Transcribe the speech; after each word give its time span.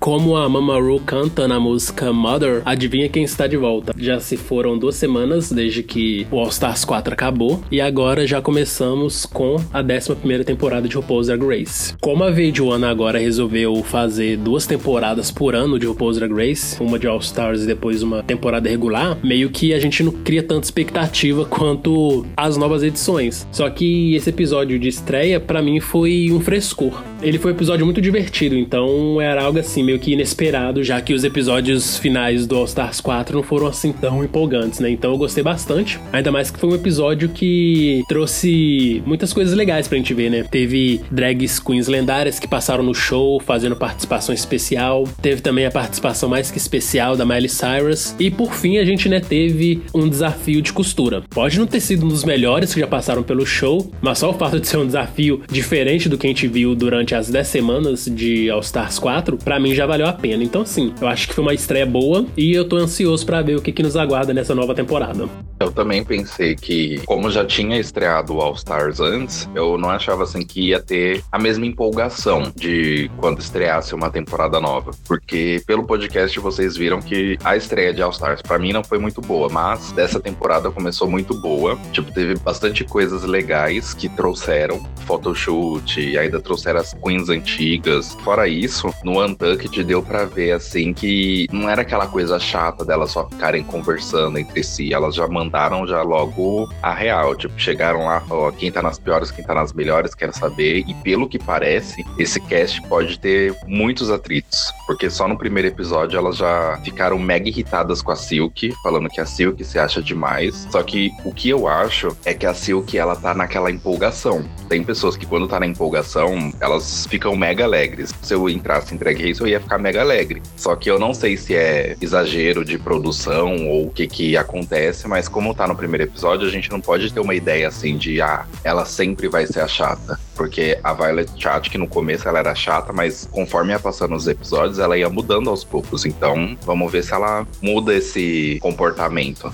Como 0.00 0.34
a 0.34 0.48
Mama 0.48 0.80
Ru 0.80 0.98
canta 0.98 1.46
na 1.46 1.60
música 1.60 2.10
Mother, 2.10 2.62
adivinha 2.64 3.06
quem 3.06 3.22
está 3.22 3.46
de 3.46 3.58
volta? 3.58 3.92
Já 3.98 4.18
se 4.18 4.34
foram 4.34 4.78
duas 4.78 4.94
semanas 4.94 5.52
desde 5.52 5.82
que 5.82 6.26
o 6.30 6.38
All 6.38 6.48
Stars 6.48 6.86
4 6.86 7.12
acabou 7.12 7.62
e 7.70 7.82
agora 7.82 8.26
já 8.26 8.40
começamos 8.40 9.26
com 9.26 9.56
a 9.70 9.82
11 9.82 10.42
temporada 10.42 10.88
de 10.88 10.96
RuPaul's 10.96 11.26
Drag 11.26 11.44
Race. 11.44 11.94
Como 12.00 12.24
a 12.24 12.32
VH1 12.32 12.82
agora 12.82 13.18
resolveu 13.18 13.76
fazer 13.82 14.38
duas 14.38 14.66
temporadas 14.66 15.30
por 15.30 15.54
ano 15.54 15.78
de 15.78 15.84
RuPaul's 15.84 16.16
Drag 16.16 16.32
Race, 16.32 16.82
uma 16.82 16.98
de 16.98 17.06
All 17.06 17.18
Stars 17.18 17.64
e 17.64 17.66
depois 17.66 18.02
uma 18.02 18.22
temporada 18.22 18.70
regular, 18.70 19.18
meio 19.22 19.50
que 19.50 19.74
a 19.74 19.78
gente 19.78 20.02
não 20.02 20.12
cria 20.12 20.42
tanta 20.42 20.64
expectativa 20.64 21.44
quanto 21.44 22.24
as 22.34 22.56
novas 22.56 22.82
edições. 22.82 23.46
Só 23.52 23.68
que 23.68 24.14
esse 24.14 24.30
episódio 24.30 24.78
de 24.78 24.88
estreia 24.88 25.38
para 25.38 25.60
mim 25.60 25.78
foi 25.78 26.30
um 26.32 26.40
frescor. 26.40 27.02
Ele 27.22 27.38
foi 27.38 27.52
um 27.52 27.54
episódio 27.54 27.84
muito 27.84 28.00
divertido, 28.00 28.56
então 28.56 29.20
era 29.20 29.42
algo 29.42 29.58
assim 29.58 29.82
meio 29.82 29.98
que 29.98 30.12
inesperado, 30.12 30.82
já 30.82 31.00
que 31.02 31.12
os 31.12 31.22
episódios 31.22 31.98
finais 31.98 32.46
do 32.46 32.56
All 32.56 32.64
Stars 32.64 33.00
4 33.00 33.36
não 33.36 33.42
foram 33.42 33.66
assim 33.66 33.92
tão 33.92 34.24
empolgantes, 34.24 34.80
né? 34.80 34.90
Então 34.90 35.10
eu 35.12 35.18
gostei 35.18 35.44
bastante. 35.44 36.00
Ainda 36.12 36.32
mais 36.32 36.50
que 36.50 36.58
foi 36.58 36.70
um 36.70 36.74
episódio 36.74 37.28
que 37.28 38.02
trouxe 38.08 39.02
muitas 39.04 39.34
coisas 39.34 39.54
legais 39.54 39.86
pra 39.86 39.98
gente 39.98 40.14
ver, 40.14 40.30
né? 40.30 40.44
Teve 40.50 41.02
drags 41.10 41.58
queens 41.60 41.88
lendárias 41.88 42.38
que 42.38 42.48
passaram 42.48 42.82
no 42.82 42.94
show 42.94 43.38
fazendo 43.38 43.76
participação 43.76 44.34
especial. 44.34 45.04
Teve 45.20 45.42
também 45.42 45.66
a 45.66 45.70
participação 45.70 46.28
mais 46.28 46.50
que 46.50 46.56
especial 46.56 47.16
da 47.18 47.26
Miley 47.26 47.50
Cyrus. 47.50 48.14
E 48.18 48.30
por 48.30 48.54
fim 48.54 48.78
a 48.78 48.84
gente, 48.84 49.10
né, 49.10 49.20
teve 49.20 49.82
um 49.94 50.08
desafio 50.08 50.62
de 50.62 50.72
costura. 50.72 51.22
Pode 51.28 51.58
não 51.58 51.66
ter 51.66 51.80
sido 51.80 52.06
um 52.06 52.08
dos 52.08 52.24
melhores 52.24 52.72
que 52.72 52.80
já 52.80 52.86
passaram 52.86 53.22
pelo 53.22 53.44
show, 53.44 53.92
mas 54.00 54.18
só 54.18 54.30
o 54.30 54.34
fato 54.34 54.58
de 54.58 54.66
ser 54.66 54.78
um 54.78 54.86
desafio 54.86 55.42
diferente 55.50 56.08
do 56.08 56.16
que 56.16 56.26
a 56.26 56.30
gente 56.30 56.48
viu 56.48 56.74
durante 56.74 57.09
as 57.14 57.28
10 57.28 57.46
semanas 57.46 58.04
de 58.06 58.50
All 58.50 58.60
Stars 58.60 58.98
4, 58.98 59.36
pra 59.38 59.58
mim 59.58 59.74
já 59.74 59.86
valeu 59.86 60.06
a 60.06 60.12
pena. 60.12 60.42
Então, 60.42 60.64
sim, 60.64 60.92
eu 61.00 61.08
acho 61.08 61.28
que 61.28 61.34
foi 61.34 61.42
uma 61.42 61.54
estreia 61.54 61.86
boa 61.86 62.26
e 62.36 62.52
eu 62.52 62.64
tô 62.64 62.76
ansioso 62.76 63.24
para 63.24 63.42
ver 63.42 63.56
o 63.56 63.62
que, 63.62 63.72
que 63.72 63.82
nos 63.82 63.96
aguarda 63.96 64.32
nessa 64.32 64.54
nova 64.54 64.74
temporada. 64.74 65.28
Eu 65.60 65.70
também 65.70 66.02
pensei 66.02 66.56
que, 66.56 67.02
como 67.04 67.30
já 67.30 67.44
tinha 67.44 67.78
estreado 67.78 68.40
All 68.40 68.54
Stars 68.54 68.98
antes, 68.98 69.46
eu 69.54 69.76
não 69.76 69.90
achava 69.90 70.22
assim 70.22 70.44
que 70.44 70.68
ia 70.68 70.80
ter 70.80 71.22
a 71.30 71.38
mesma 71.38 71.66
empolgação 71.66 72.50
de 72.56 73.10
quando 73.18 73.40
estreasse 73.40 73.94
uma 73.94 74.10
temporada 74.10 74.58
nova. 74.58 74.92
Porque 75.06 75.62
pelo 75.66 75.84
podcast 75.84 76.40
vocês 76.40 76.78
viram 76.78 77.02
que 77.02 77.38
a 77.44 77.56
estreia 77.56 77.92
de 77.92 78.00
All 78.00 78.10
Stars 78.10 78.40
para 78.40 78.58
mim 78.58 78.72
não 78.72 78.82
foi 78.82 78.98
muito 78.98 79.20
boa, 79.20 79.50
mas 79.50 79.92
dessa 79.92 80.18
temporada 80.18 80.70
começou 80.70 81.06
muito 81.10 81.38
boa. 81.42 81.78
Tipo, 81.92 82.10
teve 82.10 82.36
bastante 82.36 82.82
coisas 82.82 83.24
legais 83.24 83.92
que 83.92 84.08
trouxeram, 84.08 84.82
photoshoot, 85.06 86.00
e 86.00 86.16
ainda 86.16 86.40
trouxeram 86.40 86.80
as 86.80 86.94
queens 87.00 87.28
antigas. 87.28 88.14
Fora 88.24 88.48
isso, 88.48 88.92
no 89.02 89.24
Untucked 89.24 89.82
deu 89.84 90.02
para 90.02 90.24
ver 90.24 90.52
assim 90.52 90.92
que 90.92 91.46
não 91.52 91.68
era 91.68 91.82
aquela 91.82 92.06
coisa 92.06 92.38
chata 92.38 92.84
delas 92.84 93.10
só 93.10 93.28
ficarem 93.28 93.62
conversando 93.62 94.38
entre 94.38 94.62
si. 94.62 94.92
Elas 94.92 95.14
já 95.14 95.26
mandaram 95.26 95.86
já 95.86 96.02
logo 96.02 96.68
a 96.82 96.92
real. 96.92 97.34
Tipo, 97.34 97.58
chegaram 97.58 98.04
lá, 98.04 98.22
ó, 98.30 98.50
quem 98.50 98.70
tá 98.70 98.82
nas 98.82 98.98
piores, 98.98 99.30
quem 99.30 99.44
tá 99.44 99.54
nas 99.54 99.72
melhores, 99.72 100.14
quero 100.14 100.36
saber. 100.36 100.84
E 100.86 100.94
pelo 100.94 101.28
que 101.28 101.38
parece, 101.38 102.04
esse 102.18 102.40
cast 102.40 102.80
pode 102.82 103.18
ter 103.18 103.56
muitos 103.66 104.10
atritos. 104.10 104.72
Porque 104.86 105.08
só 105.10 105.26
no 105.26 105.38
primeiro 105.38 105.68
episódio 105.68 106.18
elas 106.18 106.36
já 106.36 106.78
ficaram 106.84 107.18
mega 107.18 107.48
irritadas 107.48 108.02
com 108.02 108.10
a 108.10 108.16
Silk, 108.16 108.74
falando 108.82 109.08
que 109.08 109.20
a 109.20 109.26
Silk 109.26 109.62
se 109.64 109.78
acha 109.78 110.02
demais. 110.02 110.68
Só 110.70 110.82
que 110.82 111.10
o 111.24 111.32
que 111.32 111.48
eu 111.48 111.66
acho 111.66 112.16
é 112.24 112.34
que 112.34 112.46
a 112.46 112.54
Silk 112.54 112.96
ela 112.96 113.16
tá 113.16 113.34
naquela 113.34 113.70
empolgação. 113.70 114.44
Tem 114.68 114.82
pessoas 114.82 115.16
que 115.16 115.26
quando 115.26 115.48
tá 115.48 115.60
na 115.60 115.66
empolgação, 115.66 116.52
elas 116.60 116.89
ficam 117.08 117.36
mega 117.36 117.64
alegres. 117.64 118.12
Se 118.22 118.34
eu 118.34 118.48
entrasse 118.48 118.94
em 118.94 118.96
Drag 118.96 119.20
Race, 119.22 119.40
eu 119.40 119.46
ia 119.46 119.60
ficar 119.60 119.78
mega 119.78 120.00
alegre. 120.00 120.42
Só 120.56 120.74
que 120.76 120.90
eu 120.90 120.98
não 120.98 121.14
sei 121.14 121.36
se 121.36 121.54
é 121.54 121.96
exagero 122.00 122.64
de 122.64 122.78
produção 122.78 123.68
ou 123.68 123.86
o 123.86 123.90
que 123.90 124.06
que 124.06 124.36
acontece, 124.36 125.06
mas 125.08 125.28
como 125.28 125.54
tá 125.54 125.66
no 125.66 125.76
primeiro 125.76 126.04
episódio, 126.04 126.46
a 126.46 126.50
gente 126.50 126.70
não 126.70 126.80
pode 126.80 127.12
ter 127.12 127.20
uma 127.20 127.34
ideia 127.34 127.68
assim 127.68 127.96
de, 127.96 128.20
ah, 128.20 128.46
ela 128.64 128.84
sempre 128.84 129.28
vai 129.28 129.46
ser 129.46 129.60
a 129.60 129.68
chata. 129.68 130.18
Porque 130.34 130.78
a 130.82 130.92
Violet 130.92 131.30
Chat, 131.36 131.68
que 131.68 131.76
no 131.76 131.86
começo 131.86 132.26
ela 132.26 132.38
era 132.38 132.54
chata, 132.54 132.92
mas 132.92 133.28
conforme 133.30 133.72
ia 133.72 133.78
passando 133.78 134.14
os 134.14 134.26
episódios, 134.26 134.78
ela 134.78 134.96
ia 134.96 135.08
mudando 135.08 135.50
aos 135.50 135.64
poucos. 135.64 136.06
Então, 136.06 136.56
vamos 136.62 136.90
ver 136.90 137.04
se 137.04 137.12
ela 137.12 137.46
muda 137.60 137.94
esse 137.94 138.58
comportamento. 138.62 139.52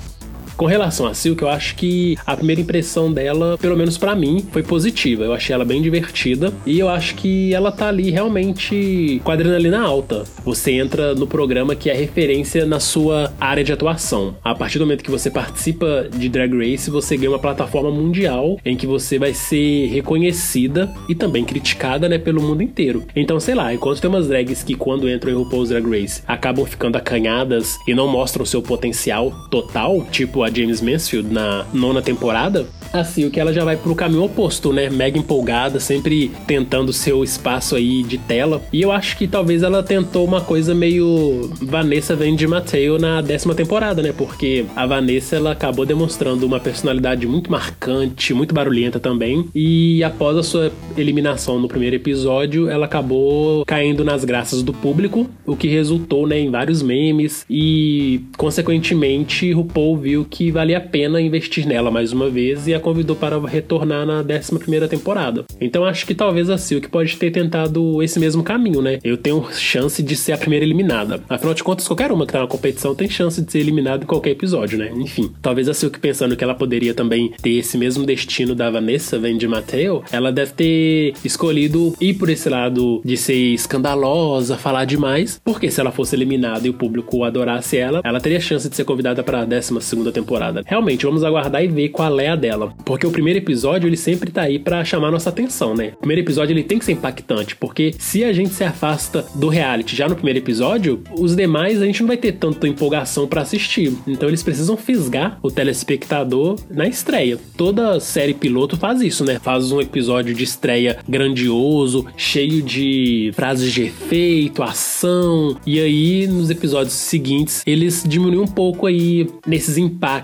Com 0.57 0.65
relação 0.65 1.07
a 1.07 1.13
Silk, 1.13 1.43
eu 1.43 1.51
acho 1.51 1.77
que 1.77 2.17
a 2.25 2.35
primeira 2.35 2.63
impressão 2.63 3.13
dela, 3.13 3.59
pelo 3.59 3.77
menos 3.77 3.99
para 3.99 4.17
mim, 4.17 4.43
foi 4.51 4.63
positiva. 4.63 5.23
Eu 5.23 5.35
achei 5.35 5.53
ela 5.53 5.67
bem 5.67 5.83
divertida 5.83 6.51
e 6.65 6.79
eu 6.79 6.89
acho 6.89 7.15
que 7.17 7.53
ela 7.53 7.71
tá 7.71 7.89
ali 7.89 8.11
realmente 8.11 9.21
com 9.23 9.31
a 9.31 9.35
adrenalina 9.35 9.83
alta. 9.83 10.25
Você 10.47 10.73
entra 10.73 11.15
no 11.15 11.27
programa 11.27 11.77
que 11.77 11.91
é 11.91 11.95
referência 11.95 12.65
na 12.65 12.81
sua 12.81 13.35
área 13.39 13.63
de 13.63 13.71
atuação. 13.71 14.35
A 14.43 14.55
partir 14.55 14.79
do 14.79 14.87
momento 14.87 15.05
que 15.05 15.11
você 15.11 15.31
participa 15.31 16.09
de 16.11 16.27
Drag 16.27 16.51
Race, 16.57 16.91
você 16.91 17.19
ganha 17.19 17.33
uma 17.33 17.39
plataforma 17.39 17.91
mundial 17.91 18.59
em 18.65 18.77
que 18.77 18.87
você 18.87 19.19
vai 19.19 19.35
ser 19.35 19.89
reconhecida 19.89 20.91
e 21.07 21.15
também 21.15 21.45
criticada, 21.45 22.09
né, 22.09 22.17
pelo 22.17 22.41
mundo 22.41 22.63
inteiro. 22.63 23.05
Então, 23.15 23.39
sei 23.39 23.55
lá, 23.55 23.75
enquanto 23.75 24.01
tem 24.01 24.09
umas 24.09 24.29
drags 24.29 24.63
que 24.63 24.75
quando 24.75 25.07
entram 25.07 25.33
em 25.33 25.35
RuPaul's 25.35 25.69
Drag 25.69 25.85
Race 25.87 26.23
acabam 26.27 26.65
ficando 26.65 26.97
acanhadas 26.97 27.77
e 27.87 27.95
não 27.95 28.09
mostram 28.09 28.47
seu 28.47 28.63
potencial 28.63 29.31
total, 29.51 30.03
tipo 30.11 30.46
a 30.47 30.51
James 30.51 30.81
Mansfield 30.81 31.33
na 31.33 31.67
nona 31.73 32.01
temporada, 32.01 32.67
assim, 32.93 33.25
o 33.25 33.31
que 33.31 33.41
ela 33.41 33.53
já 33.53 33.65
vai 33.65 33.77
pro 33.77 33.95
caminho 33.95 34.25
oposto, 34.25 34.73
né? 34.73 34.89
Mega 34.89 35.19
empolgada, 35.19 35.81
sempre 35.81 36.31
tentando 36.47 36.93
seu 36.93 37.23
espaço 37.23 37.75
aí 37.75 38.03
de 38.03 38.19
tela. 38.19 38.63
E 38.73 38.81
eu 38.81 38.93
acho 38.93 39.17
que 39.17 39.27
talvez 39.27 39.63
ela 39.63 39.83
tentou 39.83 40.25
uma 40.25 40.41
coisa 40.41 40.75
meio 40.75 41.51
Vanessa 41.61 42.15
vem 42.15 42.37
de 42.37 42.47
Mateo 42.47 42.99
na 42.99 43.21
décima 43.21 43.55
temporada, 43.55 44.03
né? 44.03 44.13
Porque 44.17 44.67
a 44.75 44.87
Vanessa 44.87 45.37
ela 45.37 45.53
acabou 45.53 45.85
demonstrando 45.85 46.47
uma 46.47 46.61
personalidade 46.61 47.27
muito 47.27 47.51
marcante, 47.51 48.33
muito 48.33 48.55
barulhenta 48.55 49.01
também. 49.01 49.49
E 49.55 50.03
após 50.05 50.37
a 50.37 50.43
sua 50.43 50.73
eliminação 50.97 51.59
no 51.59 51.69
primeiro 51.69 51.97
episódio, 51.97 52.69
ela 52.69 52.87
acabou 52.87 53.65
caindo 53.65 54.05
nas 54.05 54.25
graças 54.25 54.63
do 54.63 54.73
público, 54.73 55.29
o 55.45 55.57
que 55.57 55.69
resultou 55.69 56.27
né, 56.27 56.39
em 56.39 56.51
vários 56.51 56.83
memes 56.83 57.45
e, 57.49 58.21
consequentemente, 58.37 59.53
RuPaul 59.53 59.97
viu 59.97 60.25
que 60.37 60.51
valia 60.51 60.77
a 60.77 60.81
pena 60.83 61.19
investir 61.19 61.67
nela 61.67 61.91
mais 61.91 62.13
uma 62.13 62.29
vez 62.29 62.69
e 62.69 62.75
a 62.75 62.79
convidou 62.79 63.17
para 63.17 63.41
retornar 63.47 64.05
na 64.05 64.21
11 64.21 64.87
temporada. 64.87 65.47
Então 65.59 65.83
acho 65.83 66.05
que 66.05 66.15
talvez 66.15 66.51
a 66.51 66.59
Silk 66.59 66.91
pode 66.91 67.17
ter 67.17 67.31
tentado 67.31 68.03
esse 68.03 68.21
mesmo 68.21 68.43
caminho, 68.43 68.83
né? 68.83 68.99
Eu 69.03 69.17
tenho 69.17 69.47
chance 69.55 70.03
de 70.03 70.15
ser 70.15 70.33
a 70.33 70.37
primeira 70.39 70.63
eliminada. 70.63 71.23
Afinal 71.27 71.55
de 71.55 71.65
contas, 71.65 71.89
qualquer 71.89 72.13
uma 72.13 72.27
que 72.27 72.35
tá 72.35 72.41
na 72.41 72.47
competição 72.47 72.95
tem 72.95 73.09
chance 73.09 73.41
de 73.41 73.51
ser 73.51 73.61
eliminada 73.61 74.05
em 74.05 74.07
qualquer 74.07 74.31
episódio, 74.31 74.79
né? 74.79 74.93
Enfim, 74.95 75.33
talvez 75.41 75.71
a 75.71 75.75
Silk 75.75 75.99
pensando 75.99 76.37
que 76.37 76.45
ela 76.45 76.55
poderia 76.55 76.93
também 76.93 77.33
ter 77.41 77.55
esse 77.55 77.79
mesmo 77.79 78.05
destino 78.05 78.55
da 78.55 78.69
Vanessa 78.69 79.19
Vendi 79.19 79.49
Mateo, 79.49 80.05
ela 80.13 80.31
deve 80.31 80.53
ter 80.53 81.15
escolhido 81.25 81.95
ir 81.99 82.13
por 82.13 82.29
esse 82.29 82.51
lado 82.51 83.01
de 83.03 83.17
ser 83.17 83.55
escandalosa, 83.55 84.59
falar 84.59 84.85
demais, 84.85 85.41
porque 85.43 85.71
se 85.71 85.81
ela 85.81 85.91
fosse 85.91 86.15
eliminada 86.15 86.67
e 86.67 86.71
o 86.71 86.75
público 86.75 87.25
adorasse 87.25 87.79
ela, 87.79 88.03
ela 88.05 88.21
teria 88.21 88.39
chance 88.39 88.69
de 88.69 88.77
ser 88.77 88.85
convidada 88.85 89.23
para 89.23 89.41
a 89.41 89.45
12 89.47 89.73
temporada. 90.13 90.26
Realmente, 90.67 91.07
vamos 91.07 91.25
aguardar 91.25 91.65
e 91.65 91.69
ver 91.69 91.89
qual 91.91 92.19
é 92.21 92.29
a 92.29 92.37
dela. 92.37 92.75
Porque 92.85 93.07
o 93.07 93.11
primeiro 93.11 93.39
episódio, 93.39 93.89
ele 93.89 93.97
sempre 93.97 94.31
tá 94.31 94.43
aí 94.43 94.59
para 94.59 94.85
chamar 94.85 95.11
nossa 95.11 95.31
atenção, 95.31 95.75
né? 95.75 95.93
O 95.97 95.99
primeiro 95.99 96.23
episódio, 96.23 96.53
ele 96.53 96.63
tem 96.63 96.79
que 96.79 96.85
ser 96.85 96.93
impactante, 96.93 97.57
porque 97.57 97.95
se 97.99 98.25
a 98.25 98.33
gente 98.33 98.51
se 98.51 98.65
afasta 98.65 99.25
do 99.35 99.49
reality 99.49 99.97
já 99.97 100.09
no 100.09 100.15
primeiro 100.15 100.39
episódio, 100.39 101.03
os 101.19 101.35
demais 101.35 101.81
a 101.81 101.87
gente 101.87 102.01
não 102.01 102.09
vai 102.09 102.17
ter 102.17 102.33
tanta 102.33 102.67
empolgação 102.69 103.27
para 103.27 103.43
assistir. 103.43 103.93
Então 104.07 104.29
eles 104.29 104.43
precisam 104.43 104.77
fisgar 104.77 105.39
o 105.43 105.51
telespectador 105.51 106.57
na 106.71 106.87
estreia. 106.87 107.39
Toda 107.57 108.01
série 108.01 108.35
piloto 108.35 108.77
faz 108.77 109.01
isso, 109.01 109.25
né? 109.25 109.39
Faz 109.39 109.73
um 109.73 109.81
episódio 109.81 110.35
de 110.35 110.45
estreia 110.45 110.99
grandioso, 111.09 112.07
cheio 112.17 112.63
de 112.63 113.31
frases 113.35 113.73
de 113.73 113.83
efeito, 113.83 114.63
ação, 114.63 115.57
e 115.67 115.81
aí 115.81 116.27
nos 116.27 116.51
episódios 116.51 116.95
seguintes 116.95 117.63
eles 117.67 118.05
diminuem 118.07 118.41
um 118.41 118.47
pouco 118.47 118.87
aí 118.87 119.29
nesses 119.47 119.79
impactos 119.79 120.16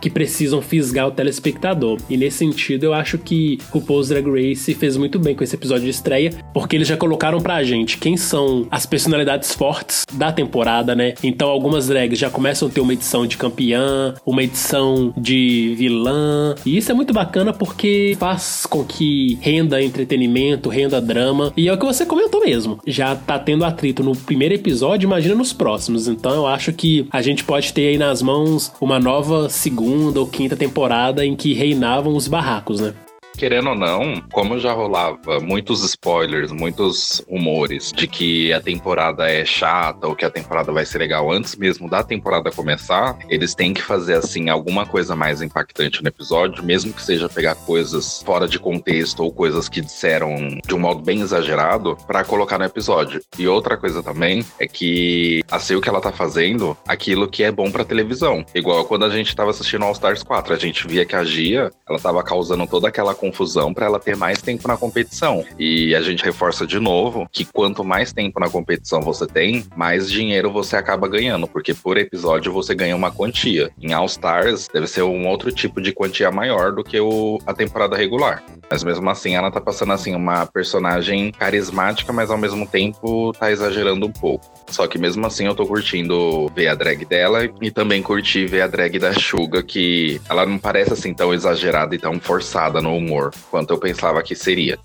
que 0.00 0.10
precisam 0.10 0.60
fisgar 0.60 1.08
o 1.08 1.10
telespectador 1.10 1.46
espectador. 1.56 1.98
E 2.08 2.16
nesse 2.16 2.38
sentido, 2.38 2.84
eu 2.84 2.94
acho 2.94 3.18
que 3.18 3.58
o 3.72 3.78
RuPaul's 3.78 4.08
Drag 4.08 4.26
Race 4.26 4.74
fez 4.74 4.96
muito 4.96 5.18
bem 5.18 5.34
com 5.34 5.44
esse 5.44 5.54
episódio 5.54 5.84
de 5.84 5.90
estreia, 5.90 6.32
porque 6.52 6.76
eles 6.76 6.88
já 6.88 6.96
colocaram 6.96 7.40
pra 7.40 7.62
gente 7.62 7.98
quem 7.98 8.16
são 8.16 8.66
as 8.70 8.86
personalidades 8.86 9.54
fortes 9.54 10.04
da 10.12 10.32
temporada, 10.32 10.94
né? 10.94 11.14
Então, 11.22 11.48
algumas 11.48 11.88
drags 11.88 12.18
já 12.18 12.30
começam 12.30 12.68
a 12.68 12.70
ter 12.70 12.80
uma 12.80 12.92
edição 12.92 13.26
de 13.26 13.36
campeã, 13.36 14.14
uma 14.24 14.42
edição 14.42 15.12
de 15.16 15.74
vilã. 15.76 16.54
E 16.64 16.76
isso 16.76 16.90
é 16.90 16.94
muito 16.94 17.12
bacana 17.12 17.52
porque 17.52 18.16
faz 18.18 18.66
com 18.66 18.84
que 18.84 19.38
renda 19.40 19.82
entretenimento, 19.82 20.68
renda 20.68 21.00
drama. 21.00 21.52
E 21.56 21.68
é 21.68 21.72
o 21.72 21.78
que 21.78 21.84
você 21.84 22.04
comentou 22.04 22.44
mesmo. 22.44 22.78
Já 22.86 23.14
tá 23.14 23.38
tendo 23.38 23.64
atrito 23.64 24.02
no 24.02 24.14
primeiro 24.16 24.54
episódio, 24.54 25.06
imagina 25.06 25.34
nos 25.34 25.52
próximos. 25.52 26.08
Então, 26.08 26.34
eu 26.34 26.46
acho 26.46 26.72
que 26.72 27.06
a 27.10 27.22
gente 27.22 27.44
pode 27.44 27.72
ter 27.72 27.88
aí 27.88 27.98
nas 27.98 28.22
mãos 28.22 28.72
uma 28.80 28.98
nova 28.98 29.25
segunda 29.48 30.20
ou 30.20 30.26
quinta 30.26 30.56
temporada 30.56 31.24
em 31.24 31.36
que 31.36 31.52
reinavam 31.52 32.14
os 32.16 32.28
barracos, 32.28 32.80
né? 32.80 32.94
Querendo 33.36 33.70
ou 33.70 33.74
não, 33.74 34.20
como 34.32 34.58
já 34.58 34.72
rolava 34.72 35.38
muitos 35.40 35.84
spoilers, 35.84 36.50
muitos 36.50 37.22
rumores 37.28 37.92
de 37.92 38.08
que 38.08 38.52
a 38.52 38.60
temporada 38.60 39.30
é 39.30 39.44
chata 39.44 40.06
ou 40.06 40.16
que 40.16 40.24
a 40.24 40.30
temporada 40.30 40.72
vai 40.72 40.84
ser 40.84 40.98
legal 40.98 41.30
antes 41.30 41.54
mesmo 41.56 41.88
da 41.88 42.02
temporada 42.02 42.50
começar, 42.50 43.18
eles 43.28 43.54
têm 43.54 43.74
que 43.74 43.82
fazer 43.82 44.14
assim 44.14 44.48
alguma 44.48 44.86
coisa 44.86 45.14
mais 45.14 45.42
impactante 45.42 46.02
no 46.02 46.08
episódio, 46.08 46.64
mesmo 46.64 46.92
que 46.92 47.02
seja 47.02 47.28
pegar 47.28 47.54
coisas 47.54 48.22
fora 48.22 48.48
de 48.48 48.58
contexto 48.58 49.22
ou 49.22 49.32
coisas 49.32 49.68
que 49.68 49.80
disseram 49.80 50.36
de 50.66 50.74
um 50.74 50.78
modo 50.78 51.02
bem 51.02 51.20
exagerado 51.20 51.96
para 52.06 52.24
colocar 52.24 52.58
no 52.58 52.64
episódio. 52.64 53.20
E 53.38 53.46
outra 53.46 53.76
coisa 53.76 54.02
também 54.02 54.44
é 54.58 54.66
que 54.66 55.42
a 55.50 55.58
o 55.76 55.80
que 55.80 55.88
ela 55.88 56.00
tá 56.00 56.12
fazendo 56.12 56.76
aquilo 56.86 57.28
que 57.28 57.42
é 57.42 57.50
bom 57.50 57.70
para 57.70 57.84
televisão. 57.84 58.44
Igual 58.54 58.84
quando 58.84 59.04
a 59.04 59.10
gente 59.10 59.34
tava 59.34 59.50
assistindo 59.50 59.84
All 59.84 59.92
Stars 59.92 60.22
4, 60.22 60.54
a 60.54 60.56
gente 60.56 60.86
via 60.86 61.04
que 61.04 61.16
a 61.16 61.24
Gia, 61.24 61.70
ela 61.88 61.98
tava 61.98 62.22
causando 62.22 62.66
toda 62.66 62.86
aquela 62.86 63.14
confusão 63.26 63.74
para 63.74 63.86
ela 63.86 63.98
ter 63.98 64.16
mais 64.16 64.40
tempo 64.40 64.68
na 64.68 64.76
competição. 64.76 65.44
E 65.58 65.94
a 65.94 66.00
gente 66.00 66.24
reforça 66.24 66.66
de 66.66 66.78
novo 66.78 67.28
que 67.30 67.44
quanto 67.44 67.84
mais 67.84 68.12
tempo 68.12 68.38
na 68.38 68.48
competição 68.48 69.00
você 69.00 69.26
tem, 69.26 69.64
mais 69.76 70.10
dinheiro 70.10 70.50
você 70.50 70.76
acaba 70.76 71.08
ganhando, 71.08 71.46
porque 71.46 71.74
por 71.74 71.96
episódio 71.96 72.52
você 72.52 72.74
ganha 72.74 72.96
uma 72.96 73.10
quantia. 73.10 73.70
Em 73.80 73.92
All 73.92 74.06
Stars 74.06 74.68
deve 74.72 74.86
ser 74.86 75.02
um 75.02 75.26
outro 75.26 75.50
tipo 75.50 75.80
de 75.80 75.92
quantia 75.92 76.30
maior 76.30 76.72
do 76.72 76.84
que 76.84 76.98
o, 77.00 77.38
a 77.46 77.52
temporada 77.52 77.96
regular. 77.96 78.42
Mas 78.70 78.82
mesmo 78.82 79.08
assim, 79.10 79.34
ela 79.34 79.50
tá 79.50 79.60
passando 79.60 79.92
assim 79.92 80.14
uma 80.14 80.46
personagem 80.46 81.32
carismática, 81.32 82.12
mas 82.12 82.30
ao 82.30 82.38
mesmo 82.38 82.66
tempo 82.66 83.32
tá 83.32 83.50
exagerando 83.50 84.06
um 84.06 84.12
pouco. 84.12 84.44
Só 84.68 84.86
que 84.86 84.98
mesmo 84.98 85.24
assim 85.26 85.46
eu 85.46 85.54
tô 85.54 85.66
curtindo 85.66 86.50
ver 86.54 86.68
a 86.68 86.74
drag 86.74 87.04
dela 87.04 87.48
e 87.60 87.70
também 87.70 88.02
curti 88.02 88.46
ver 88.46 88.62
a 88.62 88.66
drag 88.66 88.98
da 88.98 89.12
Suga, 89.12 89.62
que 89.62 90.20
ela 90.28 90.44
não 90.44 90.58
parece 90.58 90.92
assim 90.92 91.14
tão 91.14 91.32
exagerada 91.32 91.94
e 91.94 91.98
tão 91.98 92.18
forçada 92.18 92.80
no 92.80 92.96
humor 92.96 93.15
quanto 93.50 93.72
eu 93.72 93.78
pensava 93.78 94.22
que 94.22 94.34
seria. 94.34 94.78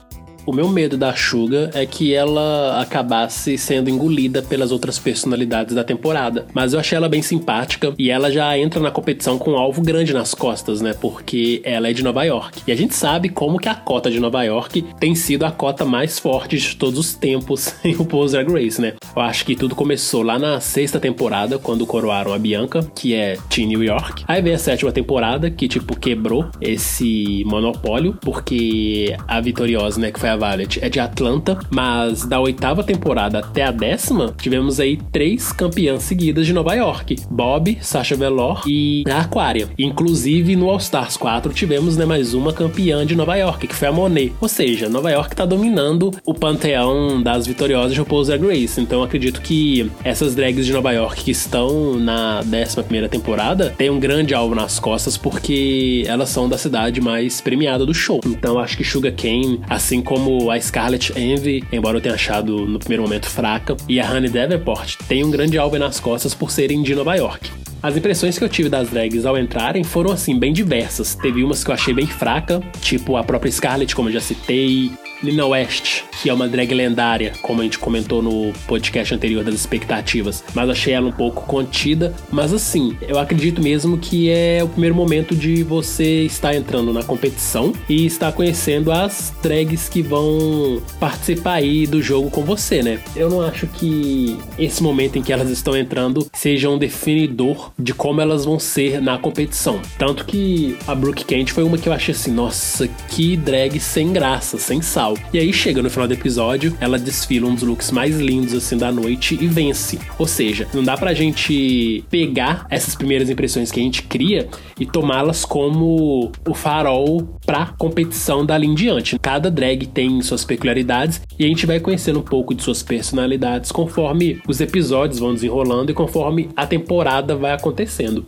O 0.46 0.52
meu 0.52 0.68
medo 0.68 0.98
da 0.98 1.16
Suga 1.16 1.70
é 1.74 1.86
que 1.86 2.14
ela 2.14 2.82
acabasse 2.82 3.58
sendo 3.58 3.90
engolida 3.90 4.42
pelas 4.42 4.72
outras 4.72 4.98
personalidades 4.98 5.76
da 5.76 5.84
temporada. 5.84 6.48
Mas 6.54 6.74
eu 6.74 6.80
achei 6.80 6.96
ela 6.96 7.08
bem 7.08 7.22
simpática 7.22 7.94
e 7.98 8.10
ela 8.10 8.32
já 8.32 8.58
entra 8.58 8.80
na 8.80 8.90
competição 8.90 9.38
com 9.38 9.52
um 9.52 9.58
alvo 9.58 9.82
grande 9.82 10.14
nas 10.14 10.34
costas, 10.34 10.82
né? 10.82 10.94
Porque 11.00 11.62
ela 11.64 11.90
é 11.90 11.94
de 11.94 12.04
Nova 12.04 12.24
York. 12.24 12.64
E 12.66 12.72
a 12.72 12.76
gente 12.76 12.96
sabe 12.96 13.30
como 13.30 13.60
que 13.60 13.70
a 13.70 13.76
cota 13.76 14.10
de 14.10 14.20
Nova 14.20 14.44
York 14.44 14.84
tem 15.00 15.14
sido 15.14 15.46
a 15.46 15.52
cota 15.52 15.86
mais 15.86 16.18
forte 16.18 16.58
de 16.58 16.76
todos 16.76 17.00
os 17.00 17.14
tempos 17.14 17.76
em 17.86 17.96
o 17.96 18.06
Pose 18.06 18.34
Drag 18.34 18.52
Race, 18.52 18.82
né? 18.82 18.94
Eu 19.16 19.22
acho 19.22 19.46
que 19.46 19.56
tudo 19.56 19.76
começou 19.76 20.24
lá 20.24 20.40
na 20.40 20.60
sexta 20.60 21.00
temporada, 21.00 21.60
quando 21.60 21.86
coroaram 21.86 22.34
a 22.34 22.40
Bianca, 22.40 22.82
que 22.96 23.14
é 23.14 23.38
Team 23.50 23.68
New 23.68 23.84
York. 23.84 24.24
Aí 24.28 24.42
veio 24.42 24.56
a 24.56 24.60
sétima 24.60 24.92
temporada, 24.92 25.52
que 25.52 25.68
tipo 25.68 25.96
quebrou 25.96 26.48
esse 26.60 27.44
monopólio, 27.46 28.18
porque 28.22 29.16
a 29.28 29.40
vitoriosa, 29.42 30.00
né, 30.00 30.12
que 30.12 30.20
foi 30.20 30.30
a 30.30 30.38
Violet 30.42 30.80
é 30.82 30.90
de 30.90 31.00
Atlanta, 31.00 31.60
mas 31.70 32.26
da 32.26 32.40
oitava 32.40 32.84
temporada 32.84 33.40
até 33.40 33.64
a 33.64 33.72
décima, 33.72 34.34
tivemos 34.42 34.80
aí 34.80 34.98
três 35.12 35.52
campeãs 35.54 36.02
seguidas 36.02 36.48
de 36.48 36.54
Nova 36.54 36.74
York: 36.74 37.18
Bob, 37.30 37.78
Sasha 37.82 38.16
Velour 38.16 38.64
e 38.66 39.04
Aquaria. 39.08 39.70
Inclusive 39.78 40.56
no 40.56 40.70
All 40.70 40.78
Stars 40.78 41.16
4 41.16 41.54
tivemos 41.54 41.96
né, 41.96 42.06
mais 42.06 42.34
uma 42.34 42.52
campeã 42.52 43.06
de 43.06 43.16
Nova 43.16 43.36
York, 43.36 43.68
que 43.68 43.76
foi 43.76 43.88
a 43.88 43.92
Monet. 43.92 44.34
Ou 44.42 44.48
seja, 44.48 44.90
Nova 44.90 45.12
York 45.12 45.36
tá 45.36 45.46
dominando 45.46 46.12
o 46.26 46.34
panteão 46.34 47.22
das 47.22 47.46
vitoriosas 47.46 47.94
de 47.94 48.00
RuPaul's 48.00 48.28
Drag 48.28 48.44
Race. 48.44 48.82
Então 48.82 49.04
acredito 49.04 49.42
que 49.42 49.92
essas 50.04 50.34
drags 50.34 50.66
de 50.66 50.74
Nova 50.74 50.92
York 50.92 51.24
que 51.24 51.32
estão 51.32 51.96
na 51.96 52.42
décima 52.42 52.84
primeira 52.84 53.08
temporada 53.08 53.74
têm 53.78 53.90
um 53.90 54.00
grande 54.00 54.34
alvo 54.34 54.56
nas 54.56 54.80
costas 54.80 55.18
porque 55.18 56.04
elas 56.08 56.30
são 56.30 56.50
da 56.50 56.58
cidade 56.58 57.00
mais 57.00 57.42
premiada 57.42 57.86
do 57.86 57.94
show. 57.94 58.20
Então 58.26 58.58
acho 58.58 58.78
que 58.78 58.84
Sugar 58.84 59.14
Cane, 59.14 59.62
assim 59.70 60.02
como 60.02 60.21
como 60.24 60.52
a 60.52 60.62
Scarlet 60.62 61.18
Envy, 61.18 61.64
embora 61.72 61.98
eu 61.98 62.02
tenha 62.02 62.14
achado 62.14 62.68
no 62.68 62.78
primeiro 62.78 63.02
momento 63.02 63.28
fraca, 63.28 63.76
e 63.90 64.00
a 64.00 64.08
Honey 64.10 64.30
Davenport 64.30 64.98
tem 65.08 65.24
um 65.24 65.32
grande 65.32 65.58
alvo 65.58 65.78
nas 65.80 66.00
costas 66.00 66.36
por 66.36 66.52
serem 66.52 66.84
de 66.84 66.94
Nova 66.94 67.16
York. 67.16 67.61
As 67.84 67.98
impressões 67.98 68.38
que 68.38 68.44
eu 68.44 68.50
tive 68.50 68.70
das 68.70 68.90
drags 68.90 69.26
ao 69.26 69.38
entrarem 69.38 69.84
foram 69.84 70.12
assim, 70.12 70.38
bem 70.38 70.54
diversas. 70.54 71.16
Teve 71.16 71.44
umas 71.44 71.64
que 71.64 71.72
eu 71.72 71.74
achei 71.74 71.94
bem 71.94 72.06
fraca, 72.06 72.62
tipo 72.80 73.16
a 73.18 73.24
própria 73.24 73.52
Scarlet, 73.52 73.96
como 73.96 74.10
eu 74.10 74.14
já 74.14 74.22
citei, 74.22 74.92
Nina 75.24 75.46
West, 75.46 76.04
que 76.22 76.30
é 76.30 76.34
uma 76.34 76.48
drag 76.48 76.74
lendária, 76.74 77.34
como 77.42 77.62
a 77.62 77.64
gente 77.64 77.78
comentou 77.78 78.22
no 78.22 78.52
podcast 78.66 79.14
anterior 79.14 79.44
das 79.44 79.54
expectativas, 79.54 80.44
mas 80.54 80.70
achei 80.70 80.94
ela 80.94 81.08
um 81.08 81.12
pouco 81.12 81.46
contida. 81.46 82.14
Mas 82.32 82.52
assim, 82.54 82.98
eu 83.02 83.20
acredito 83.20 83.62
mesmo 83.62 83.98
que 83.98 84.30
é 84.30 84.64
o 84.64 84.68
primeiro 84.68 84.96
momento 84.96 85.36
de 85.36 85.64
você 85.64 86.24
estar 86.26 86.56
entrando 86.56 86.92
na 86.92 87.04
competição 87.04 87.72
e 87.88 88.06
estar 88.06 88.32
conhecendo 88.32 88.92
as 88.92 89.34
drags 89.44 89.88
que 89.88 90.02
vão 90.02 90.82
participar 91.00 91.54
aí 91.54 91.86
do 91.86 92.02
jogo 92.02 92.32
com 92.32 92.44
você, 92.44 92.82
né? 92.82 93.00
Eu 93.16 93.30
não 93.30 93.42
acho 93.42 93.68
que 93.68 94.38
esse 94.58 94.82
momento 94.82 95.18
em 95.18 95.22
que 95.22 95.32
elas 95.32 95.50
estão 95.50 95.78
entrando 95.78 96.28
seja 96.34 96.70
um 96.70 96.78
definidor 96.78 97.71
de 97.82 97.94
como 97.94 98.22
elas 98.22 98.46
vão 98.46 98.60
ser 98.60 99.02
na 99.02 99.18
competição. 99.18 99.82
Tanto 99.98 100.26
que 100.26 100.78
a 100.88 100.96
Brooke 100.96 101.26
Kent 101.26 101.52
foi 101.52 101.64
uma 101.64 101.78
que 101.78 101.90
eu 101.90 101.94
achei 101.94 102.14
assim, 102.14 102.32
nossa, 102.32 102.88
que 103.10 103.36
drag 103.36 103.80
sem 103.80 104.14
graça, 104.14 104.58
sem 104.58 104.82
sal. 104.82 105.18
E 105.34 105.40
aí 105.40 105.52
chega 105.52 105.82
no 105.82 105.90
final 105.90 106.08
do 106.08 106.14
episódio, 106.14 106.76
ela 106.80 106.98
desfila 106.98 107.48
um 107.48 107.56
dos 107.56 107.64
looks 107.64 107.92
mais 107.92 108.20
lindos 108.20 108.54
assim 108.54 108.78
da 108.78 108.92
noite 108.92 109.38
e 109.40 109.48
vence. 109.48 110.00
Ou 110.18 110.28
seja, 110.28 110.68
não 110.74 110.84
dá 110.84 110.96
pra 110.96 111.14
gente 111.14 112.04
pegar 112.10 112.66
essas 112.70 112.96
primeiras 112.96 113.30
impressões 113.30 113.72
que 113.72 113.80
a 113.80 113.84
gente 113.84 114.04
cria 114.04 114.48
e 114.80 114.86
tomá-las 114.86 115.46
como 115.46 116.32
o 116.48 116.54
farol 116.54 117.28
pra 117.46 117.68
competição 117.78 118.46
dali 118.46 118.68
em 118.68 118.76
diante. 118.76 119.18
Cada 119.20 119.50
drag 119.50 119.88
tem 119.88 120.22
suas 120.22 120.46
peculiaridades 120.46 121.22
e 121.38 121.46
a 121.46 121.48
gente 121.48 121.66
vai 121.66 121.80
conhecendo 121.80 122.20
um 122.20 122.24
pouco 122.24 122.54
de 122.54 122.64
suas 122.64 122.84
personalidades 122.84 123.72
conforme 123.72 124.42
os 124.48 124.62
episódios 124.62 125.20
vão 125.20 125.34
desenrolando 125.34 125.92
e 125.92 125.94
conforme 125.94 126.50
a 126.56 126.66
temporada 126.66 127.36
vai 127.36 127.52
acontecendo. 127.52 127.71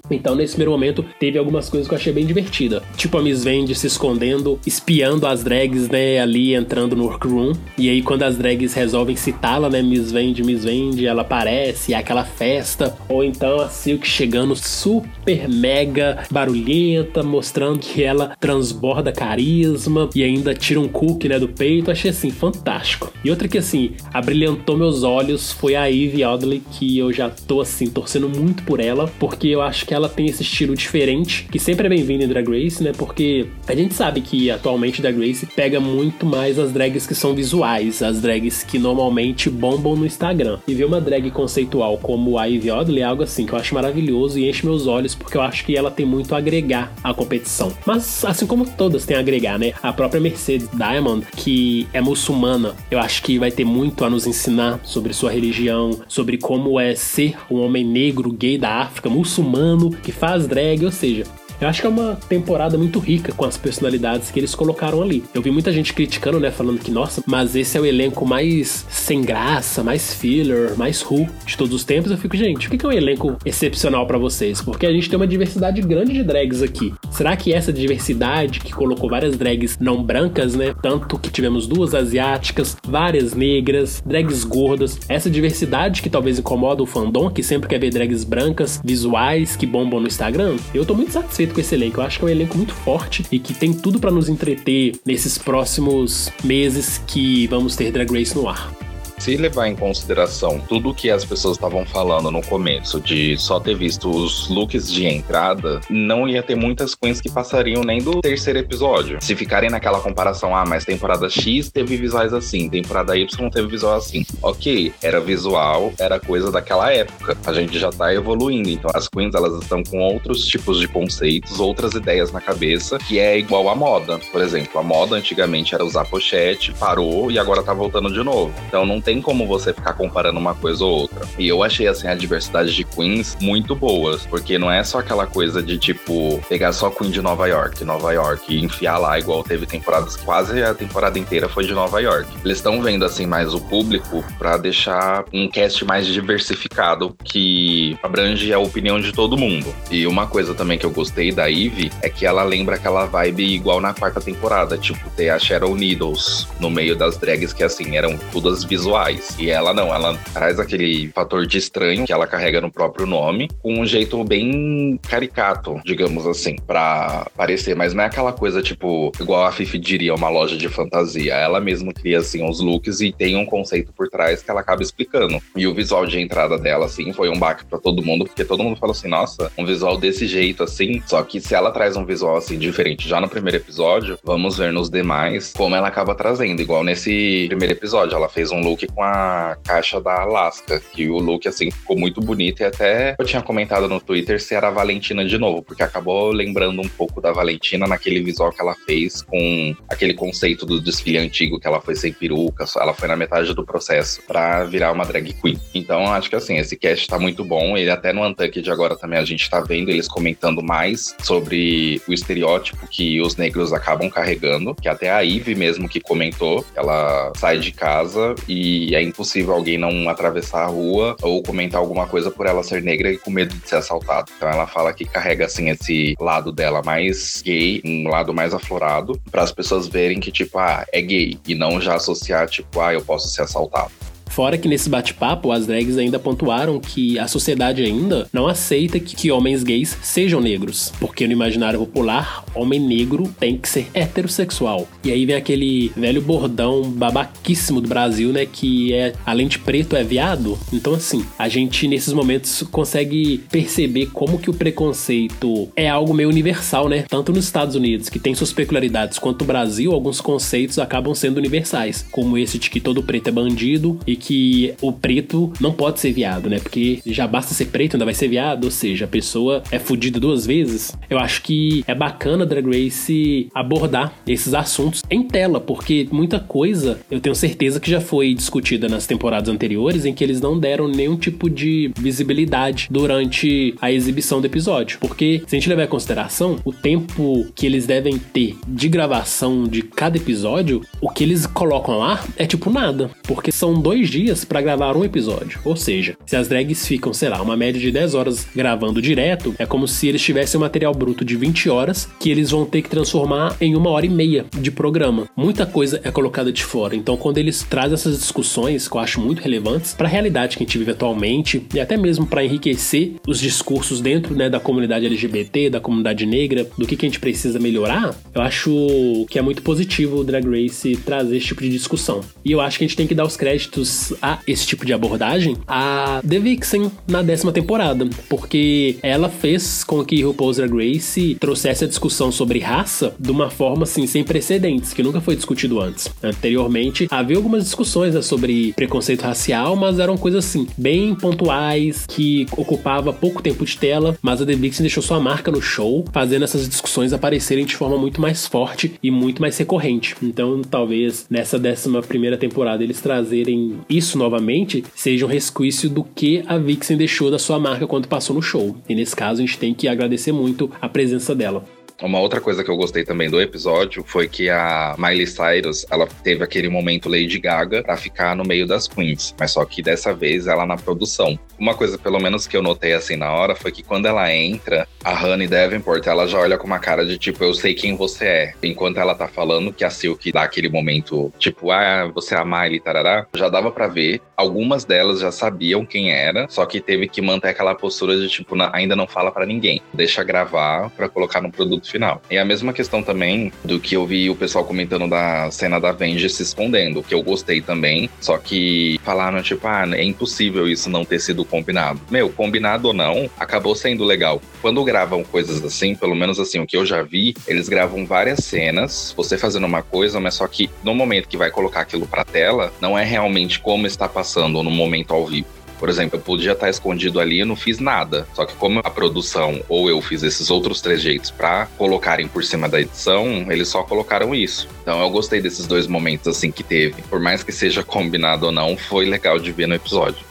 Então, 0.10 0.36
nesse 0.36 0.54
primeiro 0.54 0.72
momento, 0.72 1.06
teve 1.20 1.38
algumas 1.38 1.70
coisas 1.70 1.88
que 1.88 1.94
eu 1.94 1.98
achei 1.98 2.14
bem 2.14 2.26
divertida. 2.26 2.84
Tipo 2.96 3.18
a 3.18 3.22
Miss 3.22 3.44
Vendi 3.44 3.76
se 3.76 3.88
escondendo, 3.88 4.60
espiando 4.66 5.28
as 5.28 5.44
drags, 5.44 5.90
né, 5.90 6.20
ali 6.20 6.54
entrando 6.54 6.96
no 6.96 7.06
workroom. 7.06 7.54
E 7.78 7.90
aí, 7.90 8.02
quando 8.02 8.24
as 8.24 8.38
drags 8.38 8.74
resolvem 8.74 9.16
citá-la, 9.16 9.70
né? 9.70 9.82
Miss 9.82 10.12
Vende, 10.12 10.44
Miss 10.44 10.64
Vende, 10.64 11.06
ela 11.06 11.22
aparece, 11.22 11.94
é 11.94 11.98
aquela 11.98 12.24
festa. 12.24 12.96
Ou 13.10 13.24
então 13.24 13.60
a 13.60 13.70
Silk 13.70 14.08
chegando 14.08 14.56
super 14.56 15.50
mega 15.50 16.24
barulhenta, 16.30 17.24
mostrando 17.24 17.80
que 17.80 18.04
ela 18.04 18.36
transborda 18.40 19.12
carisma 19.12 20.10
e 20.16 20.24
ainda 20.24 20.54
tira 20.54 20.80
um 20.80 20.88
cookie, 20.88 21.30
né, 21.30 21.40
do 21.40 21.48
peito. 21.48 21.92
Achei 21.92 22.12
assim, 22.12 22.30
fantástico. 22.30 23.12
E 23.24 23.30
outra 23.30 23.48
que 23.48 23.58
assim, 23.58 23.92
abrilhantou 24.14 24.78
meus 24.78 25.04
olhos 25.04 25.52
foi 25.52 25.76
a 25.76 25.90
Eve 25.90 26.24
Oddly, 26.24 26.62
que 26.72 26.98
eu 26.98 27.12
já 27.12 27.30
tô 27.30 27.62
assim, 27.62 27.88
torcendo 27.88 28.30
muito 28.30 28.64
por 28.64 28.80
ela, 28.80 29.12
porque 29.20 29.33
eu 29.42 29.62
acho 29.62 29.86
que 29.86 29.94
ela 29.94 30.10
tem 30.10 30.26
esse 30.26 30.44
estilo 30.44 30.76
diferente, 30.76 31.48
que 31.52 31.60
sempre 31.60 31.86
é 31.86 31.90
bem-vindo 31.90 32.24
em 32.24 32.28
Drag 32.28 32.48
Race, 32.48 32.84
né? 32.84 32.92
Porque 32.96 33.48
a 33.68 33.76
gente 33.76 33.94
sabe 33.94 34.22
que 34.22 34.50
atualmente 34.50 35.02
Drag 35.02 35.18
Race 35.18 35.46
pega 35.46 35.80
muito 35.80 36.26
mais 36.26 36.60
as 36.60 36.72
drags 36.72 37.08
que 37.08 37.16
são 37.16 37.34
visuais, 37.34 38.02
as 38.02 38.22
drags 38.22 38.64
que 38.64 38.80
normalmente 38.80 39.50
bombam 39.50 39.96
no 39.96 40.06
Instagram. 40.06 40.60
E 40.68 40.74
ver 40.74 40.86
uma 40.86 41.02
drag 41.02 41.30
conceitual 41.32 41.98
como 41.98 42.38
a 42.38 42.46
Ivy 42.46 42.72
Oddly 42.72 43.02
é 43.02 43.04
algo 43.04 43.24
assim 43.24 43.46
que 43.46 43.54
eu 43.54 43.60
acho 43.60 43.74
maravilhoso 43.74 44.40
e 44.40 44.50
enche 44.50 44.66
meus 44.66 44.88
olhos 44.88 45.16
porque 45.16 45.38
eu 45.38 45.42
acho 45.42 45.66
que 45.66 45.76
ela 45.76 45.92
tem 45.92 46.06
muito 46.06 46.34
a 46.34 46.38
agregar 46.38 46.94
à 47.04 47.14
competição. 47.14 47.72
Mas 47.86 48.24
assim 48.26 48.46
como 48.46 48.66
todas 48.66 49.06
têm 49.06 49.18
a 49.18 49.20
agregar, 49.20 49.58
né? 49.58 49.74
A 49.82 49.94
própria 49.94 50.22
Mercedes 50.22 50.70
Diamond, 50.74 51.26
que 51.36 51.88
é 51.94 52.02
muçulmana, 52.02 52.76
eu 52.90 53.00
acho 53.00 53.24
que 53.24 53.40
vai 53.40 53.52
ter 53.52 53.66
muito 53.66 54.06
a 54.06 54.10
nos 54.10 54.28
ensinar 54.28 54.80
sobre 54.84 55.14
sua 55.14 55.32
religião, 55.32 56.00
sobre 56.08 56.38
como 56.38 56.80
é 56.80 56.96
ser 56.96 57.36
um 57.50 57.60
homem 57.60 57.84
negro 57.84 58.32
gay 58.32 58.58
da 58.58 58.82
África, 58.82 59.10
muçulmano, 59.14 59.92
que 59.92 60.12
faz 60.12 60.48
drag, 60.48 60.84
ou 60.84 60.92
seja, 60.92 61.24
eu 61.64 61.70
acho 61.70 61.80
que 61.80 61.88
é 61.88 61.90
uma 61.90 62.18
temporada 62.28 62.78
muito 62.78 63.00
rica 63.00 63.32
com 63.32 63.46
as 63.46 63.58
personalidades 63.58 64.30
que 64.30 64.40
eles 64.40 64.54
colocaram 64.54 65.02
ali. 65.02 65.24
Eu 65.34 65.42
vi 65.42 65.50
muita 65.50 65.72
gente 65.72 65.94
criticando, 65.94 66.40
né? 66.40 66.52
Falando 66.52 66.80
que, 66.80 66.92
nossa, 66.92 67.24
mas 67.26 67.56
esse 67.56 67.78
é 67.78 67.82
o 67.82 67.86
elenco 67.86 68.26
mais 68.26 68.86
sem 68.90 69.22
graça, 69.22 69.82
mais 69.82 70.14
filler, 70.14 70.78
mais 70.78 71.02
who 71.02 71.28
de 71.46 71.56
todos 71.56 71.74
os 71.74 71.86
tempos. 71.86 72.12
Eu 72.12 72.18
fico, 72.18 72.36
gente, 72.36 72.68
o 72.68 72.70
que 72.70 72.86
é 72.86 72.90
um 72.90 72.92
elenco 72.92 73.38
excepcional 73.46 74.06
para 74.06 74.18
vocês? 74.18 74.62
Porque 74.62 74.86
a 74.86 74.92
gente 74.92 75.10
tem 75.10 75.16
uma 75.16 75.26
diversidade 75.26 75.82
grande 75.82 76.12
de 76.12 76.24
drags 76.24 76.62
aqui. 76.62 76.94
Será 77.12 77.38
que 77.38 77.54
essa 77.54 77.72
diversidade 77.72 78.60
que 78.60 78.74
colocou 78.74 79.10
várias 79.10 79.38
drags 79.38 79.78
não 79.80 80.04
brancas, 80.04 80.56
né? 80.56 80.76
Tanto 80.82 81.18
que 81.18 81.32
tivemos 81.32 81.66
duas 81.66 81.96
asiáticas, 81.96 82.76
várias 82.86 83.34
negras, 83.34 84.04
drags 84.06 84.44
gordas, 84.44 85.00
essa 85.08 85.30
diversidade 85.30 86.02
que 86.02 86.10
talvez 86.10 86.40
incomoda 86.40 86.84
o 86.84 86.86
fandom, 86.86 87.30
que 87.30 87.42
sempre 87.42 87.70
quer 87.70 87.80
ver 87.80 87.90
drags 87.90 88.26
brancas, 88.26 88.82
visuais, 88.84 89.56
que 89.56 89.66
bombam 89.66 90.02
no 90.02 90.08
Instagram, 90.08 90.58
eu 90.74 90.86
tô 90.86 90.94
muito 90.94 91.14
satisfeito 91.14 91.53
com 91.54 91.62
esse 91.62 91.76
elenco. 91.76 92.00
Eu 92.00 92.04
acho 92.04 92.20
que 92.20 92.26
é 92.26 92.28
um 92.28 92.32
elenco 92.32 92.58
muito 92.58 92.74
forte 92.74 93.26
e 93.32 93.40
que 93.40 93.54
tem 93.54 93.74
tudo 93.74 94.00
para 94.00 94.12
nos 94.12 94.28
entreter 94.28 95.00
nesses 95.06 95.38
próximos 95.38 96.32
meses 96.44 97.02
que 97.08 97.48
vamos 97.48 97.76
ter 97.76 97.92
Drag 97.92 98.12
Race 98.12 98.36
no 98.36 98.50
ar. 98.50 98.83
Se 99.24 99.38
levar 99.38 99.70
em 99.70 99.76
consideração 99.76 100.60
tudo 100.68 100.94
que 100.94 101.10
as 101.10 101.24
pessoas 101.24 101.56
estavam 101.56 101.86
falando 101.86 102.30
no 102.30 102.42
começo, 102.42 103.00
de 103.00 103.38
só 103.38 103.58
ter 103.58 103.74
visto 103.74 104.10
os 104.10 104.50
looks 104.50 104.92
de 104.92 105.08
entrada, 105.08 105.80
não 105.90 106.28
ia 106.28 106.44
ter 106.44 106.56
muitas 106.56 106.94
queens 106.94 107.22
que 107.22 107.32
passariam 107.32 107.86
nem 107.86 108.02
do 108.02 108.20
terceiro 108.20 108.60
episódio. 108.60 109.20
Se 109.22 109.34
ficarem 109.34 109.70
naquela 109.70 110.02
comparação, 110.02 110.54
ah, 110.54 110.66
mas 110.68 110.84
temporada 110.84 111.30
X 111.30 111.72
teve 111.72 111.96
visuais 111.96 112.34
assim, 112.34 112.68
temporada 112.68 113.18
Y 113.18 113.50
teve 113.50 113.68
visual 113.70 113.96
assim. 113.96 114.26
Ok, 114.42 114.92
era 115.02 115.22
visual, 115.22 115.94
era 115.98 116.20
coisa 116.20 116.52
daquela 116.52 116.92
época. 116.92 117.38
A 117.46 117.54
gente 117.54 117.80
já 117.80 117.92
tá 117.92 118.14
evoluindo, 118.14 118.70
então 118.70 118.92
as 118.94 119.08
queens 119.08 119.34
elas 119.34 119.54
estão 119.62 119.82
com 119.84 120.00
outros 120.00 120.46
tipos 120.46 120.82
de 120.82 120.88
conceitos, 120.90 121.62
outras 121.62 121.94
ideias 121.94 122.30
na 122.34 122.42
cabeça, 122.42 122.98
que 122.98 123.20
é 123.20 123.40
igual 123.40 123.70
à 123.70 123.76
moda. 123.76 124.20
Por 124.34 124.42
exemplo, 124.42 124.78
a 124.78 124.84
moda 124.84 125.16
antigamente 125.16 125.74
era 125.74 125.86
usar 125.86 126.04
pochete, 126.04 126.74
parou 126.74 127.32
e 127.32 127.40
agora 127.40 127.64
tá 127.64 127.74
voltando 127.74 128.12
de 128.12 128.22
novo. 128.22 128.54
Então 128.68 128.86
não 128.86 129.00
tem 129.00 129.13
como 129.22 129.48
você 129.48 129.74
ficar 129.74 129.94
comparando 129.94 130.40
uma 130.40 130.56
coisa 130.56 130.84
ou 130.84 131.02
outra. 131.02 131.26
E 131.38 131.48
eu 131.48 131.64
achei 131.64 131.88
assim 131.88 132.08
a 132.08 132.16
diversidade 132.16 132.74
de 132.74 132.84
queens 132.84 133.38
muito 133.42 133.76
boas, 133.76 134.26
porque 134.26 134.58
não 134.58 134.72
é 134.72 134.84
só 134.84 135.00
aquela 135.00 135.26
coisa 135.26 135.62
de 135.62 135.78
tipo 135.78 136.42
pegar 136.50 136.74
só 136.74 136.90
Queen 136.90 137.12
de 137.12 137.22
Nova 137.22 137.48
York, 137.48 137.84
Nova 137.84 138.12
York 138.12 138.54
e 138.54 138.64
enfiar 138.64 138.98
lá 138.98 139.18
igual 139.18 139.44
teve 139.44 139.66
temporadas 139.66 140.16
quase 140.16 140.64
a 140.64 140.74
temporada 140.74 141.18
inteira 141.18 141.50
foi 141.50 141.66
de 141.66 141.74
Nova 141.74 142.02
York. 142.02 142.30
Eles 142.44 142.58
estão 142.58 142.82
vendo 142.82 143.06
assim 143.06 143.26
mais 143.26 143.54
o 143.54 143.60
público 143.60 144.24
para 144.38 144.58
deixar 144.58 145.26
um 145.34 145.48
cast 145.48 145.84
mais 145.86 146.06
diversificado 146.08 147.16
que 147.24 147.98
abrange 148.02 148.54
a 148.54 148.60
opinião 148.60 149.00
de 149.00 149.12
todo 149.12 149.38
mundo. 149.38 149.74
E 149.90 150.06
uma 150.08 150.28
coisa 150.28 150.54
também 150.54 150.78
que 150.78 150.86
eu 150.86 150.92
gostei 150.92 151.32
da 151.32 151.50
Eve 151.50 151.92
é 152.02 152.10
que 152.10 152.26
ela 152.26 152.44
lembra 152.44 152.76
aquela 152.76 153.06
vibe 153.06 153.44
igual 153.44 153.80
na 153.80 153.94
quarta 153.94 154.22
temporada, 154.22 154.78
tipo 154.78 155.10
ter 155.12 155.30
a 155.30 155.40
Cheryl 155.40 155.76
Needles 155.76 156.48
no 156.60 156.70
meio 156.70 156.96
das 156.96 157.18
drags 157.18 157.54
que 157.54 157.64
assim 157.64 157.98
eram 157.98 158.18
todas 158.32 158.64
visuais. 158.64 159.03
E 159.38 159.50
ela 159.50 159.74
não, 159.74 159.94
ela 159.94 160.18
traz 160.34 160.60
aquele 160.60 161.10
fator 161.10 161.46
de 161.46 161.58
estranho 161.58 162.06
que 162.06 162.14
ela 162.14 162.28
carrega 162.28 162.62
no 162.62 162.72
próprio 162.72 163.06
nome 163.06 163.50
com 163.62 163.80
um 163.80 163.86
jeito 163.86 164.24
bem 164.24 165.00
caricato, 165.08 165.80
digamos 165.84 166.26
assim, 166.26 166.56
para 166.56 167.28
parecer, 167.36 167.76
mas 167.76 167.94
não 167.94 168.04
é 168.04 168.08
aquela 168.08 168.32
coisa 168.32 168.62
tipo 168.62 169.12
igual 169.20 169.46
a 169.46 169.52
Fifi 169.52 169.78
diria, 169.78 170.14
uma 170.14 170.30
loja 170.30 170.58
de 170.58 170.70
fantasia. 170.70 171.34
Ela 171.36 171.60
mesma 171.60 171.94
cria 171.94 172.20
assim 172.20 172.48
os 172.48 172.60
looks 172.60 173.02
e 173.02 173.12
tem 173.12 173.36
um 173.36 173.46
conceito 173.46 173.92
por 173.94 174.10
trás 174.10 174.42
que 174.42 174.50
ela 174.50 174.62
acaba 174.62 174.82
explicando. 174.82 175.42
E 175.56 175.68
o 175.68 175.74
visual 175.74 176.06
de 176.06 176.20
entrada 176.20 176.58
dela 176.58 176.86
assim 176.86 177.12
foi 177.14 177.30
um 177.30 177.38
baque 177.38 177.66
para 177.66 177.80
todo 177.80 178.04
mundo, 178.04 178.26
porque 178.26 178.46
todo 178.46 178.64
mundo 178.64 178.78
fala 178.80 178.92
assim: 178.92 179.08
"Nossa, 179.08 179.52
um 179.58 179.66
visual 179.66 179.98
desse 179.98 180.28
jeito 180.28 180.64
assim". 180.64 181.02
Só 181.06 181.22
que 181.24 181.40
se 181.42 181.54
ela 181.54 181.72
traz 181.72 181.96
um 181.96 182.06
visual 182.06 182.38
assim 182.38 182.58
diferente 182.58 183.08
já 183.08 183.20
no 183.20 183.30
primeiro 183.30 183.58
episódio, 183.58 184.18
vamos 184.24 184.58
ver 184.58 184.72
nos 184.72 184.90
demais 184.90 185.54
como 185.54 185.76
ela 185.76 185.88
acaba 185.88 186.16
trazendo, 186.16 186.62
igual 186.62 186.84
nesse 186.84 187.46
primeiro 187.48 187.74
episódio, 187.74 188.16
ela 188.16 188.30
fez 188.30 188.52
um 188.52 188.62
look 188.62 188.88
com 188.94 189.04
a 189.04 189.58
caixa 189.64 190.00
da 190.00 190.22
Alaska, 190.22 190.82
que 190.92 191.10
o 191.10 191.18
look 191.18 191.48
assim 191.48 191.72
ficou 191.72 191.98
muito 191.98 192.22
bonito 192.22 192.62
e 192.62 192.66
até 192.66 193.16
eu 193.18 193.26
tinha 193.26 193.42
comentado 193.42 193.88
no 193.88 194.00
Twitter 194.00 194.42
se 194.42 194.56
era 194.56 194.68
a 194.68 194.72
Valentina 194.72 195.26
de 195.26 195.38
novo, 195.38 195.62
porque 195.62 195.84
acabou 195.84 196.32
lembrando 196.32 196.82
um 196.82 196.88
pouco 196.88 197.22
da 197.22 197.32
Valentina 197.32 197.88
naquele 197.88 198.22
visual 198.22 198.52
que 198.52 198.62
ela 198.62 198.76
fez 198.86 199.22
com 199.22 199.76
aquele 199.90 200.14
conceito 200.14 200.66
do 200.66 200.82
desfile 200.82 201.18
antigo 201.18 201.60
que 201.60 201.68
ela 201.68 201.82
foi 201.82 201.96
sem 201.96 202.14
peruca, 202.14 202.66
ela 202.78 202.94
foi 202.94 203.08
na 203.08 203.16
metade 203.16 203.54
do 203.54 203.66
processo 203.66 204.22
para 204.28 204.64
virar 204.66 204.92
uma 204.92 205.06
drag 205.06 205.34
queen. 205.34 205.60
Então 205.74 206.12
acho 206.12 206.30
que 206.30 206.36
assim, 206.36 206.58
esse 206.58 206.76
cast 206.76 207.08
tá 207.08 207.20
muito 207.20 207.44
bom, 207.44 207.78
ele 207.78 207.90
até 207.90 208.14
no 208.14 208.26
Untucked 208.26 208.70
agora 208.70 208.96
também 208.96 209.20
a 209.20 209.26
gente 209.26 209.50
tá 209.50 209.60
vendo 209.60 209.90
eles 209.90 210.08
comentando 210.08 210.64
mais 210.64 211.16
sobre 211.22 212.02
o 212.08 212.14
estereótipo 212.14 212.88
que 212.88 213.22
os 213.22 213.36
negros 213.36 213.74
acabam 213.74 214.10
carregando, 214.10 214.76
que 214.76 214.88
até 214.88 215.10
a 215.12 215.20
Ivy 215.20 215.56
mesmo 215.56 215.90
que 215.90 216.00
comentou, 216.00 216.66
ela 216.76 217.32
sai 217.36 217.60
de 217.60 217.72
casa 217.72 218.36
e 218.48 218.83
é 218.94 219.02
impossível 219.02 219.54
alguém 219.54 219.78
não 219.78 220.10
atravessar 220.10 220.64
a 220.64 220.68
rua 220.68 221.16
ou 221.22 221.42
comentar 221.44 221.80
alguma 221.80 222.08
coisa 222.08 222.30
por 222.30 222.46
ela 222.46 222.64
ser 222.64 222.82
negra 222.82 223.12
e 223.12 223.18
com 223.18 223.32
medo 223.32 223.56
de 223.56 223.68
ser 223.68 223.78
assaltada. 223.78 224.26
Então 224.36 224.50
ela 224.50 224.68
fala 224.68 224.94
que 224.94 225.06
carrega 225.06 225.46
assim 225.46 225.70
esse 225.70 226.16
lado 226.20 226.52
dela 226.52 226.82
mais 226.84 227.42
gay, 227.44 227.82
um 227.84 228.08
lado 228.08 228.34
mais 228.34 228.54
aflorado, 228.54 229.20
para 229.32 229.44
as 229.44 229.52
pessoas 229.52 229.88
verem 229.88 230.20
que 230.20 230.32
tipo, 230.32 230.58
ah, 230.60 230.86
é 230.92 231.02
gay 231.02 231.38
e 231.48 231.56
não 231.56 231.80
já 231.80 231.96
associar 231.96 232.48
tipo, 232.48 232.80
ah, 232.80 232.94
eu 232.94 233.02
posso 233.02 233.30
ser 233.30 233.44
assaltado. 233.44 233.92
Fora 234.34 234.58
que 234.58 234.68
nesse 234.68 234.90
bate-papo, 234.90 235.52
as 235.52 235.68
drags 235.68 235.96
ainda 235.96 236.18
pontuaram 236.18 236.80
que 236.80 237.20
a 237.20 237.28
sociedade 237.28 237.84
ainda 237.84 238.28
não 238.34 238.48
aceita 238.48 239.00
que, 239.00 239.16
que, 239.16 239.32
homens 239.32 239.62
gays 239.62 239.96
sejam 240.02 240.42
negros, 240.42 240.92
porque 241.00 241.28
no 241.28 241.34
imaginário 241.34 241.78
popular, 241.78 242.44
homem 242.56 242.80
negro 242.80 243.32
tem 243.40 243.60
que 243.60 243.70
ser 243.70 243.88
heterossexual. 243.94 244.88
E 245.04 245.12
aí 245.12 245.24
vem 245.24 245.36
aquele 245.36 245.92
velho 245.96 246.20
bordão 246.20 246.82
babaquíssimo 246.82 247.80
do 247.80 247.88
Brasil, 247.88 248.32
né, 248.32 248.48
que 248.48 248.92
é 248.92 249.14
além 249.24 249.48
de 249.48 249.60
preto 249.60 249.96
é 249.96 250.04
viado. 250.04 250.58
Então 250.74 250.96
assim, 250.96 251.24
a 251.38 251.48
gente 251.48 251.88
nesses 251.88 252.12
momentos 252.12 252.64
consegue 252.72 253.38
perceber 253.52 254.08
como 254.08 254.40
que 254.40 254.50
o 254.50 254.54
preconceito 254.54 255.70
é 255.76 255.88
algo 255.88 256.12
meio 256.12 256.30
universal, 256.30 256.90
né? 256.90 257.06
Tanto 257.08 257.32
nos 257.32 257.46
Estados 257.46 257.76
Unidos, 257.76 258.10
que 258.10 258.18
tem 258.18 258.34
suas 258.34 258.52
peculiaridades, 258.52 259.20
quanto 259.20 259.42
no 259.42 259.48
Brasil, 259.48 259.92
alguns 259.92 260.20
conceitos 260.20 260.80
acabam 260.80 261.14
sendo 261.14 261.38
universais, 261.38 262.04
como 262.12 262.36
esse 262.36 262.58
de 262.58 262.72
que 262.72 262.80
todo 262.80 263.04
preto 263.04 263.28
é 263.28 263.32
bandido 263.32 264.00
e 264.08 264.23
que 264.24 264.74
o 264.82 264.92
preto 264.94 265.52
não 265.60 265.74
pode 265.74 266.00
ser 266.00 266.14
viado, 266.14 266.50
né? 266.50 266.58
Porque 266.58 267.02
já 267.06 267.28
basta 267.28 267.54
ser 267.54 267.66
preto, 267.66 267.96
ainda 267.96 268.06
vai 268.06 268.14
ser 268.14 268.30
viado, 268.30 268.64
ou 268.64 268.72
seja, 268.72 269.04
a 269.04 269.08
pessoa 269.08 269.62
é 269.70 269.78
fodida 269.78 270.18
duas 270.18 270.46
vezes. 270.46 270.98
Eu 271.10 271.20
acho 271.20 271.42
que 271.42 271.84
é 271.86 271.94
bacana 271.94 272.46
Drag 272.46 272.66
Race 272.66 273.50
abordar 273.54 274.14
esses 274.26 274.54
assuntos 274.54 275.04
em 275.10 275.24
tela, 275.24 275.60
porque 275.60 276.08
muita 276.10 276.40
coisa 276.40 277.02
eu 277.12 277.20
tenho 277.20 277.36
certeza 277.36 277.82
que 277.82 277.92
já 277.92 278.00
foi 278.00 278.34
discutida 278.34 278.88
nas 278.88 279.06
temporadas 279.06 279.50
anteriores 279.50 280.06
em 280.06 280.14
que 280.14 280.24
eles 280.24 280.40
não 280.40 280.58
deram 280.58 280.88
nenhum 280.88 281.18
tipo 281.18 281.50
de 281.50 281.92
visibilidade 281.98 282.88
durante 282.90 283.76
a 283.82 283.92
exibição 283.92 284.40
do 284.40 284.48
episódio. 284.48 285.00
Porque 285.00 285.44
se 285.46 285.56
a 285.56 285.60
gente 285.60 285.68
levar 285.68 285.84
em 285.84 285.88
consideração 285.88 286.58
o 286.64 286.72
tempo 286.72 287.46
que 287.54 287.66
eles 287.66 287.86
devem 287.86 288.18
ter 288.18 288.56
de 288.66 288.88
gravação 288.88 289.68
de 289.68 289.82
cada 289.82 290.16
episódio, 290.16 290.82
o 291.02 291.10
que 291.10 291.24
eles 291.24 291.46
colocam 291.46 291.98
lá 291.98 292.24
é 292.38 292.46
tipo 292.46 292.70
nada, 292.70 293.12
porque 293.24 293.52
são 293.52 293.74
dois 293.74 294.13
dias 294.14 294.46
para 294.46 294.62
gravar 294.62 294.96
um 294.96 295.04
episódio. 295.04 295.60
Ou 295.66 295.76
seja, 295.76 296.16
se 296.26 296.36
as 296.36 296.48
drags 296.48 296.86
ficam, 296.88 297.12
sei 297.12 297.30
lá, 297.30 297.42
uma 297.42 297.58
média 297.58 297.82
de 297.82 297.92
10 297.92 298.14
horas 298.14 298.48
gravando 298.56 299.02
direto, 299.02 299.56
é 299.58 299.66
como 299.66 299.88
se 299.88 300.08
eles 300.08 300.22
tivessem 300.22 300.60
um 300.60 300.62
material 300.62 300.94
bruto 300.94 301.26
de 301.26 301.36
20 301.36 301.68
horas 301.70 302.08
que 302.20 302.30
eles 302.30 302.52
vão 302.52 302.64
ter 302.64 302.84
que 302.84 302.90
transformar 302.90 303.58
em 303.60 303.76
uma 303.76 303.90
hora 303.90 304.06
e 304.06 304.10
meia 304.10 304.46
de 304.54 304.70
programa. 304.70 305.28
Muita 305.36 305.66
coisa 305.66 306.00
é 306.04 306.12
colocada 306.12 306.52
de 306.52 306.64
fora. 306.64 306.96
Então, 306.96 307.18
quando 307.18 307.40
eles 307.40 307.64
trazem 307.64 307.96
essas 307.96 308.20
discussões, 308.20 308.88
que 308.88 308.96
eu 308.96 309.02
acho 309.02 309.20
muito 309.20 309.42
relevantes 309.42 309.94
para 309.94 310.08
a 310.08 310.12
realidade 310.12 310.58
que 310.58 310.64
a 310.64 310.66
gente 310.66 310.78
vive 310.78 310.92
atualmente 310.92 311.66
e 311.74 311.80
até 311.80 311.98
mesmo 311.98 312.28
para 312.28 312.46
enriquecer 312.46 313.14
os 313.28 313.40
discursos 313.40 314.00
dentro 314.00 314.36
né, 314.36 314.50
da 314.50 314.60
comunidade 314.60 315.06
LGBT, 315.08 315.72
da 315.72 315.80
comunidade 315.80 316.26
negra, 316.26 316.68
do 316.78 316.86
que, 316.86 316.96
que 316.96 317.06
a 317.06 317.10
gente 317.10 317.20
precisa 317.20 317.60
melhorar, 317.60 318.16
eu 318.34 318.42
acho 318.42 319.26
que 319.30 319.40
é 319.40 319.42
muito 319.42 319.64
positivo 319.64 320.18
o 320.18 320.24
Drag 320.24 320.46
Race 320.46 320.96
trazer 320.98 321.38
esse 321.38 321.48
tipo 321.48 321.62
de 321.62 321.70
discussão. 321.70 322.22
E 322.46 322.52
eu 322.52 322.62
acho 322.62 322.78
que 322.78 322.84
a 322.84 322.88
gente 322.88 322.98
tem 322.98 323.08
que 323.08 323.16
dar 323.16 323.26
os 323.26 323.38
créditos 323.38 324.03
a 324.22 324.40
esse 324.48 324.66
tipo 324.66 324.86
de 324.86 324.94
abordagem 324.94 325.56
a 325.68 326.22
The 326.28 326.40
Vixen 326.40 326.92
na 327.08 327.22
décima 327.22 327.52
temporada, 327.52 328.08
porque 328.30 328.98
ela 329.02 329.30
fez 329.30 329.84
com 329.84 330.04
que 330.04 330.24
RuPaul's 330.24 330.58
Drag 330.58 330.74
Race 330.74 331.38
trouxesse 331.40 331.86
a 331.86 331.88
discussão 331.88 332.32
sobre 332.32 332.60
raça 332.60 333.16
de 333.20 333.32
uma 333.32 333.50
forma 333.50 333.84
assim 333.84 334.08
sem 334.08 334.24
precedentes, 334.24 334.94
que 334.94 335.04
nunca 335.04 335.22
foi 335.22 335.36
discutido 335.36 335.80
antes. 335.80 336.10
Anteriormente 336.22 337.08
havia 337.10 337.38
algumas 337.38 337.64
discussões 337.64 338.16
né, 338.16 338.22
sobre 338.22 338.74
preconceito 338.74 339.22
racial, 339.22 339.76
mas 339.76 340.00
eram 340.00 340.18
coisas 340.18 340.46
assim 340.46 340.68
bem 340.78 341.16
pontuais 341.16 342.06
que 342.08 342.46
ocupava 342.58 343.14
pouco 343.14 343.42
tempo 343.42 343.66
de 343.66 343.78
tela, 343.78 344.18
mas 344.22 344.42
a 344.42 344.46
The 344.46 344.56
Vixen 344.56 344.84
deixou 344.84 345.04
sua 345.04 345.20
marca 345.20 345.52
no 345.52 345.62
show, 345.62 346.06
fazendo 346.12 346.44
essas 346.44 346.68
discussões 346.68 347.14
aparecerem 347.14 347.66
de 347.66 347.76
forma 347.76 347.98
muito 347.98 348.20
mais 348.22 348.48
forte 348.48 348.94
e 349.02 349.12
muito 349.12 349.42
mais 349.42 349.58
recorrente. 349.58 350.16
Então, 350.22 350.62
talvez 350.62 351.26
nessa 351.30 351.60
décima 351.60 352.02
primeira 352.02 352.38
temporada 352.38 352.84
eles 352.84 353.02
trazerem 353.02 353.80
isso 353.98 354.18
novamente 354.18 354.84
seja 354.96 355.26
um 355.26 355.30
resquício 355.30 355.90
do 355.90 356.04
que 356.04 356.44
a 356.48 356.58
Vixen 356.58 356.98
deixou 356.98 357.30
da 357.30 357.40
sua 357.40 357.60
marca 357.60 357.88
quando 357.88 358.08
passou 358.08 358.36
no 358.36 358.42
show. 358.42 358.76
E 358.88 358.96
nesse 358.96 359.16
caso 359.16 359.42
a 359.42 359.46
gente 359.46 359.58
tem 359.58 359.74
que 359.74 359.88
agradecer 359.88 360.32
muito 360.32 360.72
a 360.82 360.90
presença 360.90 361.36
dela. 361.36 361.66
Uma 362.02 362.20
outra 362.20 362.42
coisa 362.42 362.64
que 362.64 362.70
eu 362.70 362.76
gostei 362.76 363.04
também 363.04 363.30
do 363.30 363.42
episódio 363.42 364.04
foi 364.06 364.28
que 364.28 364.50
a 364.50 364.96
Miley 364.98 365.28
Cyrus, 365.28 365.86
ela 365.90 366.08
teve 366.24 366.44
aquele 366.44 366.70
momento 366.70 367.10
Lady 367.10 367.40
Gaga 367.40 367.84
para 367.84 367.96
ficar 367.96 368.36
no 368.36 368.44
meio 368.44 368.68
das 368.68 368.88
queens, 368.88 369.34
mas 369.40 369.52
só 369.52 369.64
que 369.64 369.82
dessa 369.82 370.14
vez 370.14 370.48
ela 370.48 370.66
na 370.66 370.76
produção. 370.76 371.38
Uma 371.58 371.76
coisa 371.76 371.98
pelo 371.98 372.20
menos 372.20 372.48
que 372.48 372.58
eu 372.58 372.62
notei 372.62 372.94
assim 372.94 373.16
na 373.16 373.32
hora 373.32 373.56
foi 373.56 373.72
que 373.72 373.84
quando 373.84 374.08
ela 374.08 374.32
entra, 374.34 374.88
a 375.04 375.24
Honey 375.24 375.48
Davenport, 375.48 376.06
ela 376.08 376.28
já 376.28 376.40
olha 376.40 376.58
com 376.58 376.68
uma 376.68 376.80
cara 376.80 377.06
de 377.06 377.18
tipo, 377.18 377.44
eu 377.44 377.54
sei 377.54 377.74
quem 377.74 377.96
você 377.96 378.26
é. 378.26 378.54
Enquanto 378.64 378.98
ela 378.98 379.16
tá 379.16 379.28
falando 379.28 379.72
que 379.72 379.86
a 379.86 379.90
Silk 379.90 380.32
dá 380.32 380.44
aquele 380.44 380.70
momento, 380.70 381.32
tipo, 381.38 381.72
ah, 381.72 382.12
você 382.14 382.36
é 382.36 382.38
a 382.38 382.46
Miley, 382.46 382.80
tarará, 382.80 383.28
já 383.34 383.50
dava 383.50 383.72
para 383.72 383.88
ver 383.88 384.22
algumas 384.36 384.84
delas 384.84 385.20
já 385.20 385.32
sabiam 385.32 385.86
quem 385.86 386.12
era, 386.12 386.48
só 386.50 386.66
que 386.66 386.82
teve 386.82 387.08
que 387.08 387.22
manter 387.22 387.50
aquela 387.50 387.74
postura 387.76 388.18
de 388.18 388.28
tipo, 388.28 388.56
ainda 388.74 388.96
não 388.96 389.08
fala 389.08 389.32
para 389.32 389.46
ninguém, 389.46 389.82
deixa 389.94 390.24
gravar 390.24 390.90
para 390.92 391.08
colocar 391.08 391.42
no 391.42 391.52
produto 391.52 391.83
final. 391.90 392.22
E 392.30 392.38
a 392.38 392.46
mesma 392.46 392.74
questão 392.74 393.02
também 393.02 393.52
do 393.64 393.80
que 393.80 393.96
eu 393.96 394.06
vi 394.06 394.30
o 394.30 394.36
pessoal 394.36 394.66
comentando 394.66 395.08
da 395.08 395.50
cena 395.52 395.80
da 395.80 395.92
Venge 395.92 396.30
se 396.30 396.44
escondendo, 396.44 397.04
que 397.04 397.14
eu 397.14 397.24
gostei 397.24 397.62
também, 397.62 398.10
só 398.20 398.38
que 398.38 399.00
falaram 399.04 399.42
tipo, 399.42 399.68
ah, 399.68 399.86
é 399.94 400.04
impossível 400.04 400.68
isso 400.68 400.90
não 400.90 401.06
ter 401.06 401.20
sido 401.20 401.46
combinado. 401.46 402.00
Meu, 402.10 402.30
combinado 402.30 402.88
ou 402.88 402.94
não, 402.94 403.30
acabou 403.40 403.76
sendo 403.76 404.04
legal. 404.04 404.42
Quando 404.62 404.84
gravam 404.84 405.24
coisas 405.24 405.64
assim, 405.64 405.96
pelo 405.96 406.16
menos 406.16 406.40
assim, 406.40 406.60
o 406.60 406.68
que 406.68 406.78
eu 406.78 406.86
já 406.86 407.02
vi, 407.02 407.34
eles 407.48 407.70
gravam 407.70 408.06
várias 408.06 408.40
cenas, 408.40 409.14
você 409.16 409.38
fazendo 409.38 409.66
uma 409.66 409.82
coisa, 409.82 410.20
mas 410.20 410.36
só 410.36 410.48
que 410.48 410.70
no 410.84 410.94
momento 410.94 411.28
que 411.28 411.38
vai 411.38 411.52
colocar 411.52 411.82
aquilo 411.82 412.08
pra 412.08 412.24
tela, 412.24 412.74
não 412.80 412.98
é 412.98 413.04
realmente 413.04 413.60
como 413.60 413.88
está 413.88 414.08
passando 414.08 414.62
no 414.64 414.72
momento 414.72 415.14
ao 415.14 415.26
vivo. 415.26 415.63
Por 415.84 415.90
exemplo, 415.90 416.18
eu 416.18 416.24
podia 416.24 416.54
estar 416.54 416.70
escondido 416.70 417.20
ali 417.20 417.42
e 417.42 417.44
não 417.44 417.58
fiz 417.58 417.78
nada. 417.78 418.26
Só 418.34 418.46
que 418.46 418.56
como 418.56 418.80
a 418.80 418.90
produção 418.90 419.62
ou 419.68 419.90
eu 419.90 420.02
fiz 420.02 420.24
esses 420.24 420.50
outros 420.50 420.80
trejeitos 420.80 421.30
para 421.30 421.66
colocarem 421.78 422.26
por 422.26 422.42
cima 422.42 422.70
da 422.70 422.80
edição, 422.80 423.52
eles 423.52 423.68
só 423.68 423.84
colocaram 423.84 424.34
isso. 424.34 424.70
Então 424.82 425.02
eu 425.02 425.10
gostei 425.10 425.42
desses 425.42 425.68
dois 425.68 425.86
momentos 425.86 426.26
assim 426.30 426.52
que 426.52 426.64
teve. 426.64 427.02
Por 427.02 427.20
mais 427.20 427.44
que 427.44 427.52
seja 427.52 427.84
combinado 427.84 428.46
ou 428.46 428.52
não, 428.54 428.78
foi 428.78 429.04
legal 429.04 429.38
de 429.38 429.52
ver 429.52 429.68
no 429.68 429.76
episódio. 429.76 430.24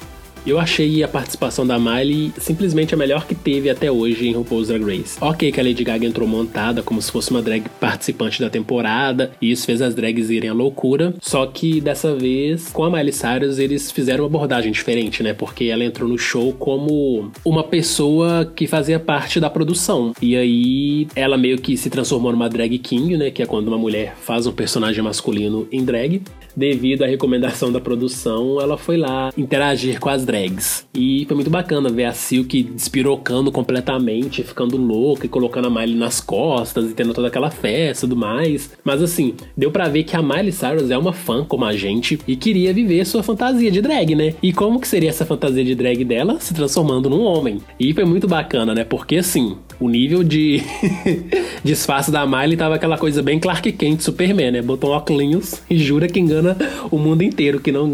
Eu 0.45 0.59
achei 0.59 1.05
a 1.05 1.09
participação 1.09 1.65
da 1.65 1.79
Miley 1.79 2.33
simplesmente 2.37 2.93
a 2.95 2.97
melhor 2.97 3.27
que 3.27 3.35
teve 3.35 3.71
até 3.71 3.93
hoje 3.93 4.27
em 4.27 4.33
RuPaul's 4.33 4.69
Drag 4.69 4.83
Race. 4.83 5.17
Ok 5.21 5.53
que 5.53 5.61
a 5.61 5.63
Lady 5.63 5.85
Gaga 5.85 6.05
entrou 6.05 6.27
montada 6.27 6.83
como 6.83 7.01
se 7.01 7.13
fosse 7.13 7.31
uma 7.31 7.41
drag 7.41 7.69
participante 7.79 8.41
da 8.41 8.51
temporada, 8.51 9.31
e 9.41 9.53
isso 9.53 9.65
fez 9.67 9.81
as 9.81 9.95
drags 9.95 10.31
irem 10.31 10.51
à 10.51 10.53
loucura, 10.53 11.15
só 11.21 11.47
que 11.47 11.81
dessa 11.81 12.15
vez, 12.17 12.71
com 12.73 12.85
a 12.85 12.91
Miley 12.91 13.13
Cyrus, 13.13 13.59
eles 13.59 13.93
fizeram 13.93 14.25
uma 14.25 14.29
abordagem 14.29 14.73
diferente, 14.73 15.23
né? 15.23 15.33
Porque 15.33 15.65
ela 15.65 15.85
entrou 15.85 16.09
no 16.09 16.19
show 16.19 16.53
como 16.55 17.31
uma 17.45 17.63
pessoa 17.63 18.45
que 18.45 18.67
fazia 18.67 18.99
parte 18.99 19.39
da 19.39 19.49
produção. 19.49 20.13
E 20.21 20.35
aí 20.37 21.07
ela 21.15 21.39
meio 21.39 21.59
que 21.59 21.77
se 21.77 21.89
transformou 21.89 22.33
numa 22.33 22.49
drag 22.49 22.77
king, 22.79 23.17
né? 23.17 23.31
Que 23.31 23.43
é 23.43 23.47
quando 23.47 23.69
uma 23.69 23.79
mulher 23.79 24.17
faz 24.21 24.47
um 24.47 24.53
personagem 24.53 25.05
masculino 25.05 25.69
em 25.71 25.85
drag. 25.85 26.23
Devido 26.57 27.03
à 27.03 27.07
recomendação 27.07 27.73
da 27.73 27.81
produção, 27.81 28.61
ela 28.61 28.77
foi 28.77 28.97
lá 28.97 29.33
interagir 29.37 29.99
com 29.99 30.09
as 30.09 30.25
drags. 30.25 30.87
E 30.95 31.25
foi 31.27 31.35
muito 31.35 31.51
bacana 31.51 31.89
ver 31.89 32.05
a 32.05 32.13
Silk 32.13 32.63
despirocando 32.63 33.51
completamente, 33.51 34.43
ficando 34.43 34.77
louca 34.77 35.27
e 35.27 35.29
colocando 35.29 35.69
a 35.69 35.71
Miley 35.71 35.95
nas 35.95 36.21
costas 36.21 36.91
e 36.91 36.95
tendo 36.95 37.15
toda 37.15 37.29
aquela 37.29 37.51
festa 37.51 38.05
e 38.05 38.09
tudo 38.09 38.19
mais. 38.19 38.73
Mas 38.85 39.03
assim, 39.03 39.35
deu 39.57 39.71
para 39.71 39.89
ver 39.89 40.05
que 40.05 40.17
a 40.17 40.23
Miley 40.23 40.53
Cyrus 40.53 40.91
é 40.91 40.99
uma 40.99 41.13
fã 41.13 41.45
como 41.45 41.65
a 41.65 41.73
gente 41.73 42.19
e 42.27 42.37
queria 42.37 42.73
viver 42.73 43.05
sua 43.07 43.23
fantasia 43.23 43.71
de 43.71 43.81
drag, 43.81 44.15
né? 44.15 44.35
E 44.43 44.53
como 44.53 44.81
que 44.81 44.89
seria 44.89 45.11
essa 45.11 45.27
fantasia 45.27 45.65
de 45.65 45.75
drag 45.75 46.05
dela 46.05 46.39
se 46.41 46.55
transformando 46.55 47.09
num 47.09 47.23
homem? 47.23 47.59
E 47.79 47.93
foi 47.95 48.05
muito 48.05 48.29
bacana, 48.29 48.75
né? 48.75 48.85
Porque 48.85 49.17
assim, 49.17 49.57
o 49.83 49.89
nível 49.89 50.23
de 50.23 50.63
disfarce 51.65 52.11
da 52.11 52.27
Miley 52.27 52.57
tava 52.57 52.77
aquela 52.77 52.97
coisa 52.97 53.23
bem 53.23 53.41
Clark 53.41 53.73
Kent, 53.73 54.01
Superman, 54.01 54.53
né? 54.53 54.63
Botou 54.63 54.91
um 54.91 54.93
óculos 54.95 55.61
e 55.69 55.77
jura 55.77 56.09
que 56.09 56.21
engana 56.21 56.57
o 56.91 56.99
mundo 56.99 57.23
inteiro, 57.23 57.61
que 57.61 57.73
não 57.73 57.93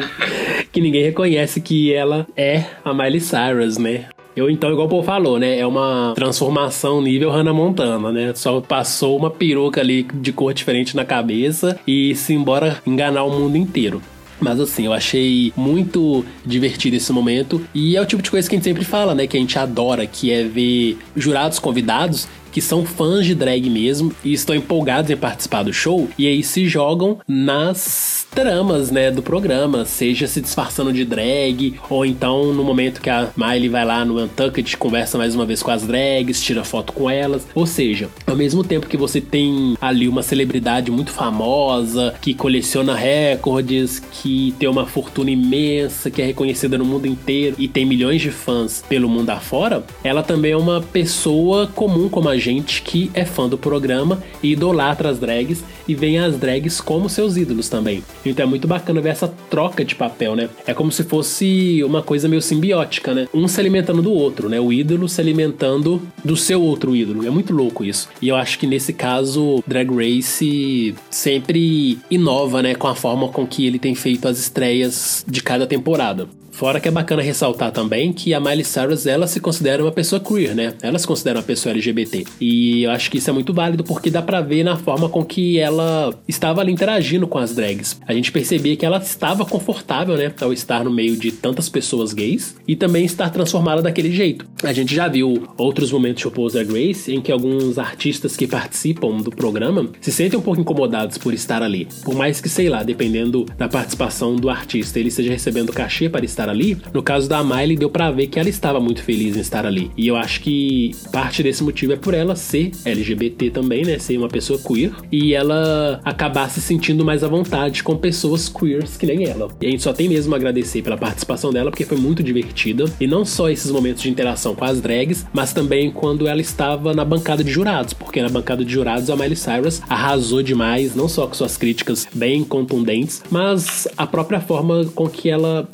que 0.71 0.81
ninguém 0.81 1.03
reconhece 1.03 1.61
que 1.61 1.93
ela 1.93 2.27
é 2.37 2.65
a 2.85 2.93
Miley 2.93 3.21
Cyrus, 3.21 3.79
né? 3.79 4.07
Eu, 4.37 4.49
então, 4.49 4.71
igual 4.71 4.87
o 4.87 4.91
Paul 4.91 5.03
falou, 5.03 5.39
né? 5.39 5.59
É 5.59 5.67
uma 5.67 6.13
transformação 6.15 7.03
nível 7.03 7.31
Hannah 7.31 7.53
Montana, 7.53 8.13
né? 8.13 8.33
Só 8.37 8.61
passou 8.61 9.17
uma 9.17 9.31
peruca 9.31 9.81
ali 9.81 10.07
de 10.15 10.33
cor 10.33 10.55
diferente 10.55 10.95
na 10.95 11.05
cabeça 11.05 11.79
e 11.85 12.15
se 12.15 12.35
embora 12.35 12.81
enganar 12.87 13.25
o 13.25 13.31
mundo 13.31 13.57
inteiro. 13.57 14.01
Mas 14.41 14.61
assim, 14.61 14.87
eu 14.87 14.93
achei 14.93 15.53
muito 15.57 16.25
divertido 16.45 16.97
esse 16.97 17.13
momento. 17.13 17.61
E 17.75 17.97
é 17.97 18.01
o 18.01 18.07
tipo 18.07 18.23
de 18.23 18.31
coisa 18.31 18.49
que 18.49 18.55
a 18.55 18.59
gente 18.59 18.65
sempre 18.65 18.85
fala, 18.85 19.15
né? 19.15 19.27
Que 19.27 19.37
a 19.37 19.41
gente 19.41 19.59
adora, 19.59 20.07
que 20.07 20.31
é 20.31 20.45
ver 20.45 20.99
jurados 21.17 21.59
convidados 21.59 22.29
que 22.51 22.61
são 22.61 22.85
fãs 22.85 23.27
de 23.27 23.35
drag 23.35 23.69
mesmo 23.69 24.13
e 24.25 24.33
estão 24.33 24.55
empolgados 24.55 25.11
em 25.11 25.17
participar 25.17 25.63
do 25.63 25.73
show 25.73 26.09
e 26.19 26.27
aí 26.27 26.43
se 26.43 26.67
jogam 26.69 27.19
nas 27.27 28.27
tramas, 28.31 28.91
né, 28.91 29.11
do 29.11 29.23
programa, 29.23 29.85
seja 29.85 30.27
se 30.27 30.41
disfarçando 30.41 30.93
de 30.93 31.05
drag 31.05 31.75
ou 31.89 32.05
então 32.05 32.53
no 32.53 32.63
momento 32.63 33.01
que 33.01 33.11
a 33.11 33.29
Miley 33.37 33.69
vai 33.69 33.85
lá 33.85 34.05
no 34.05 34.23
Untucked 34.23 34.77
conversa 34.77 35.19
mais 35.19 35.35
uma 35.35 35.45
vez 35.45 35.63
com 35.63 35.71
as 35.71 35.87
drags, 35.87 36.43
tira 36.43 36.65
foto 36.65 36.93
com 36.93 37.11
elas, 37.11 37.47
ou 37.55 37.67
seja, 37.67 38.09
ao 38.27 38.37
mesmo 38.37 38.63
tempo 38.63 38.87
que 38.87 38.97
você 38.97 39.21
tem 39.21 39.77
ali 39.81 40.09
uma 40.09 40.23
celebridade 40.23 40.91
muito 40.91 41.11
famosa 41.11 42.15
que 42.21 42.35
coleciona 42.35 42.95
recordes, 42.95 43.99
que 43.99 44.55
tem 44.59 44.69
uma 44.69 44.87
fortuna 44.87 45.31
imensa, 45.31 46.11
que 46.11 46.23
é 46.23 46.27
reconhecida 46.27 46.79
no 46.79 46.85
mundo 46.85 47.07
inteiro 47.07 47.57
e 47.59 47.67
tem 47.67 47.85
milhões 47.85 48.21
de 48.21 48.31
fãs 48.31 48.85
pelo 48.89 49.09
mundo 49.09 49.31
afora, 49.31 49.85
ela 50.05 50.23
também 50.23 50.53
é 50.53 50.57
uma 50.57 50.81
pessoa 50.81 51.67
comum 51.67 52.09
como 52.09 52.29
a 52.29 52.38
gente 52.39 52.83
que 52.83 53.11
é 53.15 53.25
fã 53.25 53.49
do 53.49 53.59
programa 53.59 54.23
e 54.43 54.53
idolatra 54.53 55.09
as 55.09 55.19
drags 55.19 55.63
e 55.87 55.95
vê 55.95 56.17
as 56.17 56.37
drags 56.37 56.81
como 56.81 57.09
seus 57.09 57.37
ídolos 57.37 57.69
também. 57.69 58.03
Então 58.25 58.45
é 58.45 58.49
muito 58.49 58.69
bacana 58.69 59.01
ver 59.01 59.11
essa 59.11 59.29
troca 59.51 59.85
de 59.85 59.95
papel, 59.95 60.37
né? 60.37 60.49
É 60.67 60.75
como 60.75 60.93
se 60.93 61.05
fosse 61.05 61.83
uma 61.85 62.03
coisa 62.03 62.29
meio 62.29 62.43
simbiótica, 62.43 63.15
né? 63.15 63.29
Um 63.33 63.49
se 63.49 63.61
alimentando 63.61 64.03
do 64.03 64.13
outro, 64.13 64.49
né? 64.49 64.61
O 64.61 64.73
ídolo 64.73 65.09
se 65.09 65.21
alimentando 65.21 66.01
do 66.25 66.37
seu 66.37 66.63
outro 66.63 66.95
ídolo. 66.95 67.27
É 67.27 67.31
muito 67.31 67.53
louco 67.53 67.85
isso. 67.85 68.09
E 68.21 68.29
eu 68.29 68.37
acho 68.37 68.59
que 68.59 68.67
nesse 68.67 68.93
caso, 68.93 69.63
Drag 69.67 69.89
Race 69.91 70.95
sempre 71.11 71.99
inova, 72.11 72.63
né? 72.63 72.75
Com 72.75 72.89
a 72.89 72.95
forma 72.95 73.29
com 73.29 73.47
que 73.47 73.67
ele 73.67 73.79
tem 73.79 73.95
feito 73.95 74.29
as 74.29 74.39
estreias 74.39 75.25
de 75.27 75.43
cada 75.43 75.67
temporada. 75.67 76.29
Fora 76.59 76.81
que 76.81 76.89
é 76.89 76.91
bacana 76.91 77.23
ressaltar 77.23 77.71
também 77.71 78.13
que 78.13 78.35
a 78.35 78.41
Miley 78.41 78.65
Cyrus, 78.65 79.07
ela 79.07 79.29
se 79.29 79.39
considera 79.39 79.81
uma 79.81 79.93
pessoa 79.93 80.19
queer, 80.19 80.57
né? 80.57 80.75
Ela 80.83 80.99
se 80.99 81.07
considera 81.07 81.39
uma 81.39 81.45
pessoa 81.45 81.73
LGBT. 81.73 82.25
E 82.41 82.83
eu 82.83 82.91
acho 82.91 83.09
que 83.13 83.19
isso 83.19 83.31
é 83.31 83.33
muito 83.33 83.55
válido 83.55 83.85
porque 83.85 84.11
dá 84.11 84.21
pra 84.21 84.41
ver 84.41 84.65
na 84.65 84.77
forma 84.77 85.09
com 85.09 85.25
que 85.25 85.57
ela 85.57 86.13
estava 86.27 86.61
ali 86.61 86.73
interagindo 86.73 87.29
com 87.29 87.39
as 87.39 87.55
drags. 87.55 88.01
A 88.05 88.13
gente 88.13 88.33
percebia 88.33 88.77
que 88.77 88.85
ela 88.85 88.99
estava 88.99 89.47
confortável, 89.47 90.17
né? 90.17 90.33
Ao 90.41 90.53
estar 90.53 90.83
no 90.83 90.91
meio 90.91 91.17
de 91.17 91.31
tantas 91.31 91.69
pessoas 91.69 92.13
gays 92.13 92.57
e 92.67 92.75
também 92.75 93.05
estar 93.05 93.31
transformada 93.31 93.81
daquele 93.81 94.11
jeito. 94.11 94.45
A 94.65 94.73
gente 94.73 94.93
já 94.93 95.07
viu 95.07 95.47
outros 95.57 95.93
momentos 95.93 96.23
de 96.23 96.25
RuPaul's 96.25 96.55
Drag 96.55 96.73
Race 96.73 97.15
em 97.15 97.21
que 97.21 97.31
alguns 97.31 97.79
artistas 97.79 98.37
que 98.37 98.49
participam 98.49 99.19
do 99.19 99.31
programa 99.31 99.89
se 100.01 100.11
sentem 100.11 100.37
um 100.37 100.43
pouco 100.43 100.61
incomodados 100.61 101.19
por 101.19 101.33
estar 101.33 101.63
ali. 101.63 101.87
Por 102.03 102.17
mais 102.17 102.41
que, 102.41 102.49
sei 102.49 102.69
lá, 102.69 102.83
dependendo 102.83 103.47
da 103.57 103.69
participação 103.69 104.35
do 104.35 104.51
artista, 104.51 104.99
ele 104.99 105.07
esteja 105.07 105.31
recebendo 105.31 105.73
cachê 105.73 106.09
para 106.09 106.25
estar 106.25 106.48
estar 106.49 106.51
ali. 106.51 106.77
No 106.93 107.03
caso 107.03 107.29
da 107.29 107.43
Miley, 107.45 107.77
deu 107.77 107.91
para 107.91 108.11
ver 108.11 108.27
que 108.29 108.39
ela 108.39 108.49
estava 108.49 108.81
muito 108.81 109.03
feliz 109.03 109.37
em 109.37 109.41
estar 109.41 109.67
ali. 109.67 109.91
E 109.97 110.09
eu 110.09 110.17
acho 110.17 110.41
que 110.41 110.93
parte 111.13 111.43
desse 111.43 111.63
motivo 111.63 111.93
é 111.93 111.97
por 111.97 112.15
ela 112.15 112.35
ser 112.35 112.71
LGBT 112.85 113.51
também, 113.51 113.85
né? 113.85 113.99
Ser 113.99 114.17
uma 114.17 114.29
pessoa 114.29 114.59
queer. 114.59 114.93
E 115.13 115.35
ela 115.35 116.01
acabar 116.05 116.49
se 116.51 116.61
sentindo 116.61 117.05
mais 117.05 117.23
à 117.23 117.29
vontade 117.29 117.83
com 117.83 117.97
pessoas 117.97 118.49
queers 118.49 118.97
que 118.97 119.07
nem 119.07 119.25
ela. 119.25 119.49
E 119.61 119.67
a 119.67 119.71
gente 119.71 119.83
só 119.83 119.93
tem 119.93 120.09
mesmo 120.09 120.35
a 120.35 120.37
agradecer 120.37 120.83
pela 120.83 120.97
participação 120.97 121.53
dela, 121.53 121.71
porque 121.71 121.85
foi 121.85 121.99
muito 121.99 122.23
divertida. 122.23 122.85
E 123.01 123.07
não 123.07 123.25
só 123.25 123.51
esses 123.51 123.71
momentos 123.71 124.03
de 124.03 124.11
interação 124.11 124.55
com 124.55 124.65
as 124.65 124.81
drags, 124.81 125.27
mas 125.33 125.53
também 125.53 125.91
quando 125.91 126.27
ela 126.27 126.41
estava 126.41 126.95
na 126.95 127.05
bancada 127.05 127.45
de 127.45 127.51
jurados. 127.51 127.93
Porque 127.93 128.23
na 128.23 128.29
bancada 128.29 128.65
de 128.65 128.73
jurados 128.73 129.11
a 129.11 129.17
Miley 129.17 129.37
Cyrus 129.37 129.83
arrasou 129.89 130.43
demais, 130.43 130.95
não 130.95 131.09
só 131.09 131.27
com 131.27 131.35
suas 131.35 131.57
críticas 131.57 132.07
bem 132.15 132.45
contundentes, 132.45 133.23
mas 133.31 133.89
a 133.97 134.07
própria 134.07 134.41
forma 134.41 134.85
com 134.95 135.09
que 135.09 135.29
ela 135.29 135.69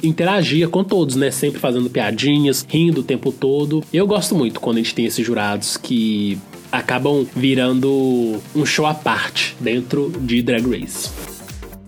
com 0.69 0.85
todos, 0.85 1.17
né? 1.17 1.31
Sempre 1.31 1.61
fazendo 1.61 1.91
piadinhas, 1.91 2.67
rindo 2.69 3.01
o 3.01 3.05
tempo 3.05 3.33
todo. 3.33 3.83
Eu 3.93 4.07
gosto 4.07 4.35
muito 4.35 4.61
quando 4.61 4.77
a 4.77 4.81
gente 4.81 4.95
tem 4.95 5.05
esses 5.07 5.25
jurados 5.25 5.77
que 5.77 6.39
acabam 6.71 7.27
virando 7.35 8.41
um 8.55 8.67
show 8.67 8.87
à 8.87 8.95
parte 8.95 9.57
dentro 9.61 10.13
de 10.21 10.43
Drag 10.43 10.65
Race. 10.67 11.34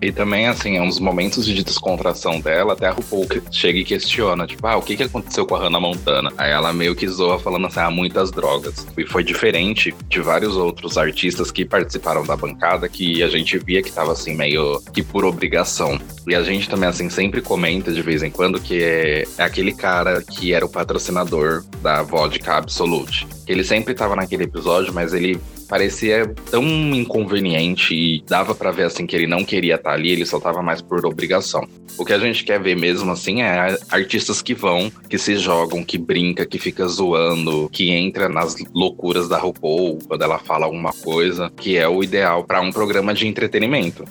E 0.01 0.11
também, 0.11 0.47
assim, 0.47 0.77
é 0.77 0.81
uns 0.81 0.99
momentos 0.99 1.45
de 1.45 1.63
descontração 1.63 2.39
dela, 2.39 2.73
até 2.73 2.87
a 2.87 2.91
RuPaul 2.91 3.27
chega 3.51 3.79
e 3.79 3.83
questiona, 3.83 4.45
tipo, 4.45 4.65
ah, 4.67 4.77
o 4.77 4.81
que, 4.81 4.95
que 4.95 5.03
aconteceu 5.03 5.45
com 5.45 5.55
a 5.55 5.59
Hannah 5.59 5.79
Montana? 5.79 6.31
Aí 6.37 6.51
ela 6.51 6.71
meio 6.71 6.95
que 6.95 7.07
zoa 7.07 7.39
falando 7.39 7.65
assim, 7.67 7.79
ah, 7.79 7.89
muitas 7.89 8.29
drogas. 8.29 8.85
E 8.95 9.05
foi 9.05 9.23
diferente 9.23 9.95
de 10.07 10.21
vários 10.21 10.55
outros 10.55 10.97
artistas 10.97 11.51
que 11.51 11.65
participaram 11.65 12.23
da 12.23 12.35
bancada, 12.35 12.87
que 12.87 13.23
a 13.23 13.27
gente 13.27 13.57
via 13.57 13.81
que 13.81 13.91
tava, 13.91 14.11
assim, 14.11 14.35
meio 14.35 14.81
que 14.93 15.01
por 15.01 15.25
obrigação. 15.25 15.99
E 16.27 16.35
a 16.35 16.43
gente 16.43 16.69
também, 16.69 16.87
assim, 16.87 17.09
sempre 17.09 17.41
comenta 17.41 17.91
de 17.91 18.01
vez 18.01 18.21
em 18.21 18.29
quando 18.29 18.59
que 18.59 18.83
é, 18.83 19.23
é 19.37 19.43
aquele 19.43 19.73
cara 19.73 20.21
que 20.21 20.53
era 20.53 20.65
o 20.65 20.69
patrocinador 20.69 21.63
da 21.81 22.03
Vodka 22.03 22.57
Absolute. 22.57 23.27
Ele 23.47 23.63
sempre 23.63 23.95
tava 23.95 24.15
naquele 24.15 24.43
episódio, 24.43 24.93
mas 24.93 25.13
ele 25.13 25.39
parecia 25.67 26.27
tão 26.49 26.63
inconveniente 26.63 27.93
e 27.93 28.23
dava 28.27 28.55
para 28.55 28.71
ver 28.71 28.83
assim 28.83 29.05
que 29.05 29.15
ele 29.15 29.27
não 29.27 29.43
queria 29.43 29.75
estar 29.75 29.91
tá 29.91 29.95
ali, 29.95 30.11
ele 30.11 30.25
só 30.25 30.39
tava 30.39 30.61
mais 30.61 30.81
por 30.81 31.05
obrigação. 31.05 31.67
O 31.97 32.05
que 32.05 32.13
a 32.13 32.19
gente 32.19 32.43
quer 32.43 32.61
ver 32.61 32.75
mesmo 32.75 33.11
assim 33.11 33.41
é 33.41 33.77
artistas 33.89 34.41
que 34.41 34.53
vão, 34.53 34.91
que 35.09 35.17
se 35.17 35.35
jogam, 35.37 35.83
que 35.83 35.97
brinca, 35.97 36.45
que 36.45 36.59
fica 36.59 36.87
zoando, 36.87 37.69
que 37.71 37.91
entra 37.91 38.29
nas 38.29 38.55
loucuras 38.73 39.27
da 39.27 39.37
RuPaul 39.37 39.99
quando 40.07 40.21
ela 40.21 40.37
fala 40.37 40.65
alguma 40.65 40.93
coisa, 40.93 41.51
que 41.57 41.75
é 41.75 41.87
o 41.87 42.03
ideal 42.03 42.43
para 42.43 42.61
um 42.61 42.71
programa 42.71 43.13
de 43.13 43.27
entretenimento. 43.27 44.05